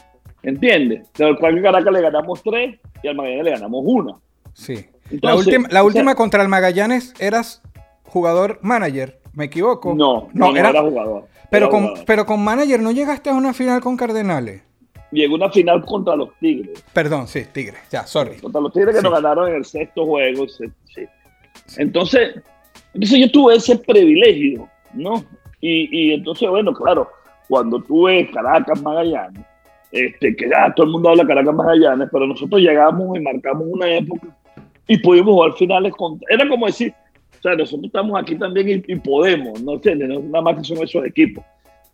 ¿Entiendes? 0.43 1.09
Al 1.21 1.39
Caracas 1.39 1.93
le 1.93 2.01
ganamos 2.01 2.43
tres 2.43 2.79
y 3.03 3.09
al 3.09 3.16
Magallanes 3.16 3.45
le 3.45 3.51
ganamos 3.53 3.83
una. 3.85 4.14
Sí. 4.53 4.87
la 5.21 5.35
última, 5.35 5.69
la 5.71 5.83
última 5.83 6.14
contra 6.14 6.43
el 6.43 6.49
Magallanes 6.49 7.14
eras 7.19 7.62
jugador 8.05 8.59
manager, 8.62 9.21
¿me 9.39 9.45
equivoco? 9.45 9.95
No, 9.95 10.28
no, 10.32 10.55
era, 10.57 10.82
jugador. 10.82 11.28
Pero 11.49 11.70
con, 11.70 11.95
pero 12.05 12.26
con 12.26 12.43
manager 12.43 12.80
no 12.80 12.91
llegaste 12.91 13.30
a 13.30 13.34
una 13.34 13.55
final 13.55 13.80
con 13.80 13.97
Cardenales. 13.97 14.62
Llegó 15.12 15.36
una 15.36 15.49
final 15.49 15.84
contra 15.84 16.16
los 16.16 16.30
Tigres. 16.41 16.84
Perdón, 16.93 17.28
sí, 17.28 17.45
Tigres, 17.53 17.80
ya, 17.89 18.05
sorry. 18.05 18.36
Contra 18.39 18.61
los 18.61 18.72
Tigres 18.72 18.97
que 18.97 19.01
nos 19.01 19.12
ganaron 19.12 19.49
en 19.49 19.55
el 19.55 19.64
sexto 19.64 20.05
juego. 20.05 20.47
Sí. 20.49 20.64
Entonces, 21.76 22.43
entonces 22.93 23.18
yo 23.20 23.30
tuve 23.30 23.55
ese 23.55 23.78
privilegio, 23.78 24.68
¿no? 24.93 25.24
Y, 25.61 25.89
y 25.97 26.14
entonces, 26.14 26.49
bueno, 26.51 26.74
claro, 26.74 27.09
cuando 27.49 27.80
tuve 27.80 28.28
Caracas 28.32 28.82
Magallanes, 28.82 29.45
este, 29.93 30.34
que 30.34 30.49
ya 30.51 30.74
todo 30.74 30.86
el 30.86 30.93
mundo 30.93 31.11
habla 31.11 31.26
Caracas 31.26 31.55
Magallanes, 31.55 32.09
pero 32.11 32.26
nosotros 32.26 32.61
llegamos 32.61 33.16
y 33.16 33.20
marcamos 33.20 33.68
una 33.70 33.89
época 33.89 34.26
y 34.89 34.99
pudimos 34.99 35.32
jugar 35.32 35.53
finales 35.53 35.93
con... 35.95 36.20
Era 36.28 36.49
como 36.49 36.66
decir, 36.66 36.93
o 37.39 37.43
sea, 37.43 37.55
nosotros 37.55 37.86
estamos 37.86 38.20
aquí 38.20 38.36
también 38.36 38.84
y, 38.86 38.97
podemos, 38.97 39.62
¿no 39.62 39.74
entiendes? 39.74 40.09
No 40.09 40.20
nada 40.20 40.43
más 40.43 40.57
que 40.57 40.64
son 40.64 40.82
esos 40.82 41.05
equipos, 41.05 41.45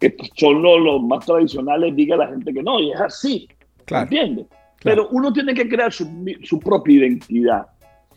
que 0.01 0.15
son 0.37 0.63
los, 0.63 1.03
más 1.03 1.25
tradicionales, 1.27 1.95
diga 1.95 2.17
la 2.17 2.29
gente 2.29 2.53
que 2.53 2.63
no, 2.63 2.81
y 2.81 2.93
es 2.93 3.01
así, 3.01 3.49
claro, 3.85 4.05
¿entiendes? 4.05 4.47
Pero 4.83 5.09
uno 5.11 5.33
tiene 5.33 5.55
que 5.55 5.69
crear 5.69 5.93
su, 5.93 6.07
su 6.43 6.59
propia 6.61 6.97
identidad. 6.97 7.67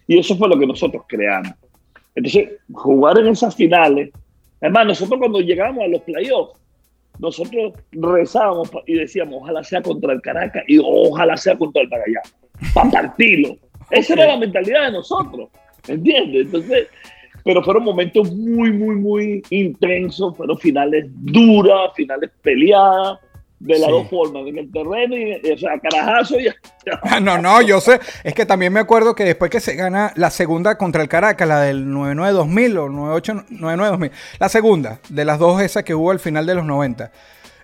Y 0.07 0.19
eso 0.19 0.35
fue 0.35 0.49
lo 0.49 0.57
que 0.57 0.67
nosotros 0.67 1.03
creamos. 1.07 1.53
Entonces, 2.15 2.49
jugar 2.73 3.19
en 3.19 3.27
esas 3.27 3.55
finales, 3.55 4.09
además, 4.61 4.87
nosotros 4.87 5.19
cuando 5.19 5.39
llegamos 5.39 5.83
a 5.83 5.87
los 5.87 6.01
playoffs, 6.01 6.59
nosotros 7.19 7.73
rezábamos 7.91 8.69
y 8.85 8.95
decíamos, 8.95 9.41
ojalá 9.41 9.63
sea 9.63 9.81
contra 9.81 10.13
el 10.13 10.21
Caracas 10.21 10.63
y 10.67 10.79
ojalá 10.83 11.35
sea 11.37 11.57
contra 11.57 11.81
el 11.81 11.89
Magallanes, 11.89 12.35
para 12.73 12.89
partirlo. 12.89 13.57
Esa 13.89 14.13
era 14.13 14.27
la 14.27 14.37
mentalidad 14.37 14.87
de 14.87 14.91
nosotros, 14.93 15.49
¿entiendes? 15.87 16.45
Entonces, 16.47 16.87
pero 17.47 17.63
fueron 17.63 17.83
momentos 17.83 18.31
muy, 18.31 18.71
muy, 18.71 18.95
muy 18.95 19.41
intensos, 19.49 20.37
fueron 20.37 20.57
finales 20.59 21.05
duras, 21.09 21.91
finales 21.95 22.29
peleadas, 22.43 23.17
de 23.59 23.79
las 23.79 23.87
Sí. 23.87 23.91
dos 23.91 24.07
formas, 24.09 24.45
en 24.45 24.59
el 24.59 24.71
terreno 24.71 25.17
y, 25.17 25.51
o 25.51 25.57
sea, 25.57 25.79
carajazo 25.79 26.39
y 26.39 26.47
No, 27.23 27.39
no, 27.39 27.59
yo 27.63 27.81
sé. 27.81 27.99
Es 28.23 28.35
que 28.35 28.45
también 28.45 28.71
me 28.71 28.79
acuerdo 28.79 29.15
que 29.15 29.23
después 29.23 29.49
que 29.49 29.59
se 29.59 29.75
gana 29.75 30.13
la 30.15 30.29
segunda 30.29 30.77
contra 30.77 31.01
el 31.01 31.07
Caracas, 31.09 31.47
la 31.47 31.61
del 31.61 31.87
99-2000 31.87 32.77
o 32.77 32.87
98-99-2000, 32.89 34.11
la 34.39 34.49
segunda 34.49 34.99
de 35.09 35.25
las 35.25 35.39
dos 35.39 35.59
esas 35.61 35.83
que 35.83 35.95
hubo 35.95 36.11
al 36.11 36.19
final 36.19 36.45
de 36.45 36.53
los 36.53 36.65
90. 36.65 37.11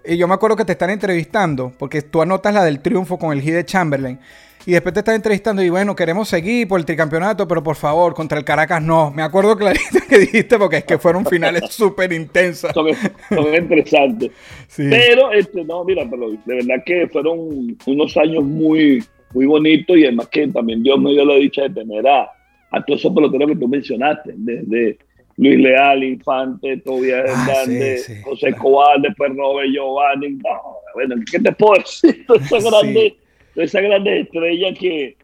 Y 0.06 0.18
yo 0.18 0.28
me 0.28 0.34
acuerdo 0.34 0.56
que 0.58 0.66
te 0.66 0.72
están 0.72 0.90
entrevistando, 0.90 1.72
porque 1.78 2.02
tú 2.02 2.22
anotas 2.24 2.54
la 2.56 2.64
del 2.66 2.80
triunfo 2.80 3.20
con 3.20 3.32
el 3.32 3.42
hit 3.42 3.54
de 3.54 3.64
Chamberlain. 3.66 4.20
Y 4.66 4.72
después 4.72 4.94
te 4.94 5.00
están 5.02 5.16
entrevistando 5.16 5.62
y 5.62 5.70
bueno, 5.70 5.96
queremos 5.96 6.30
seguir 6.30 6.68
por 6.68 6.80
el 6.80 6.86
tricampeonato, 6.86 7.48
pero 7.48 7.62
por 7.62 7.76
favor, 7.76 8.14
contra 8.14 8.38
el 8.38 8.46
Caracas 8.46 8.82
no. 8.82 9.12
Me 9.12 9.22
acuerdo 9.22 9.58
clarito 9.58 10.00
que 10.08 10.20
dijiste 10.20 10.58
porque 10.58 10.78
es 10.78 10.84
que 10.86 10.98
fueron 10.98 11.26
finales 11.26 11.64
súper 11.70 12.14
intensas. 12.14 12.74
son, 12.74 12.88
son 13.30 13.54
interesantes. 13.56 14.32
Sí. 14.68 14.88
Pero, 14.90 15.32
este, 15.32 15.64
no, 15.66 15.84
mira, 15.84 16.04
pero 16.10 16.32
de 16.32 16.56
verdad 16.56 16.84
que 16.84 17.08
fueron 17.08 17.78
unos 17.86 18.18
años 18.18 18.44
muy, 18.44 19.04
muy 19.34 19.46
bonitos 19.46 19.96
y 19.98 20.06
además 20.06 20.30
que 20.30 20.48
también 20.48 20.82
Dios 20.82 21.00
me 21.00 21.12
dio 21.12 21.24
la 21.26 21.36
dicha 21.36 21.62
de 21.64 21.70
tener 21.70 22.08
a, 22.08 22.24
a 22.72 22.84
todos 22.84 23.00
esos 23.02 23.14
peloteros 23.14 23.50
que 23.50 23.56
tú 23.58 23.68
mencionaste, 23.68 24.34
desde 24.36 24.98
Luis 25.38 25.60
Leal, 25.60 26.04
Infante, 26.04 26.78
Tobias 26.78 27.24
Ah, 27.28 27.62
Hernández, 27.62 28.06
sí, 28.06 28.16
sí, 28.16 28.22
José 28.24 28.40
claro. 28.48 28.56
Escobar, 28.56 29.02
después 29.02 29.32
Robert 29.36 29.70
Giovanni. 29.72 30.30
No, 30.30 30.62
bueno, 30.96 31.16
¿qué 31.32 31.40
te 31.40 31.52
puedo 31.52 31.74
decir? 31.76 32.26
Sí. 32.50 32.56
grandes, 32.70 33.14
todas 33.54 33.70
esas 33.70 33.84
grandes 33.84 34.26
estrellas 34.26 34.78
que, 34.80 35.18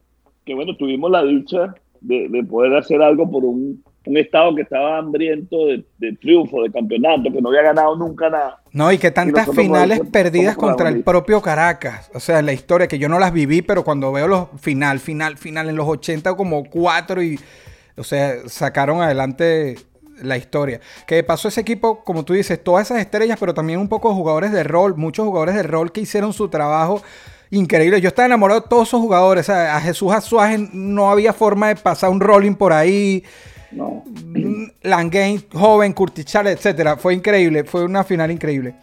que, 0.46 0.54
bueno, 0.54 0.76
tuvimos 0.76 1.12
la 1.12 1.24
dicha 1.24 1.76
de, 2.02 2.28
de 2.30 2.44
poder 2.44 2.76
hacer 2.76 3.02
algo 3.02 3.30
por 3.30 3.44
un, 3.46 3.84
un 4.06 4.18
estado 4.18 4.56
que 4.56 4.64
estaba 4.64 4.98
hambriento 4.98 5.68
de, 5.68 5.86
de 6.00 6.14
triunfo, 6.14 6.64
de 6.64 6.72
campeonato, 6.72 7.32
que 7.32 7.42
no 7.42 7.50
había 7.50 7.62
ganado 7.62 7.96
nunca 7.96 8.30
nada. 8.30 8.62
No, 8.72 8.92
y 8.92 8.98
que 8.98 9.12
tantas 9.12 9.50
finales 9.54 10.02
perdidas 10.12 10.56
contra 10.56 10.90
el 10.90 11.04
propio 11.04 11.42
Caracas. 11.42 12.10
O 12.14 12.20
sea, 12.20 12.42
la 12.42 12.54
historia, 12.54 12.88
que 12.88 12.98
yo 12.98 13.10
no 13.10 13.20
las 13.20 13.34
viví, 13.34 13.62
pero 13.62 13.84
cuando 13.84 14.12
veo 14.12 14.28
los 14.28 14.48
final, 14.60 15.00
final, 15.00 15.38
final 15.38 15.70
en 15.70 15.76
los 15.76 15.88
80 15.88 16.36
como 16.36 16.64
cuatro 16.64 17.22
y, 17.22 17.40
o 17.98 18.04
sea, 18.04 18.48
sacaron 18.48 19.02
adelante 19.02 19.76
la 20.24 20.38
historia. 20.38 20.80
Que 21.06 21.16
de 21.16 21.24
paso 21.24 21.48
ese 21.48 21.62
equipo, 21.62 22.04
como 22.04 22.26
tú 22.26 22.34
dices, 22.34 22.64
todas 22.64 22.88
esas 22.88 23.00
estrellas, 23.00 23.38
pero 23.40 23.54
también 23.54 23.80
un 23.80 23.90
poco 23.90 24.16
jugadores 24.16 24.52
de 24.52 24.64
rol, 24.64 24.96
muchos 24.96 25.26
jugadores 25.26 25.56
de 25.56 25.64
rol 25.64 25.92
que 25.92 26.02
hicieron 26.02 26.34
su 26.34 26.50
trabajo 26.50 27.02
increíble. 27.52 28.02
Yo 28.02 28.10
estaba 28.10 28.26
enamorado 28.28 28.62
de 28.62 28.68
todos 28.68 28.88
esos 28.88 29.02
jugadores. 29.02 29.50
A 29.50 29.80
Jesús 29.82 30.12
Azuaje 30.12 30.70
no 30.72 31.10
había 31.10 31.34
forma 31.34 31.70
de 31.70 31.76
pasar 31.76 32.10
un 32.10 32.20
rolling 32.20 32.56
por 32.56 32.74
ahí. 32.74 33.24
No. 33.72 34.04
Mm, 34.06 34.66
Langane, 34.82 35.44
joven, 35.54 35.94
Curtis 35.94 36.26
Charles, 36.26 36.56
etcétera. 36.56 36.98
Fue 36.98 37.14
increíble, 37.14 37.64
fue 37.64 37.84
una 37.84 38.04
final 38.04 38.32
increíble. 38.32 38.76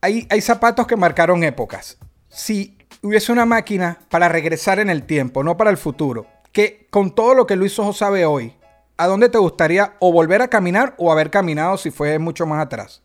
Hay, 0.00 0.26
hay 0.28 0.40
zapatos 0.40 0.86
que 0.86 0.96
marcaron 0.96 1.42
épocas. 1.44 1.98
Si 2.28 2.76
hubiese 3.02 3.32
una 3.32 3.46
máquina 3.46 3.98
para 4.10 4.28
regresar 4.28 4.78
en 4.78 4.90
el 4.90 5.04
tiempo, 5.04 5.42
no 5.42 5.56
para 5.56 5.70
el 5.70 5.76
futuro, 5.76 6.26
que 6.52 6.86
con 6.90 7.14
todo 7.14 7.34
lo 7.34 7.46
que 7.46 7.56
Luis 7.56 7.78
Ojo 7.78 7.92
sabe 7.92 8.26
hoy, 8.26 8.54
¿a 8.96 9.06
dónde 9.06 9.28
te 9.28 9.38
gustaría 9.38 9.94
o 10.00 10.12
volver 10.12 10.42
a 10.42 10.48
caminar 10.48 10.94
o 10.98 11.10
haber 11.10 11.30
caminado 11.30 11.76
si 11.78 11.90
fue 11.90 12.18
mucho 12.18 12.46
más 12.46 12.64
atrás? 12.64 13.02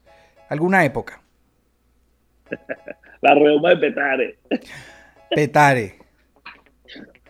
¿Alguna 0.50 0.84
época? 0.84 1.22
La 3.22 3.34
reuma 3.36 3.70
de 3.72 3.78
Petare. 3.78 4.38
Petare. 5.30 5.96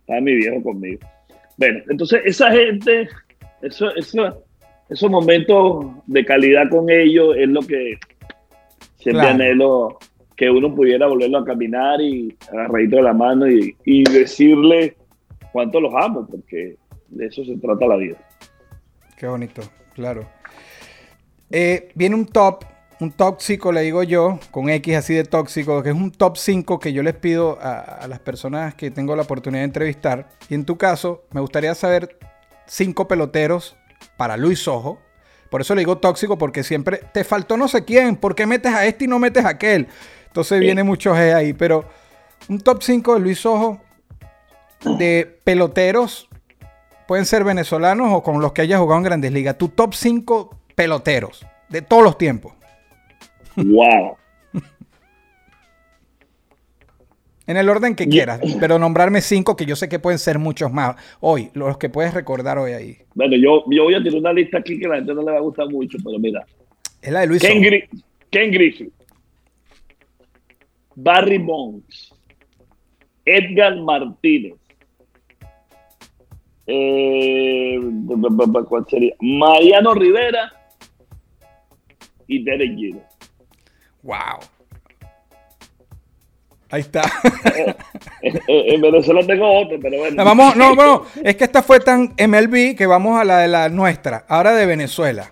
estaba 0.00 0.20
mi 0.20 0.34
viejo 0.34 0.62
conmigo. 0.62 1.00
Bueno, 1.56 1.80
entonces 1.88 2.20
esa 2.24 2.50
gente, 2.50 3.08
eso, 3.62 3.94
eso, 3.94 4.44
esos 4.88 5.10
momentos 5.10 5.86
de 6.06 6.24
calidad 6.24 6.68
con 6.70 6.90
ellos 6.90 7.36
es 7.38 7.48
lo 7.48 7.60
que 7.62 7.98
siempre 8.96 9.22
Claro. 9.22 9.34
anhelo 9.34 9.98
que 10.36 10.50
uno 10.50 10.74
pudiera 10.74 11.06
volverlo 11.06 11.38
a 11.38 11.44
caminar 11.44 12.00
y 12.00 12.36
agarradito 12.50 12.96
de 12.96 13.02
la 13.02 13.12
mano 13.12 13.48
y, 13.48 13.76
y 13.84 14.02
decirle 14.04 14.96
cuánto 15.52 15.80
los 15.80 15.92
amo, 15.94 16.26
porque 16.26 16.76
de 17.08 17.26
eso 17.26 17.44
se 17.44 17.56
trata 17.58 17.86
la 17.86 17.96
vida. 17.96 18.16
Qué 19.16 19.28
bonito, 19.28 19.62
claro. 19.94 20.26
Eh, 21.50 21.90
viene 21.94 22.16
un 22.16 22.26
top, 22.26 22.64
un 23.04 23.12
tóxico, 23.12 23.70
le 23.70 23.82
digo 23.82 24.02
yo, 24.02 24.38
con 24.50 24.68
X 24.68 24.96
así 24.96 25.14
de 25.14 25.24
tóxico, 25.24 25.82
que 25.82 25.90
es 25.90 25.94
un 25.94 26.10
top 26.10 26.36
5 26.36 26.80
que 26.80 26.92
yo 26.92 27.02
les 27.02 27.14
pido 27.14 27.58
a, 27.60 27.78
a 27.78 28.08
las 28.08 28.18
personas 28.18 28.74
que 28.74 28.90
tengo 28.90 29.14
la 29.14 29.22
oportunidad 29.22 29.60
de 29.60 29.66
entrevistar. 29.66 30.28
Y 30.48 30.54
en 30.54 30.64
tu 30.64 30.76
caso, 30.76 31.24
me 31.30 31.40
gustaría 31.40 31.74
saber 31.74 32.18
cinco 32.66 33.06
peloteros 33.06 33.76
para 34.16 34.36
Luis 34.36 34.66
Ojo. 34.66 34.98
Por 35.50 35.60
eso 35.60 35.74
le 35.74 35.82
digo 35.82 35.98
tóxico, 35.98 36.38
porque 36.38 36.62
siempre 36.64 37.00
te 37.12 37.24
faltó 37.24 37.56
no 37.56 37.68
sé 37.68 37.84
quién, 37.84 38.16
¿por 38.16 38.34
qué 38.34 38.46
metes 38.46 38.72
a 38.72 38.86
este 38.86 39.04
y 39.04 39.08
no 39.08 39.18
metes 39.18 39.44
a 39.44 39.50
aquel? 39.50 39.86
Entonces 40.26 40.58
viene 40.60 40.82
mucho 40.82 41.14
G 41.14 41.34
ahí, 41.34 41.52
pero 41.52 41.84
un 42.48 42.58
top 42.58 42.82
5 42.82 43.14
de 43.14 43.20
Luis 43.20 43.46
Ojo 43.46 43.80
de 44.98 45.40
peloteros 45.44 46.28
pueden 47.06 47.24
ser 47.26 47.44
venezolanos 47.44 48.08
o 48.12 48.22
con 48.22 48.40
los 48.40 48.52
que 48.52 48.62
hayas 48.62 48.80
jugado 48.80 48.98
en 48.98 49.04
Grandes 49.04 49.32
Ligas. 49.32 49.56
Tu 49.58 49.68
top 49.68 49.94
5 49.94 50.58
peloteros 50.74 51.46
de 51.68 51.82
todos 51.82 52.02
los 52.02 52.18
tiempos. 52.18 52.54
¡Wow! 53.56 54.16
En 57.46 57.58
el 57.58 57.68
orden 57.68 57.94
que 57.94 58.08
quieras, 58.08 58.40
pero 58.58 58.78
nombrarme 58.78 59.20
cinco 59.20 59.54
que 59.54 59.66
yo 59.66 59.76
sé 59.76 59.86
que 59.86 59.98
pueden 59.98 60.18
ser 60.18 60.38
muchos 60.38 60.72
más 60.72 60.96
hoy, 61.20 61.50
los 61.52 61.76
que 61.76 61.90
puedes 61.90 62.14
recordar 62.14 62.56
hoy 62.56 62.72
ahí. 62.72 62.96
Bueno, 63.14 63.36
yo, 63.36 63.64
yo 63.70 63.84
voy 63.84 63.94
a 63.94 64.02
tirar 64.02 64.18
una 64.18 64.32
lista 64.32 64.58
aquí 64.58 64.78
que 64.78 64.86
a 64.86 64.88
la 64.88 64.96
gente 64.96 65.12
no 65.14 65.20
le 65.22 65.32
va 65.32 65.36
a 65.36 65.42
gustar 65.42 65.68
mucho, 65.68 65.98
pero 66.02 66.18
mira. 66.18 66.42
Es 67.02 67.12
la 67.12 67.20
de 67.20 67.26
Luis. 67.26 67.42
Ken. 67.42 67.60
Gri- 67.62 67.86
Ken 68.30 68.50
Griffey, 68.50 68.90
Barry 70.96 71.36
Bonds, 71.36 72.14
Edgar 73.26 73.76
Martínez, 73.76 74.54
eh, 76.66 77.78
¿cuál 78.68 78.86
sería? 78.88 79.14
Mariano 79.20 79.92
Rivera 79.92 80.50
y 82.26 82.42
Derek 82.42 82.74
Jeter. 82.78 83.02
Wow. 84.04 84.38
Ahí 86.70 86.80
está. 86.80 87.02
Eh, 88.22 88.32
eh, 88.48 88.74
en 88.74 88.80
Venezuela 88.80 89.20
tengo 89.26 89.60
otro, 89.60 89.78
pero 89.82 89.98
bueno. 89.98 90.16
No, 90.16 90.24
vamos, 90.24 90.56
no, 90.56 90.74
no, 90.74 91.04
es 91.22 91.36
que 91.36 91.44
esta 91.44 91.62
fue 91.62 91.78
tan 91.78 92.14
MLB 92.18 92.74
que 92.74 92.86
vamos 92.86 93.20
a 93.20 93.24
la 93.24 93.40
de 93.40 93.48
la 93.48 93.68
nuestra, 93.68 94.24
ahora 94.28 94.54
de 94.54 94.64
Venezuela. 94.64 95.30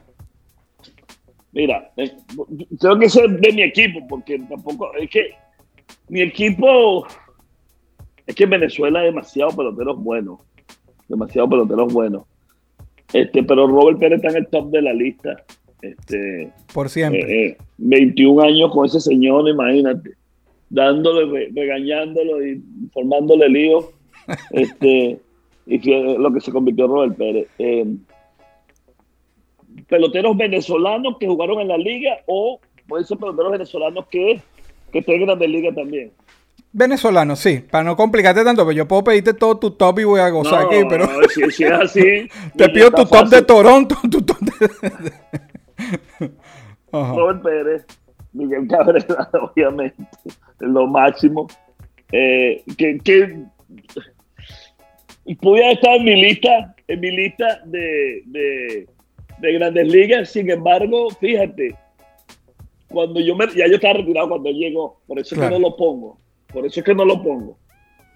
Mira, 1.52 1.90
eh, 1.96 2.12
tengo 2.78 2.98
que 2.98 3.08
ser 3.08 3.30
de 3.30 3.52
mi 3.52 3.62
equipo, 3.62 4.06
porque 4.06 4.38
tampoco, 4.40 4.94
es 4.94 5.08
que 5.08 5.30
mi 6.08 6.20
equipo, 6.20 7.06
es 8.26 8.34
que 8.34 8.44
en 8.44 8.50
Venezuela 8.50 9.00
hay 9.00 9.06
demasiados 9.06 9.56
peloteros 9.56 10.02
buenos, 10.02 10.40
demasiados 11.08 11.48
peloteros 11.48 11.92
buenos. 11.92 12.24
Este, 13.12 13.42
pero 13.42 13.66
Robert 13.66 13.98
Pérez 13.98 14.16
está 14.16 14.28
en 14.28 14.44
el 14.44 14.46
top 14.48 14.70
de 14.70 14.82
la 14.82 14.92
lista. 14.92 15.42
Este, 15.82 16.50
Por 16.72 16.88
siempre. 16.88 17.20
eh, 17.22 17.46
eh, 17.48 17.56
21 17.78 18.42
años 18.42 18.70
con 18.72 18.86
ese 18.86 19.00
señor, 19.00 19.48
imagínate. 19.48 20.12
dándole, 20.70 21.30
re- 21.30 21.50
regañándolo 21.54 22.46
y 22.46 22.62
formándole 22.92 23.48
lío. 23.48 23.90
este, 24.52 25.18
y 25.66 25.90
lo 26.18 26.32
que 26.32 26.40
se 26.40 26.50
convirtió 26.52 26.84
en 26.86 26.90
Robert 26.90 27.16
Pérez. 27.16 27.48
Eh, 27.58 27.84
peloteros 29.88 30.36
venezolanos 30.36 31.16
que 31.18 31.26
jugaron 31.26 31.60
en 31.60 31.68
la 31.68 31.76
liga 31.78 32.18
o 32.26 32.60
pueden 32.88 33.06
ser 33.06 33.18
peloteros 33.18 33.52
venezolanos 33.52 34.06
que, 34.10 34.40
que 34.92 34.98
estén 35.00 35.16
en 35.20 35.26
Grandes 35.26 35.48
Ligas 35.50 35.74
también. 35.74 36.10
Venezolano, 36.74 37.36
sí. 37.36 37.62
Para 37.70 37.84
no 37.84 37.96
complicarte 37.96 38.42
tanto, 38.44 38.62
pero 38.64 38.72
yo 38.72 38.88
puedo 38.88 39.04
pedirte 39.04 39.34
todo 39.34 39.58
tu 39.58 39.72
top 39.72 39.98
y 40.00 40.04
voy 40.04 40.20
a 40.20 40.30
gozar 40.30 40.62
No, 40.62 40.68
aquí, 40.70 40.76
pero 40.88 41.06
no, 41.06 41.28
si, 41.28 41.42
si 41.50 41.64
es 41.64 41.70
así, 41.72 42.00
te 42.56 42.68
pido 42.70 42.90
tu 42.90 43.02
top 43.04 43.08
fácil. 43.08 43.30
de 43.30 43.42
Toronto, 43.42 43.96
tu 44.10 44.22
top 44.22 44.38
de... 44.40 45.12
Robert 46.92 47.42
Pérez, 47.42 47.86
Miguel 48.32 48.66
Cabrera, 48.68 49.30
obviamente, 49.40 50.04
lo 50.60 50.86
máximo. 50.86 51.46
Eh, 52.12 52.62
que, 52.76 52.98
que 52.98 53.44
pudiera 55.40 55.72
estar 55.72 55.96
en 55.96 56.04
mi 56.04 56.20
lista, 56.20 56.74
en 56.88 57.00
mi 57.00 57.10
lista 57.10 57.62
de, 57.64 58.22
de, 58.26 58.86
de 59.38 59.52
grandes 59.52 59.88
ligas, 59.88 60.28
sin 60.30 60.50
embargo, 60.50 61.08
fíjate, 61.10 61.74
cuando 62.88 63.20
yo 63.20 63.34
me, 63.34 63.46
ya 63.56 63.66
yo 63.66 63.76
estaba 63.76 63.94
retirado 63.94 64.28
cuando 64.28 64.50
él 64.50 64.56
llegó, 64.56 65.00
por 65.06 65.18
eso 65.18 65.34
es 65.34 65.40
que 65.40 65.50
no 65.50 65.58
lo 65.58 65.76
pongo, 65.76 66.18
por 66.52 66.66
eso 66.66 66.80
es 66.80 66.86
que 66.86 66.94
no 66.94 67.04
lo 67.04 67.22
pongo. 67.22 67.58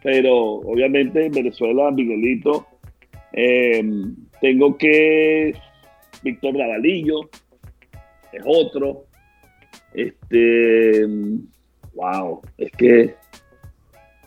Pero 0.02 0.34
obviamente 0.34 1.26
en 1.26 1.32
Venezuela, 1.32 1.90
Miguelito, 1.90 2.66
eh, 3.32 3.82
tengo 4.40 4.76
que 4.76 5.54
Víctor 6.22 6.52
Bravalillo, 6.52 7.28
es 8.32 8.42
otro. 8.44 9.04
Este, 9.94 11.06
wow, 11.94 12.42
es 12.58 12.70
que 12.72 13.14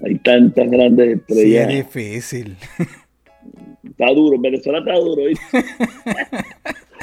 hay 0.04 0.16
tantas 0.20 0.70
grandes 0.70 1.08
Sí, 1.08 1.14
es 1.14 1.38
estrellas. 1.38 1.68
difícil. 1.68 2.58
está 3.84 4.08
duro, 4.14 4.36
en 4.36 4.42
Venezuela 4.42 4.80
está 4.80 4.94
duro. 4.96 5.24
¿viste? 5.26 5.46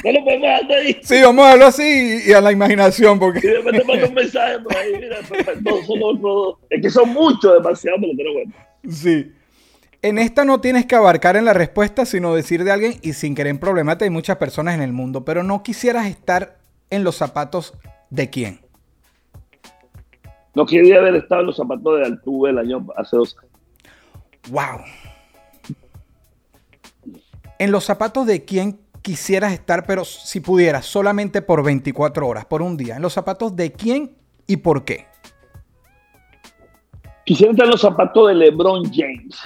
no 0.03 0.11
lo 0.11 0.23
podemos 0.23 0.41
dejar 0.41 0.67
de 0.67 0.75
ahí. 0.75 0.97
Sí, 1.01 1.21
vamos 1.21 1.45
a 1.45 1.49
verlo 1.51 1.65
así 1.67 2.19
y 2.27 2.31
a 2.33 2.41
la 2.41 2.51
imaginación, 2.51 3.17
Y 3.17 3.19
porque... 3.19 3.47
después 3.47 3.77
te 3.77 3.83
mando 3.85 4.07
un 4.07 4.13
mensaje 4.13 4.59
por 4.59 4.75
ahí, 4.75 4.93
mira, 4.93 5.17
todos 5.63 5.85
son 5.85 5.99
los- 5.99 6.21
todos- 6.21 6.57
es 6.69 6.81
que 6.81 6.89
son 6.89 7.09
muchos, 7.13 7.53
demasiado, 7.53 7.97
pero 8.15 8.33
bueno. 8.33 8.53
Sí. 8.89 9.31
En 10.03 10.19
esta 10.19 10.45
no 10.45 10.61
tienes 10.61 10.85
que 10.85 10.95
abarcar 10.95 11.35
en 11.37 11.45
la 11.45 11.53
respuesta, 11.53 12.05
sino 12.05 12.35
decir 12.35 12.63
de 12.63 12.71
alguien 12.71 12.93
y 13.01 13.13
sin 13.13 13.33
querer 13.33 13.59
problemarte. 13.59 14.03
Hay 14.05 14.11
muchas 14.11 14.37
personas 14.37 14.75
en 14.75 14.81
el 14.81 14.93
mundo, 14.93 15.25
pero 15.25 15.41
no 15.43 15.63
quisieras 15.63 16.05
estar 16.07 16.56
en 16.89 17.03
los 17.03 17.15
zapatos 17.15 17.73
de 18.09 18.29
quién. 18.29 18.59
No 20.55 20.65
quería 20.65 20.97
haber 20.97 21.15
estado 21.15 21.41
en 21.41 21.47
los 21.47 21.57
zapatos 21.57 21.99
de 21.99 22.05
Altuve 22.05 22.49
el 22.49 22.57
año 22.57 22.87
hace 22.95 23.17
dos 23.17 23.37
años. 23.37 23.51
Wow. 24.49 24.81
En 27.59 27.71
los 27.71 27.85
zapatos 27.85 28.25
de 28.25 28.43
quién 28.45 28.79
quisieras 29.01 29.53
estar, 29.53 29.85
pero 29.85 30.03
si 30.03 30.39
pudieras, 30.39 30.85
solamente 30.85 31.41
por 31.41 31.63
24 31.63 32.27
horas, 32.27 32.45
por 32.45 32.61
un 32.61 32.75
día. 32.75 32.95
En 32.95 33.01
los 33.01 33.13
zapatos 33.13 33.55
de 33.55 33.71
quién 33.71 34.15
y 34.47 34.57
por 34.57 34.83
qué. 34.83 35.05
Quisiera 37.25 37.51
estar 37.51 37.65
en 37.65 37.71
los 37.71 37.81
zapatos 37.81 38.29
de 38.29 38.35
LeBron 38.35 38.83
James, 38.91 39.37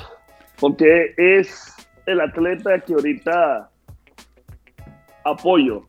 porque 0.59 1.13
es 1.17 1.73
el 2.05 2.21
atleta 2.21 2.79
que 2.79 2.93
ahorita 2.93 3.69
apoyo. 5.25 5.87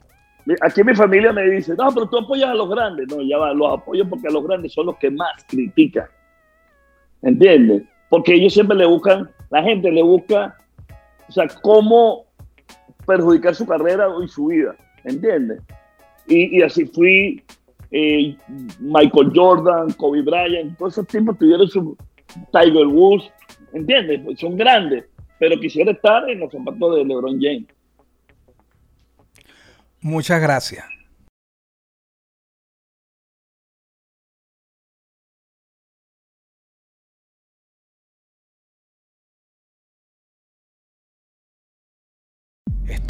Aquí 0.60 0.82
mi 0.82 0.94
familia 0.94 1.32
me 1.32 1.48
dice, 1.48 1.74
no, 1.76 1.90
pero 1.92 2.08
tú 2.08 2.18
apoyas 2.18 2.50
a 2.50 2.54
los 2.54 2.68
grandes. 2.68 3.08
No, 3.08 3.22
ya 3.22 3.38
va, 3.38 3.52
los 3.54 3.78
apoyo 3.78 4.08
porque 4.08 4.28
a 4.28 4.30
los 4.30 4.44
grandes 4.44 4.72
son 4.72 4.86
los 4.86 4.96
que 4.98 5.10
más 5.10 5.44
critican. 5.48 6.06
¿Entiendes? 7.22 7.84
Porque 8.08 8.34
ellos 8.34 8.52
siempre 8.52 8.76
le 8.76 8.86
buscan, 8.86 9.30
la 9.50 9.62
gente 9.62 9.90
le 9.90 10.02
busca, 10.02 10.56
o 11.28 11.32
sea, 11.32 11.46
cómo 11.62 12.26
perjudicar 13.06 13.54
su 13.54 13.66
carrera 13.66 14.08
y 14.22 14.28
su 14.28 14.46
vida. 14.46 14.74
¿Entiendes? 15.04 15.60
Y, 16.26 16.62
así 16.62 16.86
fui, 16.86 17.42
eh, 17.90 18.36
Michael 18.78 19.32
Jordan, 19.34 19.92
Kobe 19.92 20.22
Bryant, 20.22 20.76
todos 20.78 20.94
esos 20.94 21.06
tipos 21.06 21.36
tuvieron 21.38 21.68
su 21.68 21.96
Tiger 22.52 22.86
Woods, 22.86 23.30
¿entiendes? 23.72 24.20
Pues 24.24 24.38
son 24.38 24.56
grandes, 24.56 25.04
pero 25.38 25.58
quisiera 25.60 25.92
estar 25.92 26.28
en 26.30 26.40
los 26.40 26.52
zapatos 26.52 26.96
de 26.96 27.04
LeBron 27.04 27.40
James. 27.40 27.66
Muchas 30.02 30.40
gracias. 30.40 30.84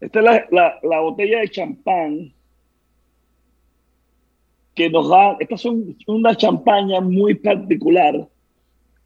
Esta 0.00 0.18
es 0.20 0.24
la, 0.24 0.46
la- 0.50 0.78
la 0.82 1.00
botella 1.00 1.40
de 1.40 1.48
champán 1.50 2.32
que 4.74 4.88
nos 4.90 5.08
da. 5.08 5.36
Estas 5.40 5.60
son 5.60 5.96
una 6.06 6.34
champaña 6.34 7.00
muy 7.00 7.34
particular 7.34 8.26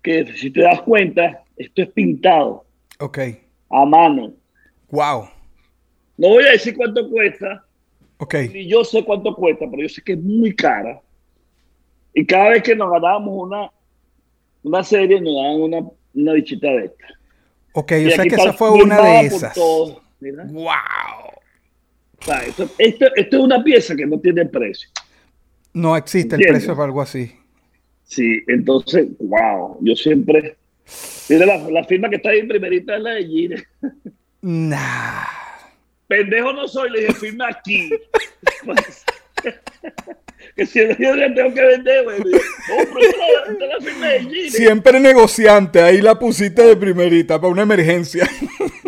que, 0.03 0.27
si 0.37 0.51
te 0.51 0.63
das 0.63 0.83
cuenta, 0.83 1.43
esto 1.57 1.83
es 1.83 1.89
pintado 1.91 2.65
Ok. 3.01 3.19
a 3.71 3.85
mano. 3.85 4.33
Wow. 4.91 5.29
No 6.17 6.29
voy 6.29 6.45
a 6.45 6.51
decir 6.53 6.77
cuánto 6.77 7.09
cuesta, 7.11 7.65
Ok. 8.19 8.35
ni 8.53 8.69
yo 8.69 8.85
sé 8.85 9.05
cuánto 9.05 9.35
cuesta, 9.35 9.67
pero 9.69 9.83
yo 9.83 9.89
sé 9.89 10.03
que 10.03 10.13
es 10.13 10.21
muy 10.23 10.55
cara. 10.55 11.01
Y 12.13 12.25
cada 12.25 12.51
vez 12.51 12.63
que 12.63 12.77
nos 12.77 12.93
ganábamos 12.93 13.35
una, 13.49 13.71
una 14.63 14.85
serie, 14.85 15.21
nos 15.21 15.35
daban 15.35 15.61
una, 15.61 15.79
una 16.15 16.33
bichita 16.35 16.69
de 16.69 16.85
esta. 16.85 17.05
Ok, 17.73 17.93
Y 17.93 18.05
yo 18.05 18.11
sé 18.11 18.21
aquí 18.21 18.29
que 18.31 18.37
esa 18.37 18.53
fue 18.53 18.71
una 18.71 19.03
de 19.03 19.21
esas. 19.27 19.55
todos, 19.55 19.99
mira. 20.21 20.45
Wow. 20.45 20.69
O 22.19 22.25
sea, 22.25 22.39
esto, 22.45 22.69
esto- 22.79 23.15
esto 23.15 23.37
es 23.37 23.43
una 23.43 23.63
pieza 23.63 23.95
que 23.95 24.07
no 24.07 24.19
tiene 24.19 24.47
precio. 24.47 24.89
No 25.75 25.97
existe 25.97 26.37
el 26.37 26.43
precio 26.43 26.75
para 26.75 26.85
algo 26.85 27.03
así. 27.03 27.33
Sí, 28.05 28.41
entonces, 28.49 29.07
wow, 29.19 29.79
yo 29.81 29.95
siempre... 29.97 30.57
Mira, 31.29 31.47
la, 31.47 31.57
la 31.71 31.85
firma 31.85 32.09
que 32.11 32.17
está 32.17 32.31
ahí 32.31 32.43
primerita 32.47 32.97
es 32.97 33.03
la 33.03 33.11
de 33.13 33.27
Gire. 33.27 33.65
Nah. 34.43 35.25
Pendejo 36.07 36.53
no 36.53 36.69
soy, 36.69 36.91
le 36.91 37.01
dije, 37.01 37.15
firma 37.15 37.49
aquí. 37.49 37.91
que 40.57 40.67
si 40.67 40.81
yo 40.81 41.17
ya 41.17 41.35
tengo 41.35 41.55
que 41.55 41.63
vender, 41.65 42.05
güey. 42.05 42.19
Esta 42.19 43.67
la- 43.67 43.81
firma 43.81 44.07
de. 44.09 44.51
Siempre 44.51 45.01
negociante, 45.01 45.81
ahí 45.81 46.01
la 46.03 46.19
pusiste 46.19 46.63
de 46.63 46.77
primerita 46.77 47.41
para 47.41 47.53
una 47.53 47.63
emergencia. 47.63 48.29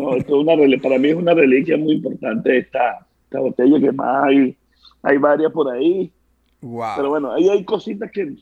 No, 0.00 0.14
esto 0.16 0.40
es 0.40 0.46
una 0.46 0.80
para 0.82 0.98
mí 0.98 1.08
es 1.08 1.14
una 1.16 1.34
reliquia 1.34 1.76
muy 1.76 1.94
importante 1.94 2.58
esta, 2.58 3.06
esta 3.24 3.40
botella 3.40 3.80
que 3.80 3.92
más 3.92 4.24
hay, 4.24 4.56
hay 5.02 5.18
varias 5.18 5.52
por 5.52 5.70
ahí, 5.72 6.10
Wow. 6.62 6.90
pero 6.96 7.08
bueno, 7.10 7.32
ahí 7.32 7.48
hay 7.48 7.64
cositas 7.64 8.10
que 8.10 8.34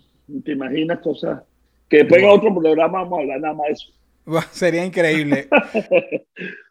te 0.44 0.52
imaginas 0.52 0.98
cosas 1.00 1.42
que 1.88 1.98
después 1.98 2.22
en 2.22 2.28
otro 2.28 2.54
programa 2.54 3.02
vamos 3.02 3.18
a 3.18 3.22
hablar 3.22 3.40
nada 3.40 3.54
más 3.54 3.66
de 3.68 3.72
eso. 3.72 3.92
Sería 4.50 4.84
increíble. 4.84 5.48